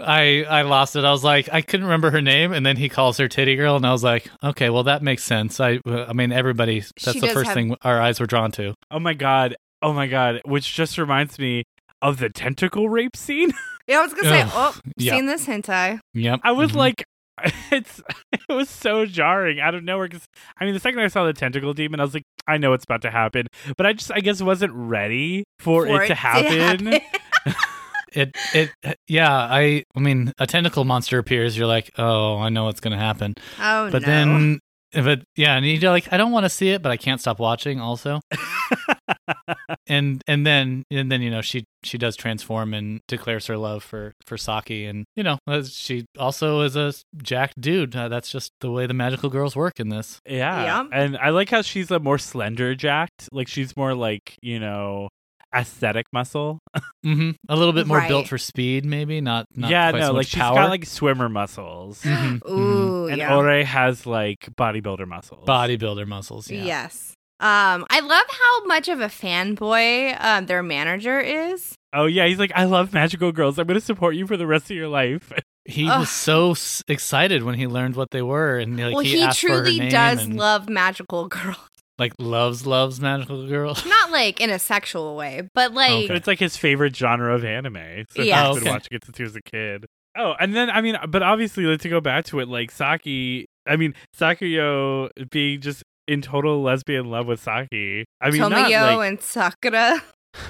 I 0.00 0.44
I 0.48 0.62
lost 0.62 0.94
it. 0.96 1.04
I 1.04 1.10
was 1.10 1.24
like, 1.24 1.48
I 1.52 1.60
couldn't 1.60 1.86
remember 1.86 2.10
her 2.12 2.22
name, 2.22 2.52
and 2.52 2.64
then 2.64 2.76
he 2.76 2.88
calls 2.88 3.18
her 3.18 3.26
Titty 3.26 3.56
Girl, 3.56 3.74
and 3.74 3.84
I 3.84 3.90
was 3.90 4.04
like, 4.04 4.28
okay, 4.44 4.70
well 4.70 4.84
that 4.84 5.02
makes 5.02 5.24
sense. 5.24 5.58
I 5.58 5.80
I 5.86 6.12
mean, 6.12 6.30
everybody. 6.30 6.80
That's 6.80 7.12
She 7.14 7.20
the 7.20 7.28
first 7.28 7.46
have- 7.46 7.54
thing 7.54 7.76
our 7.82 8.00
eyes 8.00 8.20
were 8.20 8.26
drawn 8.26 8.52
to. 8.52 8.74
Oh 8.92 9.00
my 9.00 9.14
god, 9.14 9.56
oh 9.82 9.92
my 9.92 10.06
god, 10.06 10.40
which 10.44 10.72
just 10.72 10.98
reminds 10.98 11.38
me 11.38 11.64
of 12.00 12.18
the 12.18 12.28
tentacle 12.30 12.88
rape 12.88 13.16
scene. 13.16 13.52
Yeah, 13.88 14.00
I 14.00 14.02
was 14.02 14.12
gonna 14.12 14.28
say, 14.28 14.42
Ugh, 14.42 14.50
oh, 14.54 14.80
yeah. 14.98 15.14
seen 15.14 15.24
this 15.24 15.46
hentai. 15.46 15.98
Yep. 16.12 16.40
I 16.44 16.52
was 16.52 16.72
mhm. 16.72 16.76
like, 16.76 17.04
it's 17.70 18.00
it 18.32 18.40
was 18.48 18.68
so 18.68 19.06
jarring 19.06 19.60
out 19.60 19.74
of 19.74 19.84
nowhere. 19.84 20.08
Because 20.08 20.26
I 20.58 20.64
mean, 20.64 20.74
the 20.74 20.80
second 20.80 21.00
I 21.00 21.08
saw 21.08 21.24
the 21.24 21.32
tentacle 21.32 21.74
demon, 21.74 22.00
I 22.00 22.04
was 22.04 22.14
like, 22.14 22.24
I 22.46 22.58
know 22.58 22.72
it's 22.72 22.84
about 22.84 23.02
to 23.02 23.10
happen, 23.10 23.46
but 23.76 23.86
I 23.86 23.92
just 23.92 24.12
I 24.12 24.20
guess 24.20 24.42
wasn't 24.42 24.72
ready 24.74 25.44
for, 25.58 25.86
For 25.86 26.02
it 26.02 26.08
to 26.08 26.14
happen. 26.14 26.94
it 28.12 28.36
it 28.54 28.70
yeah. 29.06 29.32
I 29.32 29.84
I 29.94 30.00
mean, 30.00 30.32
a 30.38 30.46
tentacle 30.46 30.84
monster 30.84 31.18
appears. 31.18 31.56
You're 31.56 31.66
like, 31.66 31.90
oh, 31.98 32.38
I 32.38 32.48
know 32.48 32.64
what's 32.64 32.80
gonna 32.80 32.98
happen. 32.98 33.34
oh, 33.60 33.90
but 33.90 34.02
no. 34.02 34.06
then 34.06 34.60
but 34.92 35.22
yeah 35.36 35.56
and 35.56 35.66
you're 35.66 35.90
like 35.90 36.10
i 36.12 36.16
don't 36.16 36.32
want 36.32 36.44
to 36.44 36.50
see 36.50 36.70
it 36.70 36.82
but 36.82 36.90
i 36.90 36.96
can't 36.96 37.20
stop 37.20 37.38
watching 37.38 37.80
also 37.80 38.20
and 39.86 40.22
and 40.26 40.46
then 40.46 40.84
and 40.90 41.10
then 41.10 41.22
you 41.22 41.30
know 41.30 41.40
she 41.40 41.64
she 41.82 41.98
does 41.98 42.16
transform 42.16 42.74
and 42.74 43.00
declares 43.06 43.46
her 43.46 43.56
love 43.56 43.82
for 43.82 44.12
for 44.26 44.36
saki 44.36 44.84
and 44.86 45.04
you 45.16 45.22
know 45.22 45.38
she 45.64 46.04
also 46.18 46.62
is 46.62 46.76
a 46.76 46.92
jacked 47.22 47.60
dude 47.60 47.94
uh, 47.94 48.08
that's 48.08 48.30
just 48.30 48.52
the 48.60 48.70
way 48.70 48.86
the 48.86 48.94
magical 48.94 49.30
girls 49.30 49.54
work 49.56 49.78
in 49.80 49.88
this 49.88 50.20
Yeah. 50.26 50.62
Yeah. 50.62 50.84
And 50.92 51.16
I 51.18 51.30
like 51.30 51.50
how 51.50 51.62
she's 51.62 51.90
a 51.90 51.98
more 51.98 52.18
slender 52.18 52.74
jacked. 52.74 53.28
Like 53.32 53.48
she's 53.48 53.76
more 53.76 53.94
like, 53.94 54.36
you 54.42 54.58
know, 54.58 55.08
aesthetic 55.54 56.06
muscle. 56.12 56.58
hmm 57.02 57.30
a 57.48 57.56
little 57.56 57.72
bit 57.72 57.86
more 57.86 58.04
built 58.06 58.28
for 58.28 58.38
speed 58.38 58.84
maybe 58.84 59.20
not, 59.20 59.46
not 59.54 59.70
yeah, 59.70 59.90
quite 59.90 60.00
no, 60.00 60.06
so 60.06 60.12
like 60.12 60.18
much 60.20 60.26
she's 60.26 60.40
power 60.40 60.54
got 60.56 60.70
like 60.70 60.84
swimmer 60.86 61.28
muscles. 61.28 62.02
Mhm, 62.02 62.40
mhm. 62.40 62.48
Ooh, 62.50 63.06
And 63.08 63.18
yeah. 63.18 63.36
Ore 63.36 63.62
has 63.64 64.06
like 64.06 64.48
bodybuilder 64.58 65.06
muscles. 65.06 65.46
bodybuilder 65.46 66.06
muscles 66.06 66.50
yeah 66.50 66.64
Yes. 66.64 67.14
Um, 67.40 67.86
I 67.88 68.00
love 68.00 68.26
how 68.28 68.64
much 68.64 68.88
of 68.88 69.00
a 69.00 69.06
fanboy 69.06 70.16
um, 70.20 70.46
their 70.46 70.60
manager 70.62 71.20
is. 71.20 71.76
Oh 71.92 72.06
yeah, 72.06 72.26
he's 72.26 72.38
like, 72.40 72.50
I 72.54 72.64
love 72.64 72.92
magical 72.92 73.30
girls. 73.30 73.58
I'm 73.60 73.66
gonna 73.68 73.80
support 73.80 74.16
you 74.16 74.26
for 74.26 74.36
the 74.36 74.46
rest 74.46 74.70
of 74.70 74.76
your 74.76 74.88
life. 74.88 75.32
He 75.64 75.86
Ugh. 75.86 76.00
was 76.00 76.08
so 76.08 76.52
s- 76.52 76.82
excited 76.88 77.42
when 77.42 77.54
he 77.54 77.66
learned 77.66 77.94
what 77.94 78.10
they 78.10 78.22
were, 78.22 78.58
and 78.58 78.78
like 78.78 78.94
well, 78.94 79.00
he, 79.04 79.16
he, 79.16 79.22
asked 79.22 79.40
for 79.42 79.48
her 79.50 79.56
truly 79.64 79.78
name 79.78 79.90
does 79.90 80.24
and, 80.24 80.34
love 80.38 80.66
magical 80.70 81.28
girls. 81.28 81.58
Like 81.98 82.12
loves 82.18 82.66
loves 82.66 83.00
magical 83.00 83.46
girl. 83.48 83.76
Not 83.86 84.10
like 84.10 84.40
in 84.40 84.50
a 84.50 84.58
sexual 84.58 85.16
way, 85.16 85.48
but 85.54 85.72
like 85.74 85.90
Okay. 85.90 86.06
But 86.08 86.16
it's 86.16 86.26
like 86.26 86.38
his 86.38 86.56
favorite 86.56 86.94
genre 86.96 87.34
of 87.34 87.44
anime. 87.44 88.04
So 88.10 88.22
Yeah. 88.22 88.48
he's 88.48 88.58
been 88.58 88.62
okay. 88.64 88.70
watching 88.70 88.88
it 88.96 89.04
since 89.04 89.16
he 89.16 89.22
was 89.24 89.36
a 89.36 89.42
kid. 89.42 89.86
Oh, 90.16 90.34
and 90.40 90.54
then 90.54 90.70
I 90.70 90.80
mean, 90.80 90.96
but 91.08 91.22
obviously, 91.22 91.64
like, 91.64 91.80
to 91.82 91.88
go 91.88 92.00
back 92.00 92.24
to 92.26 92.40
it, 92.40 92.48
like 92.48 92.70
Saki. 92.70 93.46
I 93.66 93.76
mean, 93.76 93.94
Sakuyo 94.18 95.10
being 95.30 95.60
just 95.60 95.82
in 96.08 96.22
total 96.22 96.62
lesbian 96.62 97.10
love 97.10 97.26
with 97.26 97.40
Saki. 97.40 98.04
I 98.20 98.30
mean, 98.30 98.40
not 98.40 98.52
Tomoyo 98.52 98.96
like 98.96 99.08
and 99.08 99.20
Sakura. 99.20 100.02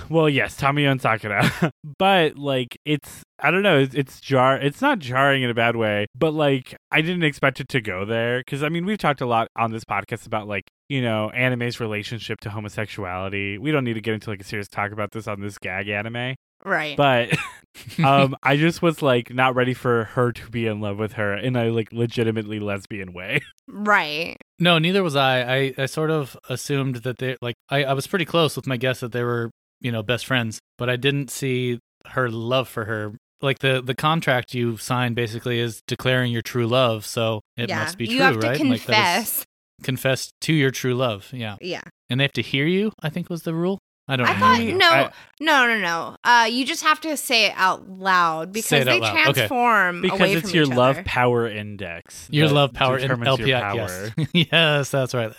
Well, 0.08 0.28
yes, 0.28 0.58
Tomoyo 0.60 0.90
and 0.90 1.00
Sakura, 1.00 1.50
but 1.98 2.36
like 2.36 2.76
it's 2.84 3.22
I 3.40 3.50
don't 3.52 3.62
know, 3.62 3.78
it's, 3.78 3.94
it's 3.94 4.20
jar. 4.20 4.56
It's 4.58 4.80
not 4.82 4.98
jarring 4.98 5.42
in 5.44 5.50
a 5.50 5.54
bad 5.54 5.76
way, 5.76 6.06
but 6.16 6.32
like 6.32 6.74
I 6.90 7.00
didn't 7.00 7.22
expect 7.22 7.60
it 7.60 7.68
to 7.68 7.80
go 7.80 8.04
there 8.04 8.40
because 8.40 8.62
I 8.62 8.68
mean 8.68 8.84
we've 8.84 8.98
talked 8.98 9.20
a 9.20 9.26
lot 9.26 9.48
on 9.56 9.70
this 9.72 9.84
podcast 9.84 10.26
about 10.26 10.48
like 10.48 10.64
you 10.88 11.02
know 11.02 11.30
anime's 11.30 11.80
relationship 11.80 12.40
to 12.40 12.50
homosexuality. 12.50 13.58
We 13.58 13.70
don't 13.70 13.84
need 13.84 13.94
to 13.94 14.00
get 14.00 14.14
into 14.14 14.30
like 14.30 14.40
a 14.40 14.44
serious 14.44 14.68
talk 14.68 14.92
about 14.92 15.12
this 15.12 15.28
on 15.28 15.40
this 15.40 15.58
gag 15.58 15.88
anime, 15.88 16.34
Right. 16.64 16.96
but 16.96 17.36
um 18.04 18.36
I 18.42 18.56
just 18.56 18.82
was 18.82 19.02
like 19.02 19.32
not 19.32 19.54
ready 19.54 19.74
for 19.74 20.04
her 20.04 20.32
to 20.32 20.50
be 20.50 20.66
in 20.66 20.80
love 20.80 20.98
with 20.98 21.12
her 21.12 21.36
in 21.36 21.54
a 21.56 21.70
like 21.70 21.92
legitimately 21.92 22.58
lesbian 22.60 23.12
way. 23.12 23.40
right. 23.68 24.36
No, 24.58 24.78
neither 24.78 25.04
was 25.04 25.14
I. 25.14 25.42
I, 25.42 25.74
I 25.78 25.86
sort 25.86 26.10
of 26.10 26.36
assumed 26.48 26.96
that 26.96 27.18
they 27.18 27.36
like 27.40 27.54
I, 27.70 27.84
I 27.84 27.92
was 27.92 28.08
pretty 28.08 28.24
close 28.24 28.56
with 28.56 28.66
my 28.66 28.76
guess 28.76 28.98
that 29.00 29.12
they 29.12 29.22
were, 29.22 29.50
you 29.80 29.92
know, 29.92 30.02
best 30.02 30.26
friends, 30.26 30.60
but 30.76 30.88
I 30.88 30.96
didn't 30.96 31.30
see 31.30 31.78
her 32.06 32.30
love 32.30 32.68
for 32.68 32.84
her. 32.84 33.12
Like 33.40 33.60
the 33.60 33.80
the 33.80 33.94
contract 33.94 34.54
you 34.54 34.76
sign 34.76 35.14
basically 35.14 35.60
is 35.60 35.82
declaring 35.86 36.32
your 36.32 36.42
true 36.42 36.66
love, 36.66 37.06
so 37.06 37.40
it 37.56 37.68
yeah. 37.68 37.80
must 37.80 37.96
be 37.96 38.06
you 38.06 38.18
true, 38.18 38.38
right? 38.40 38.60
Like 38.60 38.82
confess. 38.82 39.44
confess 39.82 40.32
to 40.42 40.52
your 40.52 40.70
true 40.70 40.94
love. 40.94 41.28
Yeah. 41.32 41.56
yeah. 41.60 41.82
And 42.10 42.18
they 42.18 42.24
have 42.24 42.32
to 42.32 42.42
hear 42.42 42.66
you, 42.66 42.92
I 43.00 43.10
think 43.10 43.30
was 43.30 43.42
the 43.42 43.54
rule. 43.54 43.78
I 44.08 44.16
don't 44.16 44.26
I 44.26 44.32
know. 44.32 44.38
thought 44.38 44.58
I- 44.60 44.72
no, 44.72 44.88
I- 44.90 45.12
no, 45.40 45.66
no, 45.68 45.78
no. 45.78 46.16
Uh, 46.24 46.48
you 46.50 46.64
just 46.64 46.82
have 46.82 47.00
to 47.02 47.16
say 47.16 47.46
it 47.46 47.52
out 47.54 47.88
loud 47.88 48.52
because 48.52 48.68
Say 48.68 48.80
it 48.80 48.84
they 48.86 48.96
out 48.96 49.02
loud. 49.02 49.12
Okay. 49.28 49.32
transform 49.34 50.02
Because 50.02 50.18
away 50.20 50.32
it's 50.32 50.48
from 50.50 50.56
your 50.56 50.64
each 50.64 50.70
love 50.70 50.96
other. 50.96 51.02
power 51.04 51.46
index. 51.48 52.26
Your 52.30 52.48
love 52.48 52.72
power 52.72 52.96
in 52.96 53.02
determines 53.02 53.38
LPI. 53.38 53.46
your 53.46 53.60
power. 53.60 53.76
Yes. 53.76 54.28
yes, 54.52 54.90
that's 54.90 55.14
right. 55.14 55.32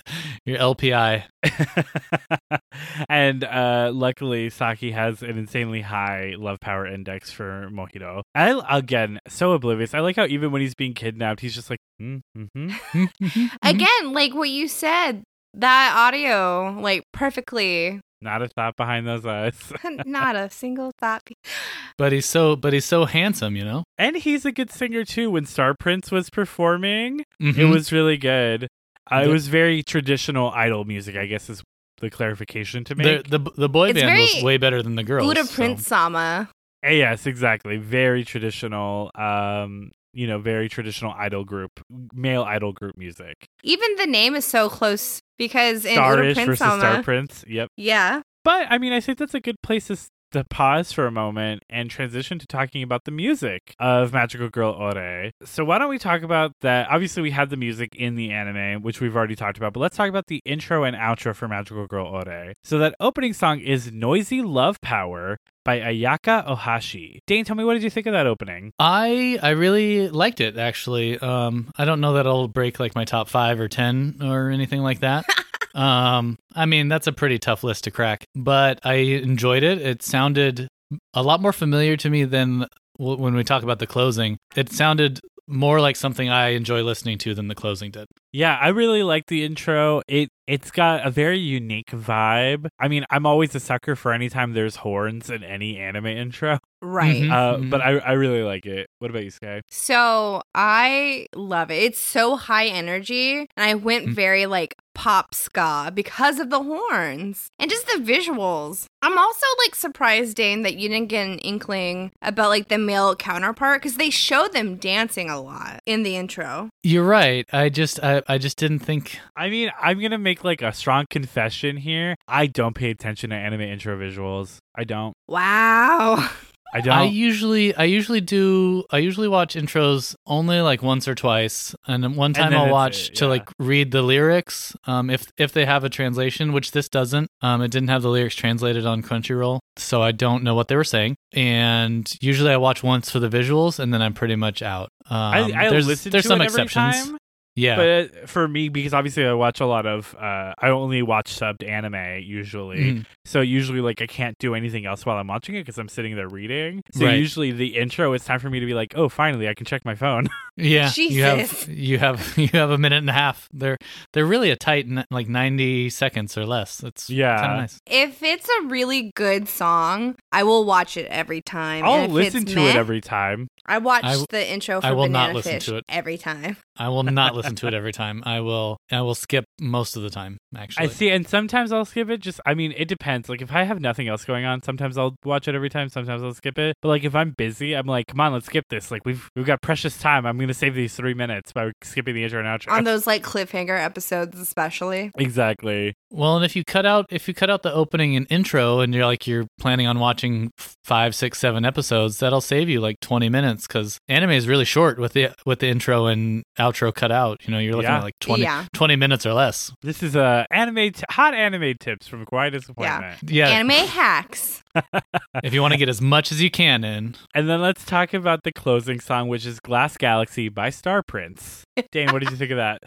Your 0.45 0.58
LPI. 0.60 1.23
and 3.10 3.43
uh, 3.43 3.91
luckily, 3.93 4.49
Saki 4.49 4.91
has 4.91 5.21
an 5.21 5.38
insanely 5.38 5.82
high 5.82 6.36
love 6.38 6.60
power 6.60 6.86
index 6.88 7.32
for 7.32 7.69
Mohiro. 7.71 8.21
I 8.36 8.62
again 8.77 9.19
so 9.27 9.51
oblivious. 9.53 9.93
I 9.93 9.99
like 9.99 10.15
how 10.15 10.25
even 10.25 10.51
when 10.51 10.62
he's 10.62 10.75
being 10.75 10.93
kidnapped, 10.93 11.41
he's 11.41 11.55
just 11.55 11.69
like, 11.69 11.79
mm, 12.01 12.21
hmm 12.36 12.69
Again, 13.63 14.13
like 14.13 14.34
what 14.34 14.49
you 14.49 14.67
said, 14.67 15.23
that 15.55 15.93
audio, 15.95 16.77
like 16.79 17.03
perfectly, 17.13 17.99
not 18.21 18.41
a 18.41 18.47
thought 18.47 18.75
behind 18.75 19.08
those 19.08 19.25
eyes. 19.25 19.55
not 20.05 20.36
a 20.36 20.49
single 20.49 20.91
thought. 20.99 21.23
But 21.97 22.13
he's 22.13 22.25
so 22.25 22.55
but 22.55 22.71
he's 22.71 22.86
so 22.86 23.03
handsome, 23.05 23.55
you 23.58 23.65
know? 23.65 23.84
and 23.97 24.15
he's 24.15 24.45
a 24.45 24.51
good 24.53 24.71
singer 24.71 25.03
too. 25.03 25.29
When 25.32 25.45
Star 25.45 25.75
Prince 25.77 26.12
was 26.12 26.29
performing, 26.29 27.21
it 27.41 27.55
Mhm. 27.55 27.71
was 27.71 27.91
really 27.91 28.15
good. 28.17 28.67
Uh, 29.12 29.23
it 29.25 29.27
was 29.27 29.47
very 29.49 29.84
traditional 29.84 30.49
idol 30.51 30.86
music. 30.86 31.15
I 31.17 31.25
guess 31.25 31.49
is 31.49 31.62
the 31.99 32.10
clarification 32.10 32.86
to 32.86 32.95
the, 32.95 33.03
make. 33.03 33.27
the 33.29 33.39
the 33.58 33.67
boy 33.67 33.89
It's 33.89 33.99
band 33.99 34.17
was 34.17 34.43
way 34.43 34.55
better 34.58 34.82
than 34.82 34.95
the 34.95 35.03
girls. 35.03 35.29
Uda 35.34 35.45
so- 35.45 35.55
Prince 35.55 35.86
Sama. 35.88 36.49
Eh, 36.84 36.91
yes, 36.93 37.25
exactly. 37.27 37.75
Very 37.75 38.23
traditional. 38.23 39.12
Um, 39.15 39.91
you 40.13 40.28
know, 40.28 40.39
very 40.39 40.69
traditional 40.69 41.13
idol 41.17 41.43
group, 41.43 41.72
male 42.13 42.43
idol 42.43 42.74
group 42.74 42.98
music. 42.98 43.36
Even 43.63 43.95
the 43.98 44.08
name 44.08 44.36
is 44.36 44.45
so 44.45 44.69
close 44.69 45.22
because 45.38 45.86
in 45.86 45.98
Starish 45.98 46.34
Prince 46.34 46.48
versus 46.48 46.60
Sama, 46.60 46.80
Star 46.80 47.04
Prince. 47.04 47.45
Yep. 47.48 47.69
yeah, 47.78 48.22
But 48.43 48.67
I 48.69 48.78
mean, 48.78 48.93
I 48.93 49.00
think 49.00 49.17
that's 49.17 49.34
a 49.34 49.39
good 49.39 49.62
place 49.62 49.88
to, 49.88 49.98
to 50.31 50.43
pause 50.43 50.91
for 50.91 51.05
a 51.07 51.11
moment 51.11 51.63
and 51.69 51.89
transition 51.89 52.39
to 52.39 52.47
talking 52.47 52.83
about 52.83 53.05
the 53.05 53.11
music 53.11 53.75
of 53.79 54.13
Magical 54.13 54.49
Girl 54.49 54.71
Ore. 54.71 55.31
So 55.43 55.65
why 55.65 55.77
don't 55.77 55.89
we 55.89 55.99
talk 55.99 56.21
about 56.21 56.53
that? 56.61 56.87
Obviously, 56.89 57.23
we 57.23 57.31
had 57.31 57.49
the 57.49 57.57
music 57.57 57.95
in 57.95 58.15
the 58.15 58.31
anime, 58.31 58.81
which 58.81 59.01
we've 59.01 59.15
already 59.15 59.35
talked 59.35 59.57
about, 59.57 59.73
but 59.73 59.79
let's 59.79 59.97
talk 59.97 60.09
about 60.09 60.27
the 60.27 60.41
intro 60.45 60.83
and 60.83 60.95
outro 60.95 61.35
for 61.35 61.47
Magical 61.47 61.87
Girl 61.87 62.07
Ore. 62.07 62.53
So 62.63 62.77
that 62.79 62.95
opening 62.99 63.33
song 63.33 63.59
is 63.59 63.91
"Noisy 63.91 64.41
Love 64.41 64.81
Power" 64.81 65.39
by 65.65 65.79
Ayaka 65.79 66.47
Ohashi. 66.47 67.19
Dane, 67.27 67.45
tell 67.45 67.55
me 67.55 67.63
what 67.63 67.73
did 67.73 67.83
you 67.83 67.89
think 67.89 68.07
of 68.07 68.13
that 68.13 68.25
opening? 68.25 68.73
I 68.79 69.37
I 69.41 69.49
really 69.51 70.09
liked 70.09 70.41
it 70.41 70.57
actually. 70.57 71.19
Um, 71.19 71.71
I 71.77 71.85
don't 71.85 72.01
know 72.01 72.13
that 72.13 72.21
it'll 72.21 72.47
break 72.47 72.79
like 72.79 72.95
my 72.95 73.05
top 73.05 73.29
five 73.29 73.59
or 73.59 73.67
ten 73.67 74.17
or 74.21 74.49
anything 74.49 74.81
like 74.81 74.99
that. 75.01 75.25
um, 75.75 76.38
I 76.55 76.65
mean 76.65 76.88
that's 76.88 77.08
a 77.08 77.12
pretty 77.12 77.39
tough 77.39 77.63
list 77.63 77.84
to 77.86 77.91
crack, 77.91 78.25
but 78.36 78.79
I 78.84 78.93
enjoyed 78.95 79.63
it. 79.63 79.82
It 79.82 80.01
sounded 80.03 80.67
a 81.13 81.23
lot 81.23 81.41
more 81.41 81.53
familiar 81.53 81.95
to 81.97 82.10
me 82.10 82.23
than 82.25 82.65
when 82.97 83.34
we 83.36 83.43
talk 83.43 83.63
about 83.63 83.79
the 83.79 83.88
closing. 83.88 84.38
It 84.55 84.69
sounded 84.71 85.19
more 85.51 85.82
like 85.82 85.95
something 85.95 86.29
I 86.29 86.49
enjoy 86.49 86.84
listening 86.84 87.17
to 87.19 87.34
than 87.34 87.47
the 87.47 87.55
closing 87.55 87.89
did. 87.89 88.05
Yeah, 88.32 88.55
I 88.62 88.67
really 88.67 89.01
like 89.01 89.25
the 89.27 89.43
intro. 89.43 90.01
It 90.08 90.29
it's 90.45 90.69
got 90.69 91.05
a 91.05 91.10
very 91.12 91.39
unique 91.39 91.88
vibe. 91.91 92.67
I 92.79 92.88
mean, 92.88 93.03
I'm 93.10 93.25
always 93.25 93.53
a 93.55 93.60
sucker 93.60 93.95
for 93.95 94.13
anytime 94.13 94.53
there's 94.53 94.77
horns 94.77 95.29
in 95.32 95.43
any 95.43 95.77
anime 95.77 96.05
intro. 96.08 96.60
right. 96.82 97.21
Mhm. 97.23 97.32
Uh, 97.32 97.58
but 97.69 97.82
I 97.82 97.97
I 97.97 98.12
really 98.13 98.43
like 98.43 98.65
it. 98.67 98.88
What 98.99 99.10
about 99.12 99.23
you, 99.23 99.32
Sky? 99.32 99.62
So 99.71 100.41
I 100.53 101.25
love 101.36 101.71
it. 101.71 101.82
It's 101.84 101.99
so 101.99 102.36
high 102.36 102.67
energy, 102.67 103.39
and 103.39 103.47
I 103.58 103.73
went 103.75 104.08
Mm. 104.08 104.13
very 104.13 104.45
like 104.45 104.75
pop 104.99 105.33
ska 105.33 105.89
because 105.95 106.39
of 106.39 106.49
the 106.49 106.62
horns 106.62 107.47
and 107.57 107.71
just 107.71 107.88
the 107.88 108.03
visuals. 108.03 108.83
I'm 109.01 109.17
also 109.17 109.45
like 109.63 109.73
surprised, 109.73 110.35
Dane, 110.35 110.63
that 110.63 110.75
you 110.75 110.89
didn't 110.89 111.07
get 111.07 111.25
an 111.25 111.39
inkling 111.39 112.12
about 112.21 112.49
like 112.49 112.67
the 112.67 112.77
male 112.77 113.15
counterpart 113.15 113.81
because 113.81 113.95
they 113.95 114.09
show 114.09 114.49
them 114.49 114.75
dancing 114.75 115.29
a 115.29 115.39
lot 115.39 115.79
in 115.85 116.03
the 116.03 116.17
intro. 116.17 116.69
You're 116.83 117.05
right. 117.05 117.45
I 117.53 117.69
just 117.69 118.03
I, 118.03 118.23
I 118.27 118.38
just 118.38 118.57
didn't 118.57 118.79
think 118.79 119.17
I 119.38 119.49
mean, 119.49 119.71
I'm 119.81 120.01
gonna 120.01 120.17
make 120.17 120.43
like 120.43 120.62
a 120.62 120.73
strong 120.73 121.05
confession 121.09 121.77
here. 121.77 122.17
I 122.27 122.47
don't 122.47 122.75
pay 122.75 122.89
attention 122.89 123.29
to 123.29 123.38
anime 123.38 123.62
intro 123.62 123.97
visuals. 123.97 124.57
I 124.75 124.83
don't. 124.83 125.13
Wow. 125.29 126.29
I 126.73 126.82
don't. 126.82 126.93
I 126.93 127.03
usually 127.05 127.73
I 127.75 127.86
usually 127.86 128.21
do 128.21 128.84
I 128.91 128.99
usually 128.99 129.27
watch 129.27 129.55
intros 129.55 130.15
only 130.27 130.62
like 130.62 130.84
once 130.84 131.08
or 131.08 131.15
twice. 131.15 131.73
And 131.88 132.15
one 132.15 132.34
time 132.34 132.51
then 132.51 132.60
I'll 132.60 132.71
watch 132.71 133.10
it, 133.10 133.15
to 133.15 133.27
like 133.27 133.49
read 133.58 133.91
the 133.91 134.01
lyrics 134.01 134.75
um 134.86 135.10
if 135.10 135.32
if 135.38 135.51
they 135.51 135.65
have 135.65 135.84
a 135.84 135.89
translation 135.89 136.53
which 136.53 136.71
this 136.71 136.88
doesn't. 136.89 137.29
Um 137.41 137.62
it 137.62 137.71
didn't 137.71 137.89
have 137.89 138.01
the 138.03 138.10
lyrics 138.10 138.36
translated 138.36 138.86
on 138.86 139.01
Crunchyroll 139.01 139.60
so 139.77 140.01
I 140.01 140.12
don't 140.12 140.43
know 140.43 140.53
what 140.55 140.67
they 140.67 140.75
were 140.75 140.84
saying. 140.84 141.15
And 141.34 142.12
usually 142.21 142.51
I 142.51 142.58
watch 142.58 142.84
once 142.84 143.10
for 143.10 143.19
the 143.19 143.29
visuals 143.29 143.79
and 143.79 143.93
then 143.93 144.01
I'm 144.01 144.13
pretty 144.13 144.36
much 144.36 144.62
out. 144.62 144.89
Um 145.10 145.17
I, 145.17 145.39
I 145.55 145.69
there's 145.69 145.88
listen 145.88 146.12
there's 146.12 146.23
to 146.25 146.27
some 146.29 146.41
it 146.41 146.45
every 146.45 146.63
exceptions. 146.63 147.08
time, 147.08 147.17
yeah 147.60 147.76
but 148.10 148.30
for 148.30 148.48
me, 148.48 148.69
because 148.69 148.93
obviously 148.93 149.26
I 149.26 149.34
watch 149.34 149.60
a 149.60 149.65
lot 149.65 149.86
of, 149.86 150.15
uh, 150.15 150.54
I 150.60 150.69
only 150.69 151.02
watch 151.02 151.34
subbed 151.38 151.67
anime 151.67 152.22
usually. 152.24 152.78
Mhm. 152.93 153.06
So 153.26 153.41
usually, 153.41 153.82
like, 153.82 154.02
I 154.02 154.08
can't 154.08 154.38
do 154.39 154.56
anything 154.56 154.86
else 154.86 155.06
while 155.06 155.17
I'm 155.17 155.28
watching 155.28 155.56
it 155.56 155.60
because 155.62 155.78
I'm 155.78 155.88
sitting 155.89 156.15
there 156.15 156.28
reading. 156.28 156.82
So 156.93 157.06
Right. 157.06 157.17
usually, 157.17 157.52
the 157.52 157.78
intro, 157.78 158.13
it's 158.13 158.26
time 158.26 158.39
for 158.39 158.50
me 158.50 158.60
to 158.60 158.65
be 158.65 158.74
like, 158.74 158.93
oh, 158.95 159.08
finally, 159.10 159.48
I 159.48 159.54
can 159.54 159.65
check 159.65 159.86
my 159.86 159.95
phone. 159.95 160.28
Yeah, 160.62 160.91
you 160.98 161.24
have 161.24 161.67
you 161.69 162.00
have 162.00 162.34
you 162.38 162.50
have 162.52 162.69
a 162.69 162.78
minute 162.78 162.98
and 162.98 163.10
a 163.10 163.13
half. 163.13 163.48
They're 163.54 163.78
they're 164.12 164.26
really 164.26 164.52
a 164.52 164.58
tight 164.58 164.88
like 165.10 165.30
ninety 165.30 165.89
seconds 165.89 166.38
or 166.38 166.45
less. 166.45 166.84
It's 166.84 167.10
Yeah. 167.10 167.36
nice. 167.62 167.80
If 167.89 168.22
it's 168.22 168.50
a 168.50 168.65
really 168.67 169.13
good 169.15 169.48
song, 169.48 170.15
I 170.34 170.43
will 170.43 170.65
watch 170.65 170.98
it 170.98 171.06
every 171.10 171.41
time. 171.41 171.86
I'll 171.86 172.04
if 172.04 172.12
listen 172.12 172.43
it's 172.43 172.54
to 172.56 172.67
it 172.67 172.76
every 172.76 173.00
time. 173.00 173.48
I 173.65 173.78
watch 173.78 174.04
I 174.04 174.10
w- 174.19 174.26
the 174.30 174.52
intro 174.52 174.82
for 174.82 174.88
I 174.88 174.91
will 174.91 175.08
not 175.08 175.28
Banana 175.28 175.34
listen 175.36 175.54
Fish 175.54 175.65
to 175.67 175.76
it. 175.78 175.86
every 175.88 176.17
time. 176.17 176.58
I 176.76 176.89
will 176.89 177.04
not 177.04 177.36
listen 177.38 177.48
to 177.55 177.67
it 177.67 177.73
every 177.73 177.91
time. 177.91 178.23
I 178.25 178.39
will 178.41 178.77
I 178.91 179.01
will 179.01 179.15
skip 179.15 179.45
most 179.59 179.95
of 179.95 180.03
the 180.03 180.09
time. 180.09 180.38
Actually, 180.55 180.88
I 180.88 180.89
see, 180.89 181.09
and 181.09 181.27
sometimes 181.27 181.71
I'll 181.71 181.85
skip 181.85 182.09
it. 182.09 182.19
Just, 182.21 182.39
I 182.45 182.53
mean, 182.53 182.73
it 182.75 182.88
depends. 182.88 183.29
Like, 183.29 183.41
if 183.41 183.51
I 183.51 183.63
have 183.63 183.79
nothing 183.79 184.07
else 184.07 184.25
going 184.25 184.45
on, 184.45 184.63
sometimes 184.63 184.97
I'll 184.97 185.15
watch 185.23 185.47
it 185.47 185.55
every 185.55 185.69
time. 185.69 185.89
Sometimes 185.89 186.23
I'll 186.23 186.33
skip 186.33 186.57
it. 186.57 186.75
But 186.81 186.88
like, 186.88 187.03
if 187.03 187.15
I'm 187.15 187.31
busy, 187.31 187.73
I'm 187.75 187.85
like, 187.85 188.07
come 188.07 188.19
on, 188.19 188.33
let's 188.33 188.47
skip 188.47 188.65
this. 188.69 188.89
Like, 188.89 189.05
we've 189.05 189.29
we've 189.35 189.45
got 189.45 189.62
precious 189.62 189.97
time. 189.99 190.25
I'm 190.25 190.38
gonna 190.38 190.53
save 190.53 190.75
these 190.75 190.95
three 190.95 191.13
minutes 191.13 191.51
by 191.51 191.71
skipping 191.83 192.15
the 192.15 192.23
intro 192.23 192.39
and 192.39 192.47
outro. 192.47 192.71
On 192.71 192.83
those 192.89 193.05
like 193.05 193.23
cliffhanger 193.23 193.79
episodes, 193.79 194.39
especially. 194.39 195.12
exactly. 195.17 195.93
Well, 196.12 196.38
and 196.38 196.45
if 196.45 196.55
you 196.55 196.63
cut 196.63 196.85
out 196.85 197.05
if 197.09 197.27
you 197.27 197.33
cut 197.33 197.49
out 197.49 197.62
the 197.62 197.73
opening 197.73 198.15
and 198.15 198.25
intro, 198.29 198.79
and 198.79 198.93
you're 198.93 199.05
like 199.05 199.27
you're 199.27 199.45
planning 199.59 199.85
on 199.85 199.99
watching 199.99 200.51
five, 200.83 201.13
six, 201.13 201.38
seven 201.38 201.65
episodes, 201.65 202.17
that'll 202.19 202.41
save 202.41 202.69
you 202.69 202.81
like 202.81 202.99
twenty 202.99 203.29
minutes 203.29 203.67
because 203.67 203.99
anime 204.07 204.31
is 204.31 204.47
really 204.47 204.65
short 204.65 204.97
with 204.97 205.13
the 205.13 205.29
with 205.45 205.59
the 205.59 205.67
intro 205.67 206.07
and 206.07 206.43
outro 206.57 206.93
cut 206.93 207.12
out. 207.12 207.28
Out. 207.29 207.45
You 207.45 207.51
know, 207.51 207.59
you're 207.59 207.73
looking 207.73 207.89
Yeah. 207.89 207.97
at 207.97 208.03
like 208.03 208.17
20, 208.19 208.43
Yeah. 208.43 208.65
20 208.73 208.95
minutes 208.95 209.25
or 209.25 209.33
less. 209.33 209.71
This 209.81 210.01
is 210.03 210.15
a 210.15 210.45
anime 210.51 210.91
t- 210.91 211.03
hot 211.09 211.33
anime 211.33 211.75
tips 211.79 212.07
from 212.07 212.25
Kawaii 212.25 212.51
Disappointment. 212.51 213.19
Yeah. 213.27 213.49
Anime 213.49 213.88
hacks. 213.88 214.63
if 215.43 215.53
you 215.53 215.61
want 215.61 215.73
to 215.73 215.77
get 215.77 215.89
as 215.89 216.01
much 216.01 216.32
as 216.32 216.41
you 216.41 216.49
can 216.51 216.84
in. 216.84 217.15
And 217.34 217.49
then 217.49 217.61
let's 217.61 217.86
talk 217.86 218.13
about 218.13 218.43
the 218.43 218.51
closing 218.51 218.99
song, 218.99 219.27
which 219.27 219.45
is 219.45 219.59
Glass 219.59 219.97
Galaxy 219.97 220.49
by 220.49 220.69
Star 220.69 221.01
Prince. 221.03 221.63
Dane, 221.91 222.11
what 222.11 222.19
did 222.19 222.32
you 222.32 222.38
think 222.38 222.51
of 222.51 222.57
that? 222.57 222.80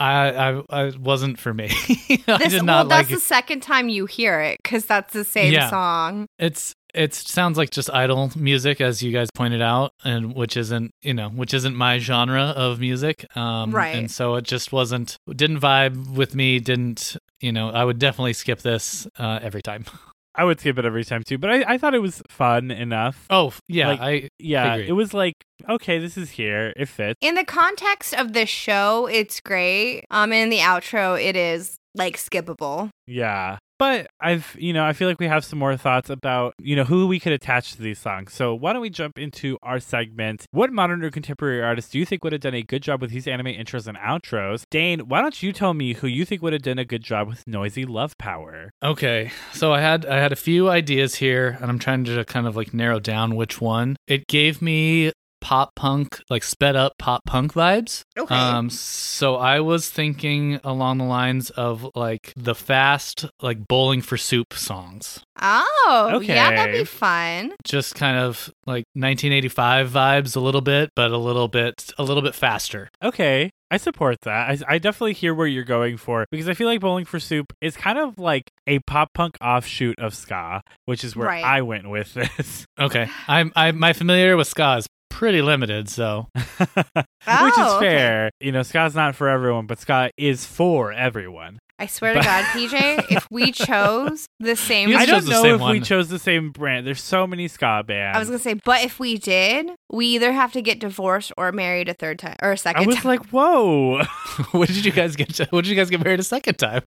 I, 0.00 0.50
I, 0.50 0.62
I 0.70 0.92
wasn't 0.98 1.38
for 1.38 1.52
me. 1.54 1.66
I 2.26 2.38
This, 2.38 2.48
did 2.48 2.52
well, 2.54 2.64
not 2.64 2.88
like 2.88 2.98
that's 3.00 3.10
it. 3.10 3.14
the 3.16 3.20
second 3.20 3.60
time 3.60 3.88
you 3.88 4.06
hear 4.06 4.40
it 4.40 4.58
because 4.62 4.86
that's 4.86 5.12
the 5.12 5.24
same 5.24 5.52
Yeah. 5.52 5.68
song. 5.70 6.26
It's 6.38 6.74
it 6.92 7.14
sounds 7.14 7.56
like 7.56 7.70
just 7.70 7.88
idle 7.90 8.32
music, 8.34 8.80
as 8.80 9.00
you 9.00 9.12
guys 9.12 9.28
pointed 9.32 9.62
out, 9.62 9.92
and 10.02 10.34
which 10.34 10.56
isn't 10.56 10.90
you 11.02 11.14
know 11.14 11.28
which 11.28 11.54
isn't 11.54 11.76
my 11.76 11.98
genre 11.98 12.46
of 12.56 12.80
music. 12.80 13.24
Um, 13.36 13.70
Right. 13.70 13.94
And 13.94 14.10
so 14.10 14.34
it 14.34 14.44
just 14.44 14.72
wasn't 14.72 15.16
didn't 15.36 15.60
vibe 15.60 16.14
with 16.14 16.34
me. 16.34 16.58
Didn't 16.58 17.16
you 17.40 17.52
know? 17.52 17.70
I 17.70 17.84
would 17.84 17.98
definitely 18.00 18.32
skip 18.32 18.60
this 18.62 19.06
uh, 19.18 19.38
every 19.42 19.62
time. 19.62 19.84
I 20.40 20.44
would 20.44 20.58
skip 20.58 20.78
it 20.78 20.86
every 20.86 21.04
time 21.04 21.22
too, 21.22 21.36
but 21.36 21.50
I, 21.50 21.74
I 21.74 21.76
thought 21.76 21.94
it 21.94 21.98
was 22.00 22.22
fun 22.30 22.70
enough. 22.70 23.26
Oh 23.28 23.52
yeah, 23.68 23.88
Like- 23.88 24.00
I 24.00 24.28
Yeah, 24.38 24.72
Agreed. 24.72 24.88
it 24.88 24.92
was 24.92 25.12
like, 25.12 25.34
okay, 25.68 25.98
this 25.98 26.16
is 26.16 26.30
here. 26.30 26.72
It 26.76 26.88
fits. 26.88 27.18
In 27.20 27.34
the 27.34 27.44
context 27.44 28.14
of 28.14 28.32
the 28.32 28.46
show, 28.46 29.06
it's 29.06 29.38
great. 29.40 30.04
Um, 30.10 30.32
in 30.32 30.48
the 30.48 30.60
outro, 30.60 31.22
it 31.22 31.36
is 31.36 31.76
like 31.94 32.16
skippable. 32.16 32.88
Yeah. 33.06 33.58
But 33.80 34.08
I've, 34.20 34.54
you 34.58 34.74
know, 34.74 34.84
I 34.84 34.92
feel 34.92 35.08
like 35.08 35.18
we 35.18 35.26
have 35.26 35.42
some 35.42 35.58
more 35.58 35.74
thoughts 35.74 36.10
about, 36.10 36.52
you 36.60 36.76
know, 36.76 36.84
who 36.84 37.06
we 37.06 37.18
could 37.18 37.32
attach 37.32 37.72
to 37.72 37.80
these 37.80 37.98
songs. 37.98 38.34
So 38.34 38.54
why 38.54 38.74
don't 38.74 38.82
we 38.82 38.90
jump 38.90 39.18
into 39.18 39.56
our 39.62 39.80
segment? 39.80 40.44
What 40.50 40.70
modern 40.70 41.02
or 41.02 41.10
contemporary 41.10 41.62
artist 41.62 41.92
do 41.92 41.98
you 41.98 42.04
think 42.04 42.22
would 42.22 42.34
have 42.34 42.42
done 42.42 42.52
a 42.52 42.62
good 42.62 42.82
job 42.82 43.00
with 43.00 43.10
these 43.10 43.26
anime 43.26 43.46
intros 43.46 43.86
and 43.86 43.96
outros? 43.96 44.64
Dane, 44.70 45.08
why 45.08 45.22
don't 45.22 45.42
you 45.42 45.54
tell 45.54 45.72
me 45.72 45.94
who 45.94 46.08
you 46.08 46.26
think 46.26 46.42
would 46.42 46.52
have 46.52 46.60
done 46.60 46.78
a 46.78 46.84
good 46.84 47.02
job 47.02 47.26
with 47.26 47.46
Noisy 47.46 47.86
Love 47.86 48.18
Power? 48.18 48.70
Okay, 48.82 49.30
so 49.54 49.72
I 49.72 49.80
had 49.80 50.04
I 50.04 50.18
had 50.18 50.32
a 50.32 50.36
few 50.36 50.68
ideas 50.68 51.14
here, 51.14 51.56
and 51.58 51.70
I'm 51.70 51.78
trying 51.78 52.04
to 52.04 52.22
kind 52.26 52.46
of 52.46 52.56
like 52.56 52.74
narrow 52.74 53.00
down 53.00 53.34
which 53.34 53.62
one. 53.62 53.96
It 54.06 54.26
gave 54.26 54.60
me 54.60 55.12
pop 55.40 55.74
punk, 55.74 56.20
like 56.30 56.42
sped 56.42 56.76
up 56.76 56.92
pop 56.98 57.22
punk 57.26 57.54
vibes. 57.54 58.02
Okay. 58.18 58.34
Um, 58.34 58.70
so 58.70 59.36
I 59.36 59.60
was 59.60 59.88
thinking 59.90 60.60
along 60.64 60.98
the 60.98 61.04
lines 61.04 61.50
of 61.50 61.86
like 61.94 62.32
the 62.36 62.54
fast, 62.54 63.26
like 63.42 63.66
bowling 63.68 64.02
for 64.02 64.16
soup 64.16 64.52
songs, 64.54 65.20
oh, 65.40 66.10
okay. 66.14 66.34
yeah, 66.34 66.50
that'd 66.50 66.74
be 66.74 66.84
fun. 66.84 67.52
just 67.64 67.94
kind 67.94 68.18
of 68.18 68.52
like 68.66 68.84
1985 68.94 69.90
vibes 69.90 70.36
a 70.36 70.40
little 70.40 70.60
bit, 70.60 70.90
but 70.94 71.10
a 71.10 71.16
little 71.18 71.48
bit 71.48 71.92
a 71.98 72.02
little 72.02 72.22
bit 72.22 72.34
faster. 72.34 72.88
Okay, 73.02 73.50
I 73.70 73.76
support 73.76 74.16
that. 74.22 74.50
I, 74.68 74.74
I 74.74 74.78
definitely 74.78 75.12
hear 75.14 75.34
where 75.34 75.46
you're 75.46 75.64
going 75.64 75.96
for 75.96 76.24
because 76.30 76.48
I 76.48 76.54
feel 76.54 76.66
like 76.66 76.80
Bowling 76.80 77.04
for 77.04 77.20
Soup 77.20 77.46
is 77.60 77.76
kind 77.76 77.98
of 77.98 78.18
like 78.18 78.44
a 78.66 78.80
pop 78.80 79.08
punk 79.14 79.36
offshoot 79.40 79.98
of 79.98 80.14
ska, 80.14 80.60
which 80.86 81.04
is 81.04 81.14
where 81.16 81.28
Right. 81.28 81.44
I 81.44 81.62
went 81.62 81.88
with 81.88 82.14
this. 82.36 82.64
Okay, 82.78 83.08
I'm 83.28 83.52
I 83.56 83.72
my 83.72 83.92
familiar 83.92 84.36
with 84.36 84.48
ska 84.48 84.76
is 84.78 84.86
pretty 85.20 85.42
limited, 85.42 85.86
so 85.86 86.28
which 86.34 86.66
is 86.66 87.04
Oh, 87.28 87.76
okay. 87.76 87.86
fair. 87.86 88.30
You 88.40 88.52
know, 88.52 88.62
Ska's 88.62 88.94
not 88.94 89.14
for 89.14 89.28
everyone, 89.28 89.66
but 89.66 89.78
Scott 89.78 90.12
is 90.16 90.46
for 90.46 90.92
everyone. 90.92 91.58
I 91.78 91.86
swear 91.86 92.14
to 92.14 92.20
God, 92.22 92.44
PJ, 92.46 93.04
if 93.10 93.26
we 93.30 93.52
chose 93.52 94.26
the 94.38 94.56
same, 94.56 94.96
I 94.96 95.04
don't 95.04 95.26
know 95.28 95.42
same 95.42 95.54
if 95.56 95.60
we 95.60 95.80
chose 95.80 96.08
the 96.08 96.18
same 96.18 96.52
brand. 96.52 96.86
There's 96.86 97.02
so 97.02 97.26
many 97.26 97.48
ska 97.48 97.84
bands. 97.86 98.16
I 98.16 98.18
was 98.18 98.28
gonna 98.28 98.38
say, 98.38 98.54
but 98.64 98.82
if 98.82 98.98
we 98.98 99.18
did, 99.18 99.70
we 99.92 100.06
either 100.06 100.32
have 100.32 100.52
to 100.52 100.62
get 100.62 100.78
divorced 100.80 101.32
or 101.36 101.52
married 101.52 101.90
a 101.90 101.94
third 101.94 102.18
time 102.18 102.36
or 102.42 102.52
a 102.52 102.56
second 102.56 102.82
I 102.84 102.86
was 102.86 102.96
time. 102.96 103.04
like, 103.06 103.26
whoa. 103.28 104.02
what 104.52 104.68
did 104.68 104.84
you 104.86 104.92
guys 104.92 105.16
get? 105.16 105.36
What 105.52 105.64
did 105.64 105.68
you 105.70 105.76
guys 105.76 105.90
get 105.90 106.02
married 106.02 106.20
a 106.20 106.22
second 106.24 106.56
time? 106.56 106.82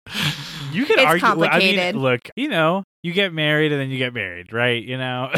You 0.72 0.86
could 0.86 1.00
It's 1.00 1.06
argue. 1.06 1.22
well, 1.22 1.44
I 1.44 1.48
complicated. 1.50 1.96
mean, 1.96 2.02
look, 2.02 2.22
you 2.38 2.48
know, 2.48 2.84
you 3.04 3.12
get 3.14 3.34
married 3.34 3.72
and 3.74 3.80
then 3.82 3.90
you 3.90 3.98
get 3.98 4.14
married, 4.14 4.54
right? 4.54 4.82
You 4.82 4.98
know, 4.98 5.32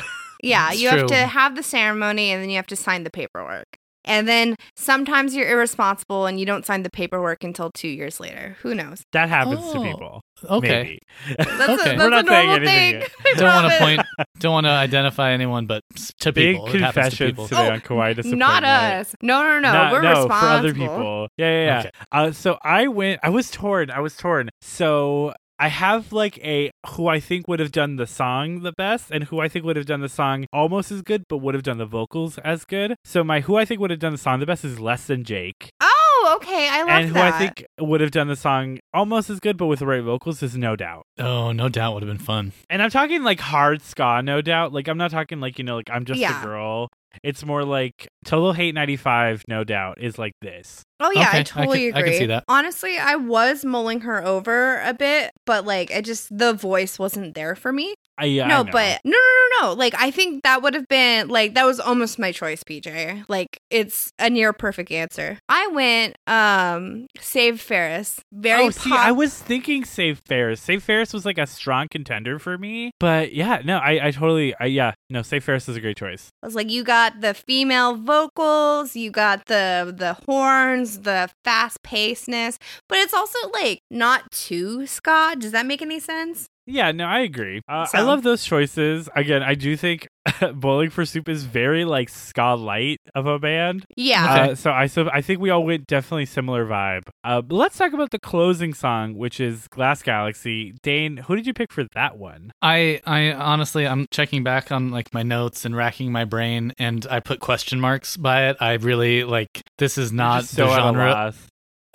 yeah, 0.44 0.72
It's 0.72 0.82
you 0.82 0.90
have 0.90 1.08
to 1.08 1.16
have 1.16 1.56
the 1.56 1.64
ceremony 1.64 2.32
and 2.32 2.42
then 2.44 2.50
you 2.50 2.58
have 2.58 2.68
to 2.68 2.76
sign 2.76 3.04
the 3.04 3.10
paperwork. 3.12 3.66
And 4.06 4.28
then 4.28 4.58
sometimes 4.76 5.34
you're 5.34 5.50
irresponsible 5.50 6.26
and 6.26 6.38
you 6.38 6.46
don't 6.46 6.66
sign 6.66 6.84
the 6.84 6.90
paperwork 6.90 7.42
until 7.46 7.72
two 7.74 7.88
years 7.88 8.20
later. 8.20 8.58
Who 8.62 8.76
knows? 8.76 9.02
that 9.14 9.30
happens 9.30 9.62
to 9.72 9.78
Oh, 9.80 9.82
people. 9.84 10.22
Okay, 10.50 11.00
Maybe. 11.28 11.38
That's 11.38 11.50
Okay. 11.70 11.74
a, 11.96 11.98
that's 11.98 11.98
We're 12.00 12.08
a 12.08 12.10
not 12.10 12.28
saying 12.28 12.50
anything 12.50 13.02
thing. 13.02 13.10
I 13.26 13.34
don't 13.38 13.54
want 13.64 13.72
to 13.72 13.78
promise. 13.78 13.96
point, 13.96 14.28
don't 14.40 14.52
want 14.52 14.66
to 14.66 14.72
identify 14.72 15.32
anyone, 15.32 15.68
but 15.68 15.84
s- 15.96 16.12
to 16.20 16.34
Big 16.34 16.56
people, 16.58 16.68
it 16.68 16.82
happens 16.82 16.82
to 16.82 16.94
confessions 17.02 17.30
people. 17.32 17.48
today 17.48 17.70
Oh, 17.70 17.72
on 17.72 17.80
Kawaii 17.80 18.10
Disappointment. 18.14 18.40
Not 18.40 18.64
us. 18.66 19.16
No, 19.22 19.42
no, 19.42 19.60
no. 19.60 19.72
Not- 19.72 19.92
We're 19.94 20.02
no, 20.02 20.10
responsible. 20.10 20.38
for 20.38 20.46
other 20.48 20.74
people. 20.74 21.28
Yeah, 21.38 21.48
yeah, 21.48 21.66
yeah. 21.66 21.80
Okay. 21.80 21.90
Uh, 22.12 22.32
so 22.34 22.58
I 22.62 22.88
went. 22.90 23.22
I 23.24 23.30
was 23.30 23.50
torn. 23.52 23.90
I 23.90 24.02
was 24.02 24.18
torn. 24.18 24.50
So 24.62 25.34
I 25.64 25.70
have 25.70 26.12
like 26.12 26.38
a 26.44 26.72
who 26.94 27.08
I 27.08 27.20
think 27.22 27.48
would 27.48 27.62
have 27.62 27.72
done 27.72 27.96
the 27.96 28.06
song 28.08 28.64
the 28.64 28.74
best, 28.74 29.06
and 29.12 29.24
who 29.26 29.40
I 29.40 29.48
think 29.48 29.64
would 29.66 29.78
have 29.78 29.86
done 29.86 30.02
the 30.02 30.10
song 30.10 30.46
almost 30.52 30.92
as 30.92 31.02
good, 31.02 31.24
but 31.30 31.38
would 31.38 31.54
have 31.54 31.64
done 31.64 31.78
the 31.78 31.86
vocals 31.86 32.38
as 32.40 32.66
good. 32.66 32.96
So 33.06 33.24
my 33.24 33.40
who 33.40 33.56
I 33.56 33.64
think 33.64 33.80
would 33.80 33.90
have 33.90 34.00
done 34.00 34.12
the 34.12 34.18
song 34.18 34.40
the 34.42 34.46
best 34.46 34.66
is 34.66 34.80
less 34.80 35.06
than 35.08 35.24
Jake, 35.24 35.70
Oh, 35.82 36.34
okay. 36.38 36.68
I 36.70 36.80
love 36.80 36.88
that. 36.88 37.00
and 37.00 37.08
who 37.08 37.14
that. 37.14 37.34
I 37.34 37.38
think 37.40 37.66
would 37.80 38.02
have 38.02 38.12
done 38.12 38.28
the 38.28 38.36
song 38.36 38.80
almost 38.94 39.30
as 39.30 39.40
good, 39.40 39.56
but 39.58 39.68
with 39.68 39.80
the 39.80 39.86
right 39.88 40.04
vocals 40.04 40.44
is 40.44 40.58
No 40.58 40.76
Doubt. 40.76 41.04
Oh, 41.18 41.52
no 41.54 41.70
doubt 41.70 41.94
would 41.94 42.04
have 42.04 42.10
been 42.10 42.26
fun. 42.26 42.52
And 42.70 42.82
I'm 42.84 42.90
talking 42.90 43.24
like 43.24 43.40
hard 43.40 43.82
ska, 43.82 44.22
no 44.22 44.42
doubt. 44.42 44.74
Like 44.74 44.88
I'm 44.90 44.98
not 44.98 45.12
talking 45.12 45.40
like 45.40 45.58
you 45.58 45.64
know, 45.64 45.78
like 45.78 45.90
I'm 45.90 46.04
just 46.06 46.20
Yeah. 46.20 46.42
a 46.42 46.46
girl. 46.46 46.90
It's 47.22 47.46
more 47.46 47.64
like 47.64 48.08
Total 48.26 48.54
Hate 48.54 48.74
95, 48.74 49.44
no 49.48 49.64
doubt, 49.64 49.98
is 50.02 50.18
like 50.18 50.34
this. 50.42 50.84
Oh 51.00 51.12
yeah, 51.12 51.28
Okay, 51.30 51.38
I 51.38 51.40
I 51.40 51.44
totally 51.44 51.88
can- 51.92 51.98
I 51.98 52.00
agree. 52.00 52.12
can 52.12 52.20
see 52.20 52.26
that. 52.28 52.44
Honestly, 52.48 52.98
I 52.98 53.16
was 53.16 53.64
mulling 53.66 54.02
her 54.02 54.24
over 54.26 54.82
a 54.82 54.94
bit, 54.94 55.32
but 55.46 55.66
like 55.66 55.92
it 55.92 56.06
just 56.06 56.36
the 56.36 56.54
voice 56.54 56.98
wasn't 56.98 57.36
there 57.36 57.56
for 57.56 57.72
me. 57.72 57.94
I, 58.18 58.26
yeah, 58.26 58.46
I 58.46 58.48
no, 58.48 58.64
know. 58.64 58.72
but 58.72 59.02
no, 59.04 59.12
no, 59.12 59.18
no, 59.18 59.68
no. 59.68 59.74
Like 59.74 59.96
I 59.98 60.12
think 60.12 60.44
that 60.44 60.62
would 60.62 60.74
have 60.74 60.88
been 60.88 61.28
like 61.28 61.56
that 61.56 61.66
was 61.66 61.80
almost 61.80 62.20
my 62.20 62.32
choice, 62.32 62.64
PJ. 62.64 63.26
Like 63.28 63.60
it's 63.70 64.12
a 64.20 64.30
near 64.30 64.54
perfect 64.54 64.92
answer. 64.92 65.40
I 65.50 65.68
went 65.68 66.16
um 66.28 67.08
Save 67.20 67.60
Ferris. 67.60 68.20
Very 68.32 68.66
oh, 68.66 68.70
see, 68.70 68.92
I 68.92 69.12
was 69.12 69.38
thinking 69.38 69.84
Save 69.86 70.22
Ferris. 70.26 70.62
Save 70.62 70.84
Ferris 70.84 71.14
was 71.14 71.26
like 71.26 71.38
a 71.38 71.48
strong 71.48 71.88
contender 71.90 72.40
for 72.40 72.58
me, 72.58 72.92
but 73.00 73.34
yeah, 73.34 73.62
no, 73.64 73.78
I, 73.78 74.08
I 74.08 74.12
totally, 74.12 74.54
I, 74.60 74.66
yeah, 74.66 74.94
no, 75.10 75.22
Save 75.22 75.44
Ferris 75.44 75.68
is 75.68 75.76
a 75.76 75.82
great 75.82 75.98
choice. 75.98 76.30
I 76.42 76.46
was 76.46 76.56
like, 76.56 76.70
you 76.70 76.84
got 76.84 77.22
the 77.22 77.34
female 77.34 77.96
vocals, 77.96 78.96
you 78.96 79.12
got 79.12 79.46
the 79.46 79.94
the 79.96 80.14
horns, 80.26 81.00
the 81.00 81.30
fast 81.44 81.82
pacedness, 81.84 82.58
but 82.88 82.98
it's 83.00 83.14
also 83.14 83.38
like 83.54 83.80
not 83.90 84.32
too 84.32 84.86
ska. 84.86 85.36
Does 85.38 85.52
that 85.52 85.66
make 85.66 85.82
any 85.82 86.00
sense? 86.00 86.48
Yeah, 86.66 86.92
no, 86.92 87.06
I 87.06 87.20
agree. 87.20 87.62
Uh, 87.68 87.88
I 87.94 88.02
love 88.02 88.24
those 88.24 88.44
choices. 88.44 89.10
Again, 89.16 89.44
I 89.44 89.54
do 89.56 89.76
think 89.76 90.08
Bowling 90.54 90.90
for 90.90 91.06
Soup 91.06 91.28
is 91.28 91.44
very 91.44 91.84
like 91.84 92.08
ska 92.10 92.56
light 92.56 93.00
of 93.14 93.26
a 93.26 93.38
band. 93.38 93.86
Yeah. 93.98 94.34
Uh, 94.34 94.56
so 94.56 94.72
I 94.72 94.88
so 94.88 95.10
I 95.12 95.22
think 95.22 95.42
we 95.42 95.50
all 95.50 95.64
went 95.66 95.88
definitely 95.88 96.26
similar 96.26 96.66
vibe. 96.66 97.04
Uh, 97.24 97.42
but 97.42 97.56
let's 97.56 97.78
talk 97.78 97.92
about 97.92 98.12
the 98.12 98.20
closing 98.20 98.74
song, 98.74 99.16
which 99.16 99.40
is 99.40 99.68
Glass 99.68 100.02
Galaxy. 100.02 100.74
Dane, 100.84 101.18
who 101.18 101.36
did 101.36 101.46
you 101.46 101.54
pick 101.54 101.72
for 101.72 101.86
that 101.96 102.18
one? 102.18 102.52
I, 102.62 103.02
I 103.06 103.34
honestly, 103.34 103.86
I'm 103.86 104.08
checking 104.12 104.44
back 104.44 104.72
on 104.72 104.92
like 104.92 105.14
my 105.14 105.24
notes 105.24 105.66
and 105.66 105.76
racking 105.76 106.12
my 106.12 106.24
brain, 106.24 106.74
and 106.78 107.06
I 107.10 107.20
put 107.20 107.42
question 107.42 107.80
marks 107.80 108.16
by 108.16 108.50
it. 108.50 108.58
I 108.62 108.74
really 108.74 109.26
like 109.26 109.50
this 109.78 109.98
is 109.98 110.14
not 110.14 110.46
so 110.46 110.68
the 110.68 110.76
genre. 110.76 111.34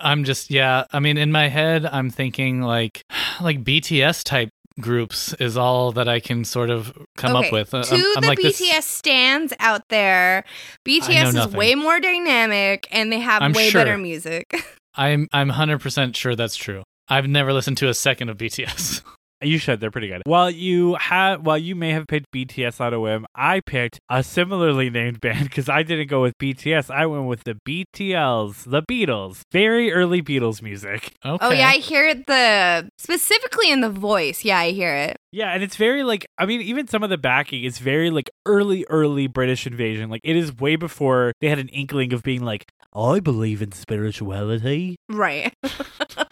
I'm 0.01 0.23
just 0.23 0.49
yeah. 0.49 0.85
I 0.91 0.99
mean, 0.99 1.17
in 1.17 1.31
my 1.31 1.47
head, 1.49 1.85
I'm 1.85 2.09
thinking 2.09 2.61
like 2.61 3.03
like 3.41 3.63
BTS 3.63 4.23
type 4.23 4.49
groups 4.79 5.33
is 5.33 5.57
all 5.57 5.91
that 5.93 6.07
I 6.07 6.19
can 6.19 6.43
sort 6.45 6.69
of 6.69 6.93
come 7.17 7.35
up 7.35 7.51
with. 7.51 7.73
Uh, 7.73 7.83
to 7.83 7.95
I'm, 7.95 8.03
I'm 8.17 8.21
the 8.21 8.27
like 8.27 8.39
BTS 8.39 8.57
this. 8.57 8.85
stands 8.85 9.53
out 9.59 9.83
there, 9.89 10.43
BTS 10.87 11.27
is 11.27 11.33
nothing. 11.33 11.57
way 11.57 11.75
more 11.75 11.99
dynamic 11.99 12.87
and 12.91 13.11
they 13.11 13.19
have 13.19 13.41
I'm 13.41 13.53
way 13.53 13.69
sure. 13.69 13.81
better 13.81 13.97
music. 13.97 14.53
I'm 14.95 15.27
I'm 15.31 15.49
100 15.49 15.79
percent 15.79 16.15
sure 16.15 16.35
that's 16.35 16.55
true. 16.55 16.83
I've 17.07 17.27
never 17.27 17.53
listened 17.53 17.77
to 17.77 17.89
a 17.89 17.93
second 17.93 18.29
of 18.29 18.37
BTS. 18.37 19.01
You 19.41 19.57
should. 19.57 19.79
They're 19.79 19.91
pretty 19.91 20.09
good. 20.09 20.21
While 20.25 20.49
you 20.49 20.95
have, 20.95 21.45
while 21.45 21.57
you 21.57 21.75
may 21.75 21.91
have 21.91 22.07
picked 22.07 22.31
BTS 22.31 22.81
out 22.81 22.93
of 22.93 23.01
whim, 23.01 23.25
I 23.33 23.61
picked 23.61 23.99
a 24.09 24.23
similarly 24.23 24.89
named 24.89 25.21
band 25.21 25.45
because 25.45 25.69
I 25.69 25.83
didn't 25.83 26.07
go 26.07 26.21
with 26.21 26.37
BTS. 26.37 26.89
I 26.89 27.05
went 27.05 27.25
with 27.25 27.43
the 27.43 27.55
BTLs, 27.67 28.69
the 28.69 28.81
Beatles. 28.83 29.41
Very 29.51 29.91
early 29.91 30.21
Beatles 30.21 30.61
music. 30.61 31.13
Okay. 31.25 31.45
Oh 31.45 31.51
yeah, 31.51 31.69
I 31.69 31.77
hear 31.77 32.07
it 32.07 32.27
the 32.27 32.89
specifically 32.97 33.71
in 33.71 33.81
the 33.81 33.89
voice. 33.89 34.43
Yeah, 34.43 34.59
I 34.59 34.71
hear 34.71 34.93
it. 34.93 35.17
Yeah, 35.31 35.51
and 35.51 35.63
it's 35.63 35.75
very 35.75 36.03
like 36.03 36.25
I 36.37 36.45
mean, 36.45 36.61
even 36.61 36.87
some 36.87 37.03
of 37.03 37.09
the 37.09 37.17
backing 37.17 37.63
is 37.63 37.79
very 37.79 38.09
like 38.09 38.29
early, 38.45 38.85
early 38.89 39.27
British 39.27 39.65
invasion. 39.65 40.09
Like 40.09 40.21
it 40.23 40.35
is 40.35 40.55
way 40.57 40.75
before 40.75 41.33
they 41.39 41.49
had 41.49 41.59
an 41.59 41.69
inkling 41.69 42.13
of 42.13 42.23
being 42.23 42.43
like, 42.43 42.65
I 42.93 43.19
believe 43.19 43.61
in 43.61 43.71
spirituality. 43.71 44.97
Right. 45.07 45.53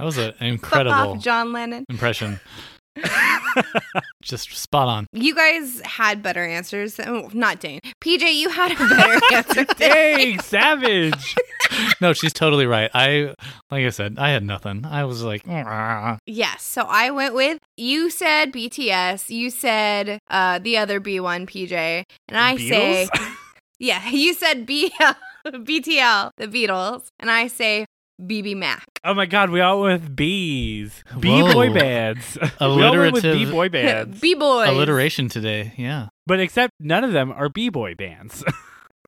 that 0.00 0.06
was 0.06 0.16
an 0.16 0.32
incredible 0.40 1.16
John 1.16 1.52
Lennon. 1.52 1.84
impression. 1.90 2.40
Just 4.22 4.50
spot 4.56 4.88
on. 4.88 5.06
You 5.12 5.34
guys 5.34 5.82
had 5.84 6.22
better 6.22 6.42
answers. 6.42 6.98
Oh, 6.98 7.28
not 7.34 7.60
Dane. 7.60 7.80
PJ, 8.02 8.32
you 8.34 8.48
had 8.48 8.72
a 8.72 8.76
better 8.76 9.20
answer. 9.34 9.64
than. 9.64 9.76
Dang, 9.76 10.40
savage. 10.40 11.36
no, 12.00 12.14
she's 12.14 12.32
totally 12.32 12.64
right. 12.64 12.90
I, 12.94 13.34
like 13.70 13.84
I 13.84 13.90
said, 13.90 14.16
I 14.18 14.30
had 14.30 14.42
nothing. 14.42 14.86
I 14.86 15.04
was 15.04 15.22
like, 15.22 15.42
"Ah." 15.46 16.16
Yes. 16.26 16.62
So 16.62 16.84
I 16.88 17.10
went 17.10 17.34
with 17.34 17.58
you 17.76 18.08
said 18.08 18.52
BTS, 18.54 19.28
you 19.28 19.50
said 19.50 20.18
uh 20.30 20.58
the 20.60 20.78
other 20.78 20.98
B1 20.98 21.46
PJ, 21.46 21.72
and 22.28 22.38
I 22.38 22.56
say 22.56 23.06
yeah, 23.78 24.08
you 24.08 24.32
said 24.32 24.64
B 24.64 24.90
BTL, 25.46 26.30
the 26.38 26.46
Beatles, 26.48 27.08
and 27.18 27.30
I 27.30 27.48
say 27.48 27.84
BBMak. 28.26 28.82
Oh 29.04 29.14
my 29.14 29.26
god, 29.26 29.50
we 29.50 29.60
all 29.60 29.80
went 29.82 30.02
with 30.02 30.16
bees. 30.16 31.02
B 31.18 31.40
boy 31.40 31.68
Whoa. 31.68 31.74
bands. 31.74 32.38
we 32.60 32.66
all 32.66 32.76
went 32.96 33.12
with 33.12 33.24
Alliterative- 33.24 33.48
B 33.48 33.50
boy 33.50 33.68
bands. 33.78 34.20
B 34.20 34.34
boy. 34.34 34.68
alliteration 34.70 35.28
today. 35.28 35.72
Yeah. 35.76 36.08
but 36.26 36.38
except 36.40 36.74
none 36.80 37.02
of 37.04 37.12
them 37.12 37.32
are 37.32 37.48
B 37.48 37.68
boy 37.68 37.94
bands. 37.94 38.44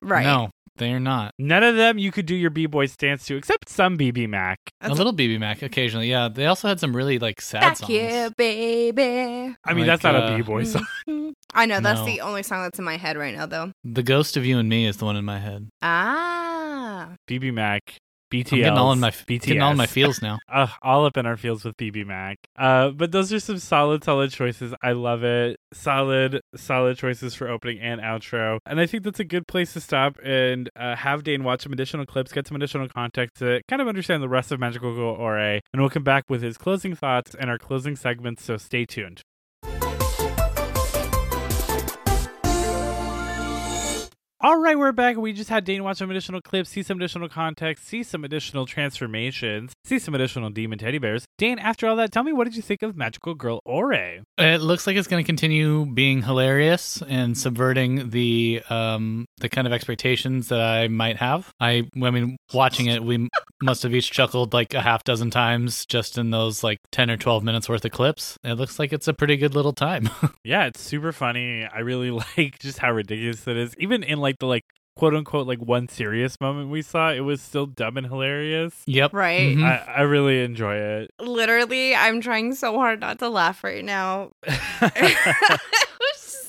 Right. 0.05 0.25
No, 0.25 0.49
they're 0.75 0.99
not. 0.99 1.31
none 1.39 1.63
of 1.63 1.77
them 1.77 1.97
you 1.97 2.11
could 2.11 2.25
do 2.25 2.35
your 2.35 2.49
B 2.49 2.65
boy 2.65 2.87
stance 2.87 3.25
to, 3.27 3.37
except 3.37 3.69
some 3.69 3.97
BBMak. 3.97 4.55
a 4.55 4.57
That's- 4.81 4.97
little 4.97 5.13
BBMak 5.13 5.61
occasionally. 5.61 6.09
Yeah. 6.09 6.27
They 6.27 6.45
also 6.45 6.67
had 6.67 6.81
some 6.81 6.93
really 6.93 7.19
like 7.19 7.39
sad 7.39 7.61
Back 7.61 7.77
songs. 7.77 7.87
here, 7.87 8.29
baby. 8.37 9.55
I 9.63 9.73
mean, 9.73 9.77
Like, 9.77 9.85
that's 9.85 10.03
not 10.03 10.15
uh, 10.15 10.33
a 10.33 10.35
B 10.35 10.41
boy 10.43 10.65
song. 10.65 10.85
I 11.53 11.65
know 11.67 11.79
that's 11.79 12.01
No. 12.01 12.05
the 12.05 12.19
only 12.19 12.43
song 12.43 12.63
that's 12.63 12.79
in 12.79 12.83
my 12.83 12.97
head 12.97 13.15
right 13.15 13.33
now, 13.33 13.45
though. 13.45 13.71
The 13.85 14.03
Ghost 14.03 14.35
of 14.35 14.45
You 14.45 14.59
and 14.59 14.67
Me 14.67 14.85
is 14.85 14.97
the 14.97 15.05
one 15.05 15.15
in 15.15 15.23
my 15.23 15.39
head. 15.39 15.69
Ah, 15.81 17.13
BBMak. 17.29 17.79
BTS. 18.33 18.53
I'm 18.53 18.59
getting 18.59 18.77
all 18.77 18.91
in 18.91 18.99
my 18.99 19.11
BTS. 19.11 19.41
getting 19.41 19.61
all 19.61 19.71
in 19.71 19.77
my 19.77 19.85
feels 19.85 20.21
now. 20.21 20.39
uh, 20.49 20.67
all 20.81 21.05
up 21.05 21.17
in 21.17 21.25
our 21.25 21.37
fields 21.37 21.63
with 21.63 21.77
BBMak. 21.77 22.37
Uh, 22.57 22.89
but 22.89 23.11
those 23.11 23.31
are 23.31 23.39
some 23.39 23.59
solid, 23.59 24.03
solid 24.03 24.31
choices. 24.31 24.73
I 24.81 24.93
love 24.93 25.23
it. 25.23 25.57
Solid, 25.71 26.41
solid 26.55 26.97
choices 26.97 27.35
for 27.35 27.47
opening 27.47 27.79
and 27.79 28.01
outro. 28.01 28.57
And 28.65 28.79
I 28.79 28.87
think 28.87 29.03
that's 29.03 29.19
a 29.19 29.25
good 29.25 29.47
place 29.47 29.73
to 29.73 29.81
stop 29.81 30.17
and 30.23 30.69
uh, 30.75 30.95
have 30.95 31.23
Dane 31.23 31.43
watch 31.43 31.61
some 31.61 31.73
additional 31.73 32.05
clips, 32.05 32.31
get 32.31 32.47
some 32.47 32.55
additional 32.55 32.89
context 32.89 33.37
to 33.37 33.61
kind 33.67 33.81
of 33.81 33.87
understand 33.87 34.23
the 34.23 34.29
rest 34.29 34.51
of 34.51 34.59
Magical 34.59 34.95
Girl 34.95 35.15
Ore. 35.15 35.37
And 35.37 35.61
we'll 35.75 35.89
come 35.89 36.03
back 36.03 36.25
with 36.29 36.41
his 36.41 36.57
closing 36.57 36.95
thoughts 36.95 37.35
and 37.35 37.49
our 37.49 37.59
closing 37.59 37.95
segments. 37.95 38.43
So 38.43 38.57
stay 38.57 38.85
tuned. 38.85 39.21
All 44.45 44.57
right, 44.57 44.77
we're 44.77 44.91
back. 44.91 45.15
We 45.15 45.31
just 45.31 45.49
had 45.49 45.63
Dane 45.63 45.85
watch 45.85 45.99
some 45.99 46.11
additional 46.11 46.41
clips, 46.41 46.71
see 46.71 46.83
some 46.83 46.97
additional 46.97 47.29
context, 47.29 47.87
see 47.87 48.03
some 48.03 48.25
additional 48.25 48.65
transformations, 48.65 49.71
see 49.85 49.97
some 49.99 50.13
additional 50.13 50.49
demon 50.49 50.77
teddy 50.79 50.97
bears. 50.97 51.23
Dane, 51.37 51.59
after 51.59 51.87
all 51.87 51.95
that, 51.95 52.11
tell 52.11 52.23
me 52.23 52.33
what 52.33 52.43
did 52.43 52.57
you 52.57 52.61
think 52.61 52.81
of 52.81 52.97
Magical 52.97 53.35
Girl 53.35 53.61
Ore? 53.63 53.93
It 53.93 54.61
looks 54.61 54.85
like 54.85 54.97
it's 54.97 55.07
going 55.07 55.23
to 55.23 55.25
continue 55.25 55.85
being 55.85 56.23
hilarious 56.23 57.01
and 57.07 57.37
subverting 57.37 58.09
the 58.09 58.61
um 58.69 59.27
the 59.37 59.47
kind 59.47 59.65
of 59.65 59.71
expectations 59.71 60.49
that 60.49 60.59
I 60.59 60.89
might 60.89 61.15
have. 61.15 61.53
I 61.61 61.89
I 62.01 62.11
mean, 62.11 62.35
watching 62.53 62.87
it, 62.87 63.01
we 63.01 63.29
must 63.61 63.83
have 63.83 63.95
each 63.95 64.11
chuckled 64.11 64.51
like 64.51 64.73
a 64.73 64.81
half 64.81 65.05
dozen 65.05 65.31
times 65.31 65.85
just 65.85 66.17
in 66.17 66.31
those 66.31 66.65
like 66.65 66.79
ten 66.91 67.09
or 67.09 67.15
twelve 67.15 67.45
minutes 67.45 67.69
worth 67.69 67.85
of 67.85 67.91
clips. 67.91 68.37
It 68.43 68.55
looks 68.55 68.77
like 68.77 68.91
it's 68.91 69.07
a 69.07 69.13
pretty 69.13 69.37
good 69.37 69.55
little 69.55 69.73
time. 69.73 70.09
Yeah, 70.45 70.65
it's 70.65 70.81
super 70.81 71.13
funny. 71.13 71.63
I 71.65 71.79
really 71.79 72.11
like 72.37 72.59
just 72.59 72.77
how 72.79 72.91
ridiculous 72.91 73.47
it 73.47 73.55
is. 73.55 73.73
Even 73.77 74.03
in 74.03 74.19
like 74.19 74.32
the 74.39 74.45
like 74.47 74.65
quote 74.95 75.15
unquote 75.15 75.47
like 75.47 75.59
one 75.59 75.87
serious 75.87 76.39
moment 76.39 76.69
we 76.69 76.81
saw, 76.81 77.11
it 77.11 77.21
was 77.21 77.41
still 77.41 77.65
dumb 77.65 77.97
and 77.97 78.07
hilarious. 78.07 78.73
yep. 78.85 79.13
right. 79.13 79.57
Mhm. 79.57 79.63
I, 79.63 79.77
I 79.97 80.01
really 80.01 80.43
enjoy 80.43 80.75
it. 80.75 81.11
Literally, 81.19 81.95
I'm 81.95 82.21
trying 82.21 82.53
so 82.55 82.75
hard 82.75 82.99
not 83.01 83.19
to 83.19 83.29
laugh 83.29 83.63
right 83.63 83.83
now. 83.83 84.31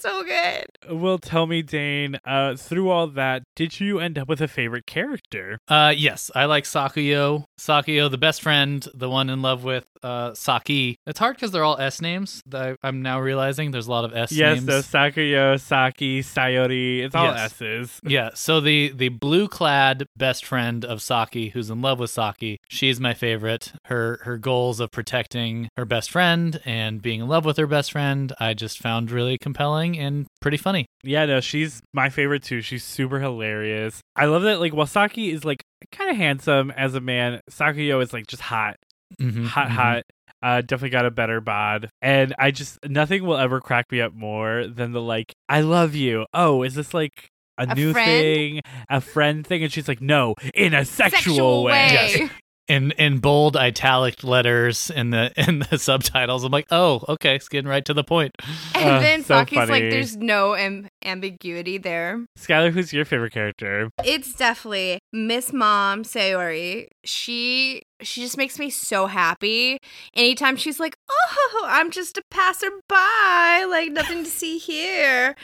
it 0.04 0.08
was 0.08 0.26
so 0.26 0.88
good. 0.88 1.00
well, 1.00 1.18
tell 1.18 1.46
me, 1.46 1.62
Dane, 1.62 2.18
uh, 2.24 2.56
through 2.56 2.90
all 2.90 3.06
that, 3.08 3.42
did 3.56 3.80
you 3.80 4.00
end 4.00 4.18
up 4.18 4.28
with 4.28 4.40
a 4.40 4.48
favorite 4.48 4.86
character? 4.86 5.58
Uh, 5.68 5.92
yes, 5.96 6.30
I 6.34 6.44
like 6.46 6.64
Sakuyo. 6.64 7.44
Sakuyo, 7.58 8.10
the 8.10 8.18
best 8.18 8.42
friend, 8.42 8.86
the 8.94 9.08
one 9.10 9.30
in 9.30 9.42
love 9.42 9.64
with 9.64 9.86
uh 10.02 10.34
Saki. 10.34 10.98
It's 11.06 11.18
hard 11.18 11.36
because 11.36 11.50
they're 11.50 11.64
all 11.64 11.78
S 11.78 12.02
names. 12.02 12.42
That 12.46 12.76
I- 12.82 12.88
I'm 12.88 13.00
now 13.00 13.20
realizing 13.20 13.70
there's 13.70 13.86
a 13.86 13.90
lot 13.90 14.04
of 14.04 14.14
S 14.14 14.32
yes, 14.32 14.56
names. 14.56 14.66
the 14.66 14.80
Sakuyo, 14.98 15.58
Saki, 15.58 16.20
Sayori. 16.20 17.02
It's 17.02 17.14
all 17.14 17.24
Yes. 17.26 17.52
S's. 17.60 18.00
Yeah, 18.14 18.30
so 18.34 18.60
the 18.60 18.88
the 18.94 19.08
blue 19.08 19.48
clad 19.48 20.06
best 20.16 20.44
friend 20.44 20.84
of 20.84 21.00
Saki, 21.00 21.48
who's 21.50 21.70
in 21.70 21.80
love 21.80 21.98
with 22.00 22.10
Saki, 22.10 22.60
she's 22.68 23.00
my 23.00 23.14
favorite. 23.14 23.72
Her 23.84 24.20
her 24.24 24.36
goals 24.36 24.78
of 24.78 24.90
protecting 24.90 25.70
her 25.76 25.86
best 25.86 26.10
friend 26.10 26.60
and 26.66 27.00
being 27.00 27.20
in 27.20 27.28
love 27.28 27.46
with 27.46 27.56
her 27.56 27.66
best 27.66 27.92
friend, 27.92 28.30
I 28.38 28.52
just 28.52 28.78
found 28.78 29.10
really 29.10 29.38
compelling 29.38 29.93
and 29.98 30.26
pretty 30.40 30.56
funny. 30.56 30.86
Yeah, 31.02 31.26
no, 31.26 31.40
she's 31.40 31.80
my 31.92 32.08
favorite 32.10 32.42
too. 32.42 32.60
She's 32.60 32.84
super 32.84 33.20
hilarious. 33.20 34.00
I 34.16 34.26
love 34.26 34.42
that, 34.42 34.60
like, 34.60 34.74
while 34.74 34.86
Saki 34.86 35.30
is, 35.30 35.44
like, 35.44 35.62
kind 35.92 36.10
of 36.10 36.16
handsome 36.16 36.70
as 36.70 36.94
a 36.94 37.00
man, 37.00 37.40
Sakuyo 37.50 38.02
is, 38.02 38.12
like, 38.12 38.26
just 38.26 38.42
hot. 38.42 38.76
Mhm, 39.20 39.46
hot, 39.46 39.68
mhm. 39.68 39.70
hot. 39.72 40.02
Uh, 40.42 40.60
definitely 40.60 40.90
got 40.90 41.06
a 41.06 41.10
better 41.10 41.40
bod. 41.40 41.88
And 42.02 42.34
I 42.38 42.50
just, 42.50 42.78
nothing 42.86 43.24
will 43.24 43.36
ever 43.38 43.60
crack 43.60 43.86
me 43.90 44.00
up 44.00 44.12
more 44.12 44.66
than 44.66 44.92
the, 44.92 45.00
like, 45.00 45.32
I 45.48 45.60
love 45.62 45.94
you. 45.94 46.26
Oh, 46.34 46.62
is 46.62 46.74
this, 46.74 46.92
like, 46.92 47.28
a, 47.56 47.62
A 47.68 47.74
new 47.74 47.92
friend? 47.92 48.06
thing? 48.20 48.60
A 48.90 49.00
friend 49.00 49.46
thing? 49.46 49.62
And 49.62 49.72
she's 49.72 49.88
like, 49.88 50.00
no, 50.00 50.34
in 50.54 50.74
a 50.74 50.84
sexual, 50.84 51.18
Sexual 51.34 51.64
way. 51.64 52.18
way. 52.20 52.30
In 52.66 52.92
in 52.92 53.18
bold 53.18 53.58
italic 53.58 54.24
letters 54.24 54.88
in 54.90 55.10
the 55.10 55.32
in 55.48 55.64
the 55.70 55.76
subtitles. 55.78 56.44
I'm 56.44 56.52
like, 56.52 56.66
oh, 56.70 57.04
okay, 57.10 57.36
it's 57.36 57.48
getting 57.48 57.68
right 57.68 57.84
to 57.84 57.92
the 57.92 58.04
point. 58.04 58.32
And 58.74 58.84
Uh, 58.96 59.00
then 59.00 59.22
so 59.22 59.34
Saki's 59.34 59.68
like, 59.68 59.82
there's 59.90 60.16
no 60.16 60.54
am- 60.54 60.88
ambiguity 61.04 61.76
there. 61.76 62.24
Skylar, 62.38 62.70
who's 62.72 62.92
your 62.92 63.04
favorite 63.04 63.32
character? 63.34 63.90
It's 64.02 64.32
definitely 64.34 64.98
Miss 65.12 65.52
Mom 65.52 66.04
Sayori. 66.04 66.86
She 67.04 67.82
she 68.00 68.22
just 68.22 68.38
makes 68.38 68.58
me 68.58 68.70
so 68.70 69.06
happy. 69.06 69.76
Anytime 70.14 70.56
she's 70.56 70.80
like, 70.80 70.96
"Oh, 71.10 71.64
I'm 71.66 71.90
just 71.90 72.16
a 72.18 72.22
passerby, 72.30 73.66
like 73.68 73.92
nothing 73.92 74.24
to 74.24 74.30
see 74.30 74.56
here." 74.58 75.34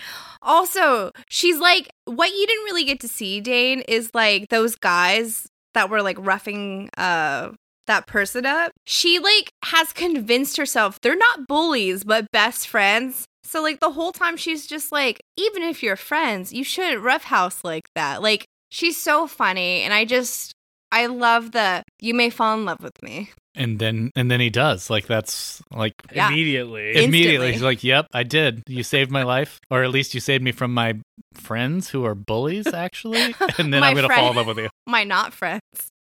Also, 0.43 1.11
she's 1.29 1.59
like, 1.59 1.91
what 2.07 2.31
you 2.31 2.47
didn't 2.47 2.65
really 2.65 2.85
get 2.85 3.01
to 3.01 3.09
see, 3.09 3.41
Dane, 3.43 3.81
is 3.83 4.11
like 4.15 4.49
those 4.49 4.75
guys 4.75 5.47
that 5.75 5.91
were 5.91 6.03
like 6.03 6.17
roughing 6.19 6.91
uh 6.97 7.51
that 7.87 8.07
person 8.07 8.47
up. 8.47 8.73
She 8.87 9.19
like 9.19 9.51
has 9.65 9.93
convinced 9.93 10.57
herself 10.57 11.01
they're 11.01 11.17
not 11.17 11.47
bullies, 11.49 12.05
but 12.05 12.31
best 12.31 12.69
friends. 12.69 13.27
So 13.43 13.63
like 13.63 13.81
the 13.81 13.91
whole 13.91 14.13
time 14.13 14.37
she's 14.37 14.67
just 14.67 14.93
like, 14.93 15.21
even 15.37 15.63
if 15.63 15.83
you're 15.83 15.97
friends, 15.97 16.53
you 16.53 16.63
shouldn't 16.63 17.03
roughhouse 17.03 17.65
like 17.65 17.89
that. 17.95 18.23
Like 18.23 18.47
she's 18.71 18.97
so 18.97 19.27
funny, 19.27 19.83
and 19.83 19.93
I 19.93 20.05
just 20.05 20.53
I 20.93 21.07
love 21.07 21.53
the 21.53 21.83
you 22.01 22.15
may 22.15 22.31
fall 22.31 22.55
in 22.55 22.65
love 22.65 22.81
with 22.81 23.03
me. 23.03 23.31
And 23.55 23.79
then 23.79 24.11
and 24.15 24.31
then 24.31 24.39
he 24.41 24.49
does. 24.51 24.91
Like 24.91 25.07
that's 25.07 25.61
like 25.73 25.95
Yeah. 26.15 26.29
Immediately. 26.29 26.91
It- 26.91 27.05
immediately 27.05 27.53
he's 27.53 27.63
like, 27.63 27.83
"Yep, 27.83 28.07
I 28.13 28.23
did. 28.23 28.63
You 28.69 28.83
saved 28.83 29.11
my 29.11 29.25
life, 29.25 29.59
or 29.71 29.83
at 29.83 29.91
least 29.91 30.15
you 30.15 30.21
saved 30.21 30.43
me 30.45 30.53
from 30.53 30.73
my 30.73 30.95
friends 31.35 31.91
who 31.91 32.05
are 32.05 32.15
bullies, 32.15 32.67
actually." 32.73 33.35
And 33.59 33.75
then 33.75 33.83
I'm 33.83 33.95
gonna 33.95 34.07
friend- 34.07 34.21
fall 34.21 34.31
in 34.31 34.37
love 34.37 34.47
with 34.47 34.59
you. 34.59 34.69
My 34.87 35.05
not 35.05 35.33
friends. 35.33 35.61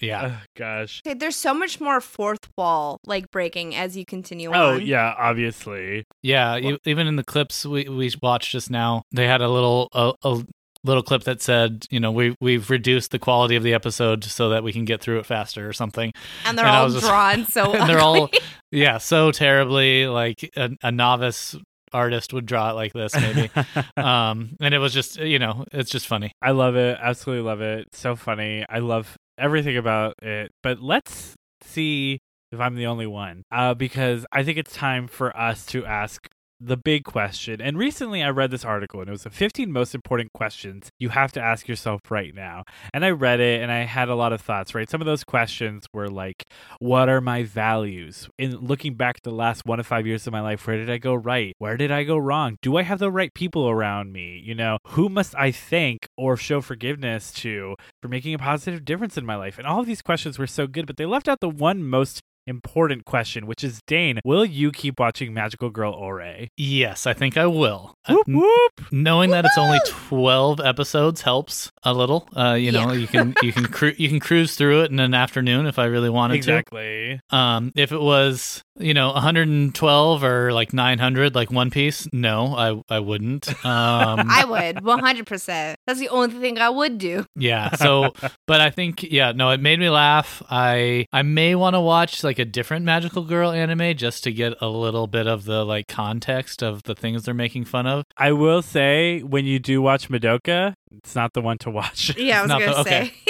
Yeah, 0.02 0.38
oh, 0.40 0.42
gosh. 0.56 1.02
Okay, 1.06 1.12
There's 1.12 1.36
so 1.36 1.52
much 1.52 1.78
more 1.78 2.00
fourth 2.00 2.48
wall 2.56 2.96
like 3.04 3.30
breaking 3.30 3.74
as 3.74 3.98
you 3.98 4.06
continue 4.06 4.50
Oh, 4.50 4.74
on. 4.76 4.86
yeah, 4.86 5.14
obviously. 5.18 6.04
yeah. 6.22 6.56
e- 6.56 6.78
even 6.86 7.06
in 7.06 7.16
the 7.16 7.24
clips 7.24 7.66
we 7.66 7.84
we 7.88 8.10
watched 8.22 8.50
just 8.52 8.70
now, 8.70 9.02
they 9.12 9.26
had 9.26 9.42
a 9.42 9.48
little 9.48 9.88
a, 9.92 10.12
a 10.24 10.42
little 10.84 11.02
clip 11.02 11.24
that 11.24 11.42
said, 11.42 11.86
you 11.90 12.00
know, 12.00 12.10
we 12.10 12.34
we've 12.40 12.70
reduced 12.70 13.10
the 13.10 13.18
quality 13.18 13.56
of 13.56 13.62
the 13.62 13.74
episode 13.74 14.24
so 14.24 14.48
that 14.50 14.62
we 14.62 14.72
can 14.72 14.84
get 14.84 15.00
through 15.00 15.18
it 15.18 15.26
faster 15.26 15.68
or 15.68 15.72
something. 15.72 16.12
And 16.46 16.56
they're 16.58 16.66
And 16.66 16.76
all 16.76 16.88
just- 16.88 17.04
drawn 17.06 17.46
so 17.46 17.72
and 17.74 17.88
they're 17.88 18.00
all 18.00 18.30
yeah, 18.70 18.98
so 18.98 19.30
terribly 19.32 20.06
like 20.06 20.50
a, 20.56 20.70
a 20.82 20.90
novice 20.92 21.56
artist 21.92 22.32
would 22.32 22.46
draw 22.46 22.70
it 22.70 22.74
like 22.74 22.92
this 22.92 23.14
maybe. 23.14 23.50
um, 23.96 24.56
and 24.60 24.72
it 24.74 24.78
was 24.78 24.92
just 24.94 25.18
you 25.18 25.38
know, 25.38 25.64
it's 25.72 25.90
just 25.90 26.06
funny. 26.06 26.32
I 26.40 26.52
love 26.52 26.76
it. 26.76 26.98
Absolutely 27.00 27.44
love 27.44 27.60
it. 27.60 27.88
So 27.94 28.16
funny. 28.16 28.64
I 28.68 28.78
love 28.78 29.16
everything 29.38 29.76
about 29.76 30.14
it. 30.22 30.50
But 30.62 30.80
let's 30.80 31.34
see 31.62 32.20
if 32.52 32.58
I'm 32.60 32.74
the 32.74 32.86
only 32.86 33.06
one. 33.06 33.42
Uh, 33.52 33.74
because 33.74 34.24
I 34.32 34.42
think 34.44 34.56
it's 34.58 34.72
time 34.74 35.08
for 35.08 35.36
us 35.36 35.66
to 35.66 35.84
ask 35.84 36.26
the 36.60 36.76
big 36.76 37.04
question. 37.04 37.60
And 37.60 37.78
recently 37.78 38.22
I 38.22 38.28
read 38.30 38.50
this 38.50 38.64
article 38.64 39.00
and 39.00 39.08
it 39.08 39.12
was 39.12 39.22
the 39.22 39.30
15 39.30 39.72
most 39.72 39.94
important 39.94 40.32
questions 40.32 40.90
you 40.98 41.08
have 41.08 41.32
to 41.32 41.40
ask 41.40 41.66
yourself 41.68 42.02
right 42.10 42.34
now. 42.34 42.64
And 42.92 43.04
I 43.04 43.10
read 43.10 43.40
it 43.40 43.62
and 43.62 43.72
I 43.72 43.84
had 43.84 44.08
a 44.08 44.14
lot 44.14 44.32
of 44.32 44.40
thoughts, 44.40 44.74
right? 44.74 44.88
Some 44.88 45.00
of 45.00 45.06
those 45.06 45.24
questions 45.24 45.86
were 45.94 46.08
like, 46.08 46.44
what 46.78 47.08
are 47.08 47.20
my 47.20 47.42
values? 47.44 48.28
In 48.38 48.56
looking 48.56 48.94
back 48.94 49.22
the 49.22 49.30
last 49.30 49.64
one 49.64 49.78
to 49.78 49.84
five 49.84 50.06
years 50.06 50.26
of 50.26 50.32
my 50.32 50.40
life, 50.40 50.66
where 50.66 50.76
did 50.76 50.90
I 50.90 50.98
go 50.98 51.14
right? 51.14 51.54
Where 51.58 51.76
did 51.76 51.90
I 51.90 52.04
go 52.04 52.18
wrong? 52.18 52.56
Do 52.60 52.76
I 52.76 52.82
have 52.82 52.98
the 52.98 53.10
right 53.10 53.32
people 53.32 53.68
around 53.68 54.12
me? 54.12 54.42
You 54.44 54.54
know, 54.54 54.78
who 54.88 55.08
must 55.08 55.34
I 55.36 55.52
thank 55.52 56.06
or 56.16 56.36
show 56.36 56.60
forgiveness 56.60 57.32
to 57.34 57.76
for 58.02 58.08
making 58.08 58.34
a 58.34 58.38
positive 58.38 58.84
difference 58.84 59.16
in 59.16 59.24
my 59.24 59.36
life? 59.36 59.58
And 59.58 59.66
all 59.66 59.80
of 59.80 59.86
these 59.86 60.02
questions 60.02 60.38
were 60.38 60.46
so 60.46 60.66
good, 60.66 60.86
but 60.86 60.96
they 60.96 61.06
left 61.06 61.28
out 61.28 61.40
the 61.40 61.48
one 61.48 61.82
most 61.82 62.22
important 62.50 63.04
question, 63.06 63.46
which 63.46 63.64
is 63.64 63.80
Dane, 63.86 64.20
will 64.24 64.44
you 64.44 64.70
keep 64.72 65.00
watching 65.00 65.32
Magical 65.32 65.70
Girl 65.70 65.92
Ore? 65.94 66.20
Yes, 66.58 67.06
I 67.06 67.14
think 67.14 67.36
I 67.38 67.46
will. 67.46 67.94
Uh, 68.06 68.14
Whoop 68.14 68.28
n- 68.28 68.34
whoop. 68.36 68.92
knowing 68.92 69.30
that 69.30 69.44
it's 69.46 69.56
only 69.56 69.78
12 69.86 70.60
episodes 70.60 71.22
helps 71.22 71.70
a 71.84 71.94
little. 71.94 72.28
Uh, 72.36 72.54
you 72.54 72.72
know, 72.72 72.92
Yeah. 72.92 72.98
you 72.98 73.06
can 73.06 73.34
you 73.42 73.52
can 73.52 73.64
cru- 73.66 73.94
you 73.96 74.08
can 74.08 74.20
cruise 74.20 74.54
through 74.56 74.82
it 74.82 74.90
in 74.90 74.98
an 75.00 75.14
afternoon 75.14 75.66
if 75.66 75.78
I 75.78 75.84
really 75.86 76.10
wanted 76.10 76.34
Exactly. 76.34 76.80
to. 76.80 77.12
Exactly. 77.14 77.20
Um, 77.38 77.72
if 77.76 77.92
it 77.92 78.00
was, 78.00 78.62
you 78.78 78.92
know, 78.94 79.12
112 79.12 80.24
or 80.24 80.52
like 80.52 80.72
900 80.72 81.34
like 81.34 81.50
One 81.52 81.70
Piece, 81.70 82.08
no, 82.12 82.54
I 82.56 82.94
I 82.94 82.98
wouldn't. 82.98 83.48
Um 83.64 84.26
I 84.28 84.44
would 84.48 84.76
100%. 84.76 85.74
That's 85.86 86.00
the 86.00 86.08
only 86.08 86.30
thing 86.40 86.58
I 86.58 86.68
would 86.70 86.98
do. 86.98 87.24
Yeah. 87.36 87.74
So, 87.76 88.12
but 88.46 88.60
I 88.60 88.70
think 88.70 89.02
yeah, 89.02 89.32
no, 89.32 89.50
it 89.50 89.60
made 89.60 89.78
me 89.78 89.88
laugh. 89.90 90.42
I 90.50 91.06
I 91.12 91.22
may 91.22 91.54
want 91.54 91.74
to 91.74 91.80
watch 91.80 92.24
like 92.24 92.38
a 92.40 92.44
different 92.44 92.84
magical 92.84 93.24
girl 93.24 93.50
anime 93.50 93.96
just 93.96 94.24
to 94.24 94.32
get 94.32 94.54
a 94.60 94.68
little 94.68 95.06
bit 95.06 95.26
of 95.26 95.44
the 95.44 95.64
like 95.64 95.86
context 95.88 96.62
of 96.62 96.82
the 96.84 96.94
things 96.94 97.24
they're 97.24 97.34
making 97.34 97.64
fun 97.66 97.86
of. 97.86 98.04
I 98.16 98.32
will 98.32 98.62
say, 98.62 99.20
when 99.22 99.44
you 99.44 99.58
do 99.58 99.80
watch 99.80 100.08
Madoka, 100.08 100.74
it's 100.92 101.14
not 101.14 101.32
the 101.34 101.40
one 101.40 101.58
to 101.58 101.70
watch. 101.70 102.16
Yeah, 102.20 102.40
I 102.40 102.42
was 102.42 102.50
going 102.50 102.60
to 102.62 102.66
the- 102.74 102.80
okay. 102.80 103.12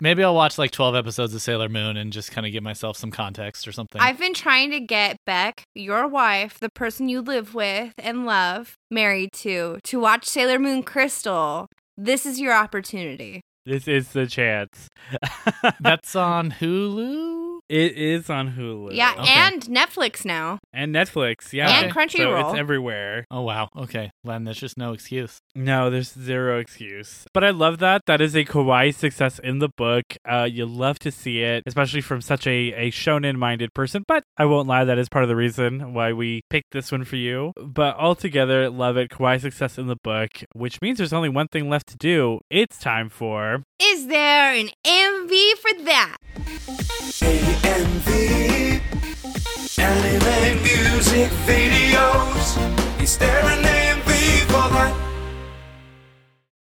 Maybe 0.00 0.22
I'll 0.22 0.34
watch 0.34 0.58
like 0.58 0.70
12 0.70 0.94
episodes 0.96 1.34
of 1.34 1.40
Sailor 1.40 1.68
Moon 1.68 1.96
and 1.96 2.12
just 2.12 2.30
kind 2.30 2.46
of 2.46 2.52
give 2.52 2.62
myself 2.62 2.96
some 2.96 3.10
context 3.10 3.66
or 3.66 3.72
something. 3.72 4.00
I've 4.00 4.18
been 4.18 4.34
trying 4.34 4.70
to 4.72 4.80
get 4.80 5.16
Beck, 5.24 5.62
your 5.74 6.06
wife, 6.06 6.58
the 6.58 6.68
person 6.68 7.08
you 7.08 7.20
live 7.22 7.54
with 7.54 7.94
and 7.96 8.26
love, 8.26 8.74
married 8.90 9.32
to, 9.34 9.78
to 9.84 9.98
watch 10.00 10.26
Sailor 10.26 10.58
Moon 10.58 10.82
Crystal. 10.82 11.68
This 11.96 12.26
is 12.26 12.38
your 12.38 12.52
opportunity. 12.52 13.40
This 13.64 13.88
is 13.88 14.08
the 14.12 14.26
chance. 14.26 14.88
That's 15.80 16.14
on 16.14 16.52
Hulu. 16.52 17.47
It 17.68 17.96
is 17.96 18.30
on 18.30 18.52
Hulu. 18.52 18.94
Yeah, 18.94 19.14
Okay. 19.18 19.32
and 19.32 19.62
Netflix 19.64 20.24
now. 20.24 20.58
and 20.72 20.94
Netflix. 20.94 21.52
Yeah, 21.52 21.68
And 21.70 21.92
Crunchyroll. 21.92 22.42
So 22.42 22.50
it's 22.50 22.58
everywhere. 22.58 23.24
Oh 23.30 23.42
wow. 23.42 23.68
Okay. 23.76 24.10
Then 24.24 24.44
there's 24.44 24.58
just 24.60 24.76
no 24.78 24.92
excuse. 24.92 25.38
No, 25.54 25.90
there's 25.90 26.12
zero 26.12 26.58
excuse. 26.58 27.26
But 27.34 27.44
I 27.44 27.50
love 27.50 27.78
that. 27.78 28.02
That 28.06 28.20
is 28.20 28.34
a 28.36 28.44
kawaii 28.44 28.94
success 28.94 29.38
in 29.38 29.58
the 29.58 29.68
book. 29.76 30.04
Uh, 30.28 30.48
you 30.50 30.66
love 30.66 30.98
to 31.00 31.10
see 31.10 31.40
it, 31.42 31.62
especially 31.66 32.00
from 32.00 32.20
such 32.20 32.46
a, 32.46 32.72
a 32.72 32.90
shonen 32.90 33.36
minded 33.36 33.74
person. 33.74 34.04
But 34.06 34.22
I 34.36 34.44
won't 34.44 34.68
lie, 34.68 34.84
that 34.84 34.98
is 34.98 35.08
part 35.08 35.24
of 35.24 35.28
the 35.28 35.36
reason 35.36 35.92
why 35.94 36.12
we 36.12 36.42
picked 36.50 36.72
this 36.72 36.90
one 36.92 37.04
for 37.04 37.16
you. 37.16 37.52
But 37.62 37.96
altogether, 37.96 38.70
love 38.70 38.96
it. 38.96 39.10
Kawaii 39.10 39.40
success 39.40 39.78
in 39.78 39.86
the 39.86 39.96
book, 40.02 40.30
which 40.54 40.80
means 40.80 40.98
there's 40.98 41.12
only 41.12 41.28
one 41.28 41.48
thing 41.48 41.68
left 41.68 41.88
to 41.88 41.96
do. 41.96 42.40
It's 42.50 42.78
time 42.78 43.08
for. 43.08 43.62
Is 43.80 44.06
there 44.08 44.52
an 44.54 44.70
MV 44.86 45.52
for 45.58 45.84
that? 45.84 46.16
AMV 47.22 48.08
Anime 49.78 50.62
music 50.62 51.30
videos 51.46 52.58
Is 53.00 53.16
there 53.18 53.44
an 53.44 53.62
AMV 53.62 54.10
for 54.46 54.68
that? 54.74 55.07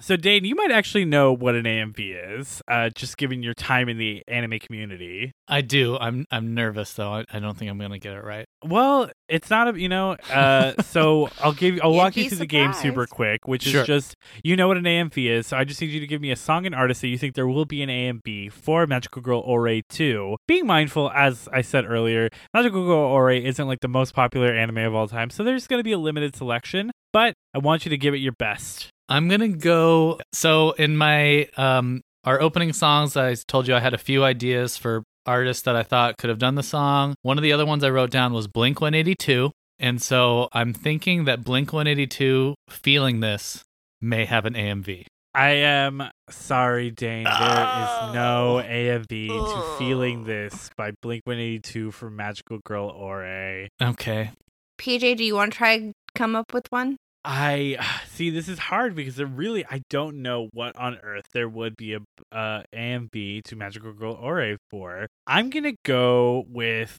So, 0.07 0.15
Dane, 0.15 0.45
you 0.45 0.55
might 0.55 0.71
actually 0.71 1.05
know 1.05 1.33
what 1.33 1.57
an 1.57 1.65
AMV 1.65 2.39
is, 2.39 2.63
uh, 2.69 2.91
just 2.95 3.17
given 3.17 3.43
your 3.43 3.55
time 3.55 3.89
in 3.89 3.99
the 3.99 4.23
anime 4.29 4.61
community. 4.61 5.33
I 5.49 5.63
do. 5.63 5.99
I'm 5.99 6.27
I'm 6.31 6.55
nervous 6.55 6.93
though. 6.93 7.11
I, 7.13 7.25
I 7.33 7.41
don't 7.41 7.59
think 7.59 7.73
I'm 7.73 7.79
gonna 7.81 7.99
get 7.99 8.15
it 8.15 8.23
right. 8.23 8.45
Well, 8.65 9.11
it's 9.29 9.51
not 9.51 9.75
a 9.75 9.81
you 9.81 9.89
know. 9.89 10.13
Uh, 10.33 10.81
so 10.83 11.29
I'll 11.41 11.55
give 11.55 11.81
I'll 11.83 11.93
walk 11.93 12.17
you 12.17 12.23
be 12.23 12.29
through 12.29 12.39
the 12.39 12.47
game 12.47 12.73
super 12.73 13.09
quick, 13.09 13.49
which 13.49 13.65
Sure. 13.65 13.81
is 13.81 13.87
just 13.89 14.15
you 14.45 14.55
know 14.55 14.69
what 14.69 14.77
an 14.77 14.85
AMV 14.85 15.29
is. 15.29 15.49
So 15.49 15.57
I 15.57 15.65
just 15.65 15.81
need 15.81 15.91
you 15.91 15.99
to 15.99 16.07
give 16.07 16.21
me 16.21 16.31
a 16.31 16.37
song 16.37 16.67
and 16.67 16.75
artist 16.75 17.01
that 17.01 17.09
you 17.09 17.19
think 17.19 17.35
there 17.35 17.49
will 17.49 17.65
be 17.65 17.83
an 17.83 17.89
AMV 17.89 18.53
for 18.53 18.87
Magical 18.87 19.23
Girl 19.23 19.41
Ore 19.41 19.81
2. 19.89 20.37
Being 20.47 20.69
mindful, 20.69 21.11
as 21.11 21.49
I 21.53 21.63
said 21.63 21.85
earlier, 21.85 22.29
Magical 22.55 22.87
Girl 22.87 22.97
Ore 22.97 23.33
isn't 23.33 23.67
like 23.67 23.81
the 23.81 23.89
most 23.89 24.15
popular 24.15 24.55
anime 24.55 24.79
of 24.79 24.95
all 24.95 25.09
time, 25.09 25.31
so 25.31 25.43
there's 25.43 25.67
going 25.67 25.81
to 25.81 25.85
be 25.85 25.91
a 25.91 25.99
limited 25.99 26.37
selection. 26.37 26.93
But 27.13 27.35
I 27.53 27.59
want 27.59 27.85
you 27.85 27.91
to 27.91 27.99
give 27.99 28.15
it 28.15 28.19
your 28.19 28.35
best. 28.39 28.93
I'm 29.09 29.29
gonna 29.29 29.49
go. 29.49 30.21
So 30.33 30.73
in 30.73 30.97
my 30.97 31.49
um 31.57 32.03
our 32.25 32.41
opening 32.41 32.73
songs, 32.73 33.17
I 33.17 33.35
told 33.35 33.69
you 33.69 33.75
I 33.75 33.81
had 33.81 33.95
a 33.95 33.99
few 33.99 34.25
ideas 34.25 34.77
for 34.77 35.05
artists 35.25 35.63
that 35.65 35.77
I 35.77 35.83
thought 35.83 36.17
could 36.19 36.31
have 36.31 36.39
done 36.39 36.55
the 36.57 36.63
song. 36.63 37.15
One 37.23 37.39
of 37.39 37.43
the 37.43 37.53
other 37.53 37.67
ones 37.67 37.85
I 37.85 37.91
wrote 37.91 38.11
down 38.11 38.33
was 38.33 38.49
Blink 38.49 38.81
182, 38.81 39.51
and 39.79 40.01
so 40.03 40.49
I'm 40.53 40.73
thinking 40.73 41.25
that 41.25 41.45
Blink 41.45 41.73
182, 41.73 42.55
feeling 42.69 43.21
this, 43.21 43.63
may 44.01 44.25
have 44.25 44.45
an 44.45 44.55
AMV. 44.55 45.05
I 45.35 45.51
am 45.51 46.03
sorry, 46.31 46.91
Dane. 46.91 47.25
There 47.25 47.33
is 47.33 48.15
no 48.15 48.59
Oh. 48.59 48.63
AMV 48.67 49.29
to 49.29 49.79
Feeling 49.79 50.25
This 50.25 50.71
by 50.77 50.93
Blink 51.03 51.23
182 51.27 51.91
for 51.91 52.09
Magical 52.09 52.59
Girl 52.65 52.89
Ore. 52.89 53.69
Okay. 53.83 54.31
PJ, 54.79 55.17
do 55.17 55.25
you 55.25 55.35
want 55.35 55.53
to 55.53 55.59
try 55.59 55.93
come 56.15 56.35
up 56.35 56.55
with 56.55 56.67
one? 56.71 56.97
I 57.27 57.77
see. 58.09 58.31
This 58.31 58.49
is 58.49 58.59
hard 58.59 58.95
because 58.95 59.18
really 59.18 59.66
I 59.66 59.83
don't 59.91 60.22
know 60.22 60.49
what 60.53 60.77
on 60.77 60.99
earth 61.03 61.27
there 61.33 61.49
would 61.49 61.77
be 61.77 61.95
a 61.95 61.99
uh, 62.33 62.62
AMV 62.74 63.43
to 63.45 63.57
Magical 63.57 63.93
Girl 63.93 64.14
Ore 64.14 64.57
for. 64.70 65.09
I'm 65.27 65.51
gonna 65.51 65.74
go 65.85 66.45
with 66.49 66.97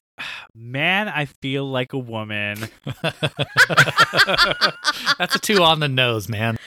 man. 0.56 1.08
I 1.08 1.26
feel 1.26 1.66
like 1.70 1.94
a 1.94 1.98
woman. 2.00 2.68
That's 5.18 5.36
a 5.36 5.40
two 5.42 5.64
on 5.64 5.80
the 5.80 5.88
nose, 5.88 6.28
man. 6.30 6.58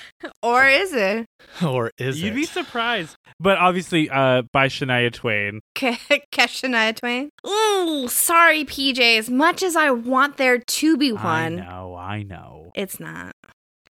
Or 0.42 0.66
is 0.66 0.92
it 0.92 1.26
Or 1.64 1.90
is 1.98 2.16
it. 2.18 2.24
You'd 2.24 2.32
it? 2.32 2.36
be 2.36 2.44
surprised, 2.44 3.16
but 3.38 3.59
obviously, 3.59 4.09
uh, 4.11 4.42
by 4.53 4.68
Shania 4.68 5.12
Twain. 5.12 5.61
Ke- 5.74 5.98
Shania 6.32 6.94
Twain? 6.96 7.30
Ooh, 7.46 8.09
sorry, 8.09 8.64
PJ. 8.64 9.18
As 9.18 9.30
much 9.30 9.62
as 9.62 9.76
I 9.76 9.90
want 9.90 10.36
there 10.36 10.59
to 10.59 10.96
be 10.96 11.12
one. 11.12 11.24
I 11.24 11.42
one, 11.44 11.57
know, 11.57 11.94
I 11.96 12.22
know. 12.22 12.70
it's 12.74 13.01
not. 13.01 13.32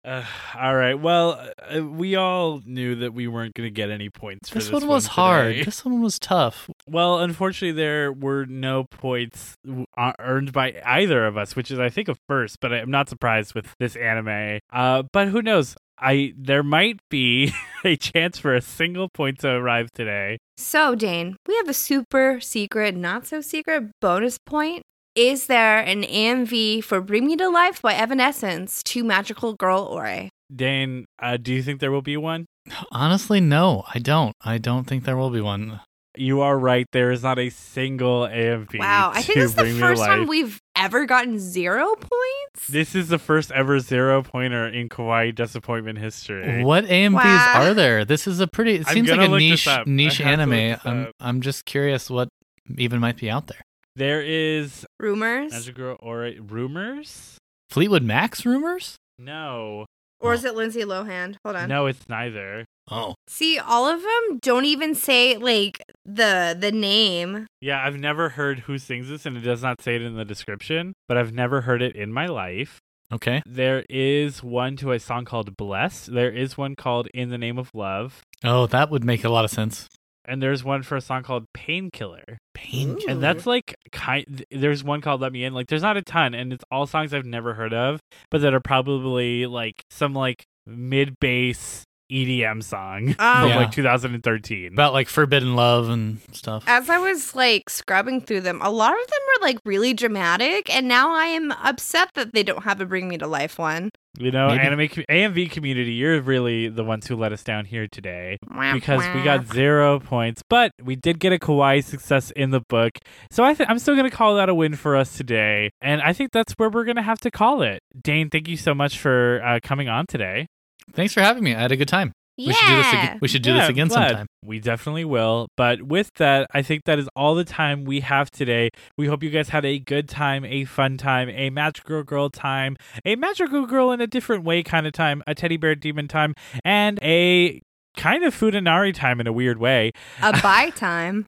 Uh, 0.06 0.24
all 0.56 0.76
right. 0.76 0.94
Well, 0.94 1.44
uh, 1.68 1.84
we 1.84 2.14
all 2.14 2.62
knew 2.64 2.94
that 2.96 3.12
we 3.12 3.26
weren't 3.26 3.54
going 3.54 3.66
to 3.66 3.72
get 3.72 3.90
any 3.90 4.08
points 4.08 4.48
for 4.48 4.54
this, 4.54 4.66
this, 4.66 4.72
one 4.72 4.86
was 4.86 5.08
hard. 5.08 5.56
This 5.64 5.84
one 5.84 6.00
was 6.00 6.20
tough. 6.20 6.70
Well, 6.88 7.18
unfortunately, 7.18 7.72
there 7.72 8.12
were 8.12 8.46
no 8.46 8.84
points 8.84 9.56
w- 9.64 9.84
uh, 9.98 10.12
earned 10.20 10.52
by 10.52 10.80
either 10.84 11.26
of 11.26 11.36
us, 11.36 11.56
which 11.56 11.72
is, 11.72 11.80
I 11.80 11.88
think, 11.88 12.08
a 12.08 12.14
first. 12.28 12.58
But 12.60 12.72
I'm 12.72 12.90
not 12.90 13.08
surprised 13.08 13.56
with 13.56 13.74
this 13.80 13.96
anime. 13.96 14.60
Uh, 14.72 15.02
but 15.12 15.28
who 15.28 15.42
knows? 15.42 15.74
I 15.98 16.34
there 16.36 16.62
might 16.62 17.00
be 17.10 17.52
a 17.84 17.96
chance 17.96 18.38
for 18.38 18.54
a 18.54 18.60
single 18.60 19.08
point 19.08 19.40
to 19.40 19.48
arrive 19.48 19.90
today. 19.92 20.38
So, 20.56 20.94
Dane, 20.94 21.36
we 21.48 21.56
have 21.56 21.68
a 21.68 21.74
super 21.74 22.38
secret, 22.40 22.94
not 22.94 23.26
so 23.26 23.40
secret 23.40 23.90
bonus 24.00 24.38
point. 24.38 24.84
Is 25.16 25.46
there 25.46 25.78
an 25.78 26.02
AMV 26.02 26.84
for 26.84 27.00
Bring 27.00 27.26
Me 27.26 27.36
to 27.36 27.48
Life 27.48 27.80
by 27.80 27.94
Evanescence 27.94 28.82
to 28.82 29.02
Magical 29.02 29.54
Girl 29.54 29.80
Ore? 29.80 30.28
Dane, 30.54 31.06
uh, 31.18 31.38
do 31.38 31.54
you 31.54 31.62
think 31.62 31.80
there 31.80 31.90
will 31.90 32.02
be 32.02 32.18
one? 32.18 32.44
Honestly, 32.92 33.40
no, 33.40 33.84
I 33.94 33.98
don't. 33.98 34.34
I 34.42 34.58
don't 34.58 34.84
think 34.84 35.04
there 35.04 35.16
will 35.16 35.30
be 35.30 35.40
one. 35.40 35.80
You 36.18 36.42
are 36.42 36.58
right. 36.58 36.84
There 36.92 37.10
is 37.12 37.22
not 37.22 37.38
a 37.38 37.48
single 37.48 38.22
AMV. 38.28 38.78
Wow, 38.78 39.10
I 39.14 39.22
think 39.22 39.34
to 39.36 39.40
this 39.40 39.50
is 39.50 39.54
the 39.54 39.62
Bring 39.62 39.74
Me 39.76 39.80
to 39.80 39.86
first 39.86 40.04
time 40.04 40.26
we've 40.26 40.60
ever 40.76 41.06
gotten 41.06 41.38
zero 41.38 41.94
points. 41.94 42.68
This 42.68 42.94
is 42.94 43.08
the 43.08 43.18
first 43.18 43.50
ever 43.52 43.80
zero 43.80 44.22
pointer 44.22 44.68
in 44.68 44.90
Kawaii 44.90 45.34
Disappointment 45.34 45.98
history. 45.98 46.62
What 46.62 46.84
AMVs 46.84 47.14
Wow. 47.14 47.52
are 47.54 47.72
there? 47.72 48.04
This 48.04 48.26
is 48.26 48.40
a 48.40 48.46
pretty. 48.46 48.74
It 48.76 48.86
seems 48.88 49.08
like 49.10 49.20
a 49.20 49.28
niche 49.28 49.66
niche 49.86 50.18
have 50.18 50.38
to 50.40 50.44
look 50.44 50.52
anime. 50.52 50.80
I'm. 50.84 51.10
I'm 51.20 51.40
just 51.40 51.64
curious 51.64 52.10
what 52.10 52.28
even 52.76 53.00
might 53.00 53.16
be 53.16 53.30
out 53.30 53.46
there. 53.46 53.62
There 53.96 54.20
is 54.22 54.84
Rumors? 55.00 55.52
Magic 55.52 55.74
Girl 55.74 55.96
or 56.00 56.30
rumors? 56.40 57.38
Fleetwood 57.70 58.02
Mac's 58.02 58.44
rumors? 58.46 58.96
No, 59.18 59.86
Or 60.20 60.34
is 60.34 60.44
oh. 60.44 60.48
it 60.48 60.54
Lindsay 60.54 60.82
Lohan? 60.82 61.36
Hold 61.44 61.56
on. 61.56 61.68
no, 61.68 61.86
it's 61.86 62.08
neither. 62.08 62.66
Oh, 62.90 63.14
See, 63.26 63.58
all 63.58 63.86
of 63.88 64.02
them 64.02 64.38
don't 64.42 64.64
even 64.66 64.94
say 64.94 65.36
like 65.38 65.82
the 66.04 66.56
the 66.58 66.70
name. 66.70 67.46
Yeah, 67.60 67.82
I've 67.84 67.96
never 67.98 68.28
heard 68.30 68.60
who 68.60 68.78
sings 68.78 69.08
this, 69.08 69.26
and 69.26 69.36
it 69.36 69.40
does 69.40 69.62
not 69.62 69.80
say 69.82 69.96
it 69.96 70.02
in 70.02 70.14
the 70.16 70.24
description. 70.24 70.92
But 71.08 71.16
I've 71.16 71.32
never 71.32 71.62
heard 71.62 71.82
it 71.82 71.96
in 71.96 72.12
my 72.12 72.26
life. 72.26 72.78
okay. 73.12 73.42
There 73.46 73.84
is 73.88 74.42
one 74.42 74.76
to 74.76 74.92
a 74.92 75.00
song 75.00 75.24
called 75.24 75.56
"Blessed." 75.56 76.12
There 76.12 76.30
is 76.30 76.56
one 76.56 76.76
called 76.76 77.08
"In 77.14 77.30
the 77.30 77.38
Name 77.38 77.58
of 77.58 77.70
Love," 77.74 78.20
Oh, 78.44 78.66
that 78.68 78.90
would 78.90 79.04
make 79.04 79.24
a 79.24 79.30
lot 79.30 79.44
of 79.44 79.50
sense. 79.50 79.88
And 80.26 80.42
there's 80.42 80.62
one 80.64 80.82
for 80.82 80.96
a 80.96 81.00
song 81.00 81.22
called 81.22 81.44
"Painkiller." 81.54 82.38
Pain. 82.54 82.98
And 83.08 83.22
that's 83.22 83.46
like 83.46 83.76
kind. 83.92 84.44
There's 84.50 84.82
one 84.84 85.00
called 85.00 85.20
"Let 85.20 85.32
Me 85.32 85.44
In." 85.44 85.54
Like, 85.54 85.68
there's 85.68 85.82
not 85.82 85.96
a 85.96 86.02
ton, 86.02 86.34
and 86.34 86.52
it's 86.52 86.64
all 86.70 86.86
songs 86.86 87.12
I've 87.14 87.26
never 87.26 87.54
heard 87.54 87.74
of, 87.74 88.00
but 88.30 88.40
that 88.42 88.54
are 88.54 88.60
probably 88.60 89.46
like 89.46 89.82
some 89.90 90.14
like 90.14 90.44
mid 90.66 91.14
bass 91.20 91.84
EDM 92.10 92.62
song 92.62 93.12
from 93.14 93.50
Um, 93.50 93.50
like 93.56 93.72
2013. 93.72 94.72
About 94.72 94.92
like 94.92 95.08
forbidden 95.08 95.56
love 95.56 95.88
and 95.88 96.20
stuff. 96.32 96.64
As 96.66 96.88
I 96.88 96.98
was 96.98 97.34
like 97.34 97.68
scrubbing 97.68 98.20
through 98.20 98.42
them, 98.42 98.60
a 98.62 98.70
lot 98.70 98.92
of 98.92 99.06
them 99.06 99.18
were 99.26 99.46
like 99.46 99.58
really 99.64 99.92
dramatic, 99.92 100.72
and 100.74 100.86
now 100.88 101.12
I 101.14 101.26
am 101.26 101.50
upset 101.52 102.10
that 102.14 102.32
they 102.32 102.42
don't 102.42 102.62
have 102.64 102.80
a 102.80 102.86
Bring 102.86 103.08
Me 103.08 103.18
to 103.18 103.26
Life 103.26 103.58
one. 103.58 103.90
You 104.18 104.30
know, 104.30 104.48
Maybe. 104.48 104.60
anime 104.60 104.88
AMV 105.10 105.50
community, 105.50 105.92
you're 105.92 106.20
really 106.20 106.68
the 106.68 106.84
ones 106.84 107.06
who 107.06 107.16
let 107.16 107.32
us 107.32 107.42
down 107.44 107.64
here 107.64 107.86
today 107.90 108.38
because 108.72 109.02
we 109.14 109.22
got 109.22 109.46
zero 109.52 110.00
points, 110.00 110.42
but 110.48 110.72
we 110.82 110.96
did 110.96 111.18
get 111.18 111.32
a 111.32 111.38
kawaii 111.38 111.84
success 111.84 112.30
in 112.30 112.50
the 112.50 112.60
book. 112.68 112.92
So 113.30 113.44
I 113.44 113.54
th- 113.54 113.68
I'm 113.68 113.78
still 113.78 113.94
going 113.94 114.08
to 114.08 114.16
call 114.16 114.36
that 114.36 114.48
a 114.48 114.54
win 114.54 114.74
for 114.74 114.96
us 114.96 115.16
today, 115.16 115.70
and 115.80 116.00
I 116.00 116.12
think 116.12 116.32
that's 116.32 116.54
where 116.54 116.70
we're 116.70 116.84
going 116.84 116.96
to 116.96 117.02
have 117.02 117.20
to 117.20 117.30
call 117.30 117.62
it. 117.62 117.80
Dane, 118.00 118.30
thank 118.30 118.48
you 118.48 118.56
so 118.56 118.74
much 118.74 118.98
for 118.98 119.42
uh, 119.44 119.60
coming 119.62 119.88
on 119.88 120.06
today. 120.06 120.46
Thanks 120.92 121.12
for 121.12 121.20
having 121.20 121.42
me. 121.44 121.54
I 121.54 121.60
had 121.60 121.72
a 121.72 121.76
good 121.76 121.88
time. 121.88 122.12
Yeah. 122.36 122.48
We 122.48 122.52
should 122.52 122.68
do 122.68 122.76
this 122.76 122.92
again. 122.92 123.18
We 123.22 123.28
should 123.28 123.42
do 123.42 123.50
Yeah, 123.50 123.60
this 123.60 123.68
again 123.70 123.88
glad. 123.88 124.08
sometime. 124.08 124.26
We 124.44 124.60
definitely 124.60 125.04
will. 125.06 125.48
But 125.56 125.82
with 125.82 126.10
that, 126.18 126.46
I 126.52 126.62
think 126.62 126.84
that 126.84 126.98
is 126.98 127.08
all 127.16 127.34
the 127.34 127.44
time 127.44 127.84
we 127.84 128.00
have 128.00 128.30
today. 128.30 128.70
We 128.98 129.06
hope 129.06 129.22
you 129.22 129.30
guys 129.30 129.48
had 129.48 129.64
a 129.64 129.78
good 129.78 130.08
time, 130.08 130.44
a 130.44 130.64
fun 130.64 130.98
time, 130.98 131.30
a 131.30 131.50
magical 131.50 132.02
girl 132.02 132.28
time, 132.30 132.76
a 133.04 133.16
magical 133.16 133.66
girl 133.66 133.90
in 133.90 134.00
a 134.00 134.06
different 134.06 134.44
way 134.44 134.62
kind 134.62 134.86
of 134.86 134.92
time, 134.92 135.22
a 135.26 135.34
teddy 135.34 135.56
bear 135.56 135.74
demon 135.74 136.08
time, 136.08 136.34
and 136.64 136.98
a 137.02 137.60
kind 137.96 138.22
of 138.24 138.34
Fudanari 138.38 138.92
time 138.92 139.20
in 139.20 139.26
a 139.26 139.32
weird 139.32 139.58
way. 139.58 139.92
A 140.22 140.32
buy 140.42 140.70
time. 140.70 141.26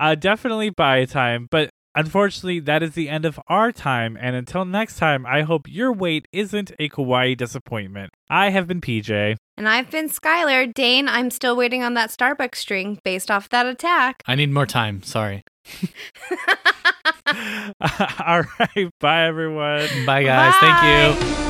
Uh, 0.00 0.14
definitely 0.14 0.70
buy 0.70 1.04
time, 1.04 1.46
but 1.50 1.70
unfortunately, 1.98 2.60
that 2.60 2.82
is 2.82 2.94
the 2.94 3.08
end 3.08 3.24
of 3.24 3.38
our 3.48 3.72
time. 3.72 4.16
And 4.20 4.36
until 4.36 4.64
next 4.64 4.98
time, 4.98 5.26
I 5.26 5.42
hope 5.42 5.66
your 5.68 5.92
wait 5.92 6.26
isn't 6.32 6.72
a 6.78 6.88
kawaii 6.88 7.36
disappointment. 7.36 8.12
I 8.30 8.50
have 8.50 8.66
been 8.66 8.80
PJ. 8.80 9.36
And 9.56 9.68
I've 9.68 9.90
been 9.90 10.08
Skylar. 10.08 10.72
Dane, 10.72 11.08
I'm 11.08 11.30
still 11.30 11.56
waiting 11.56 11.82
on 11.82 11.94
that 11.94 12.10
Starbucks 12.10 12.56
string 12.56 12.98
based 13.04 13.30
off 13.30 13.48
that 13.50 13.66
attack. 13.66 14.22
I 14.26 14.34
need 14.34 14.50
more 14.50 14.66
time. 14.66 15.02
Sorry. 15.02 15.42
All 18.26 18.42
right, 18.58 18.90
bye 19.00 19.26
everyone. 19.26 19.88
Bye, 20.06 20.22
guys. 20.22 20.54
Thank 20.60 21.42
you. 21.42 21.47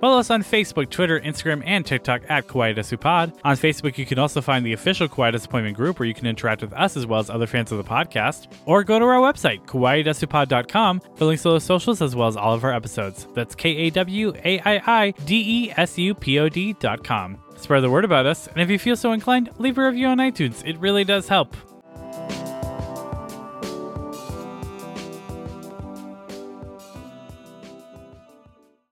Follow 0.00 0.18
us 0.18 0.30
on 0.30 0.42
Facebook, 0.42 0.90
Twitter, 0.90 1.18
Instagram, 1.20 1.62
and 1.64 1.84
TikTok 1.84 2.22
at 2.28 2.46
Kawaii 2.46 2.76
Desu 2.76 3.00
Pod. 3.00 3.32
On 3.44 3.56
Facebook, 3.56 3.96
you 3.96 4.04
can 4.04 4.18
also 4.18 4.40
find 4.42 4.64
the 4.64 4.74
official 4.74 5.08
Kawaii 5.08 5.32
Disappointment 5.32 5.76
group 5.76 5.98
where 5.98 6.06
you 6.06 6.14
can 6.14 6.26
interact 6.26 6.60
with 6.60 6.72
us 6.74 6.96
as 6.96 7.06
well 7.06 7.18
as 7.18 7.30
other 7.30 7.46
fans 7.46 7.72
of 7.72 7.78
the 7.78 7.84
podcast. 7.84 8.48
Or 8.66 8.84
go 8.84 8.98
to 8.98 9.04
our 9.06 9.20
website, 9.20 9.64
kawaiidesupod.com, 9.64 11.00
for 11.14 11.24
links 11.24 11.42
to 11.44 11.50
those 11.50 11.64
socials 11.64 12.02
as 12.02 12.14
well 12.14 12.28
as 12.28 12.36
all 12.36 12.52
of 12.54 12.62
our 12.64 12.72
episodes. 12.72 13.26
That's 13.34 13.54
K 13.54 13.70
A 13.70 13.90
W 13.90 14.34
A 14.44 14.60
I 14.60 15.04
I 15.06 15.10
D 15.24 15.66
E 15.66 15.72
S 15.76 15.96
U 15.98 16.14
P 16.14 16.38
O 16.40 16.48
D 16.48 16.74
dot 16.74 17.02
com. 17.02 17.38
Spread 17.56 17.82
the 17.82 17.90
word 17.90 18.04
about 18.04 18.26
us, 18.26 18.48
and 18.48 18.60
if 18.60 18.68
you 18.68 18.78
feel 18.78 18.96
so 18.96 19.12
inclined, 19.12 19.48
leave 19.58 19.78
a 19.78 19.86
review 19.86 20.08
on 20.08 20.18
iTunes. 20.18 20.62
It 20.68 20.78
really 20.78 21.04
does 21.04 21.28
help. 21.28 21.56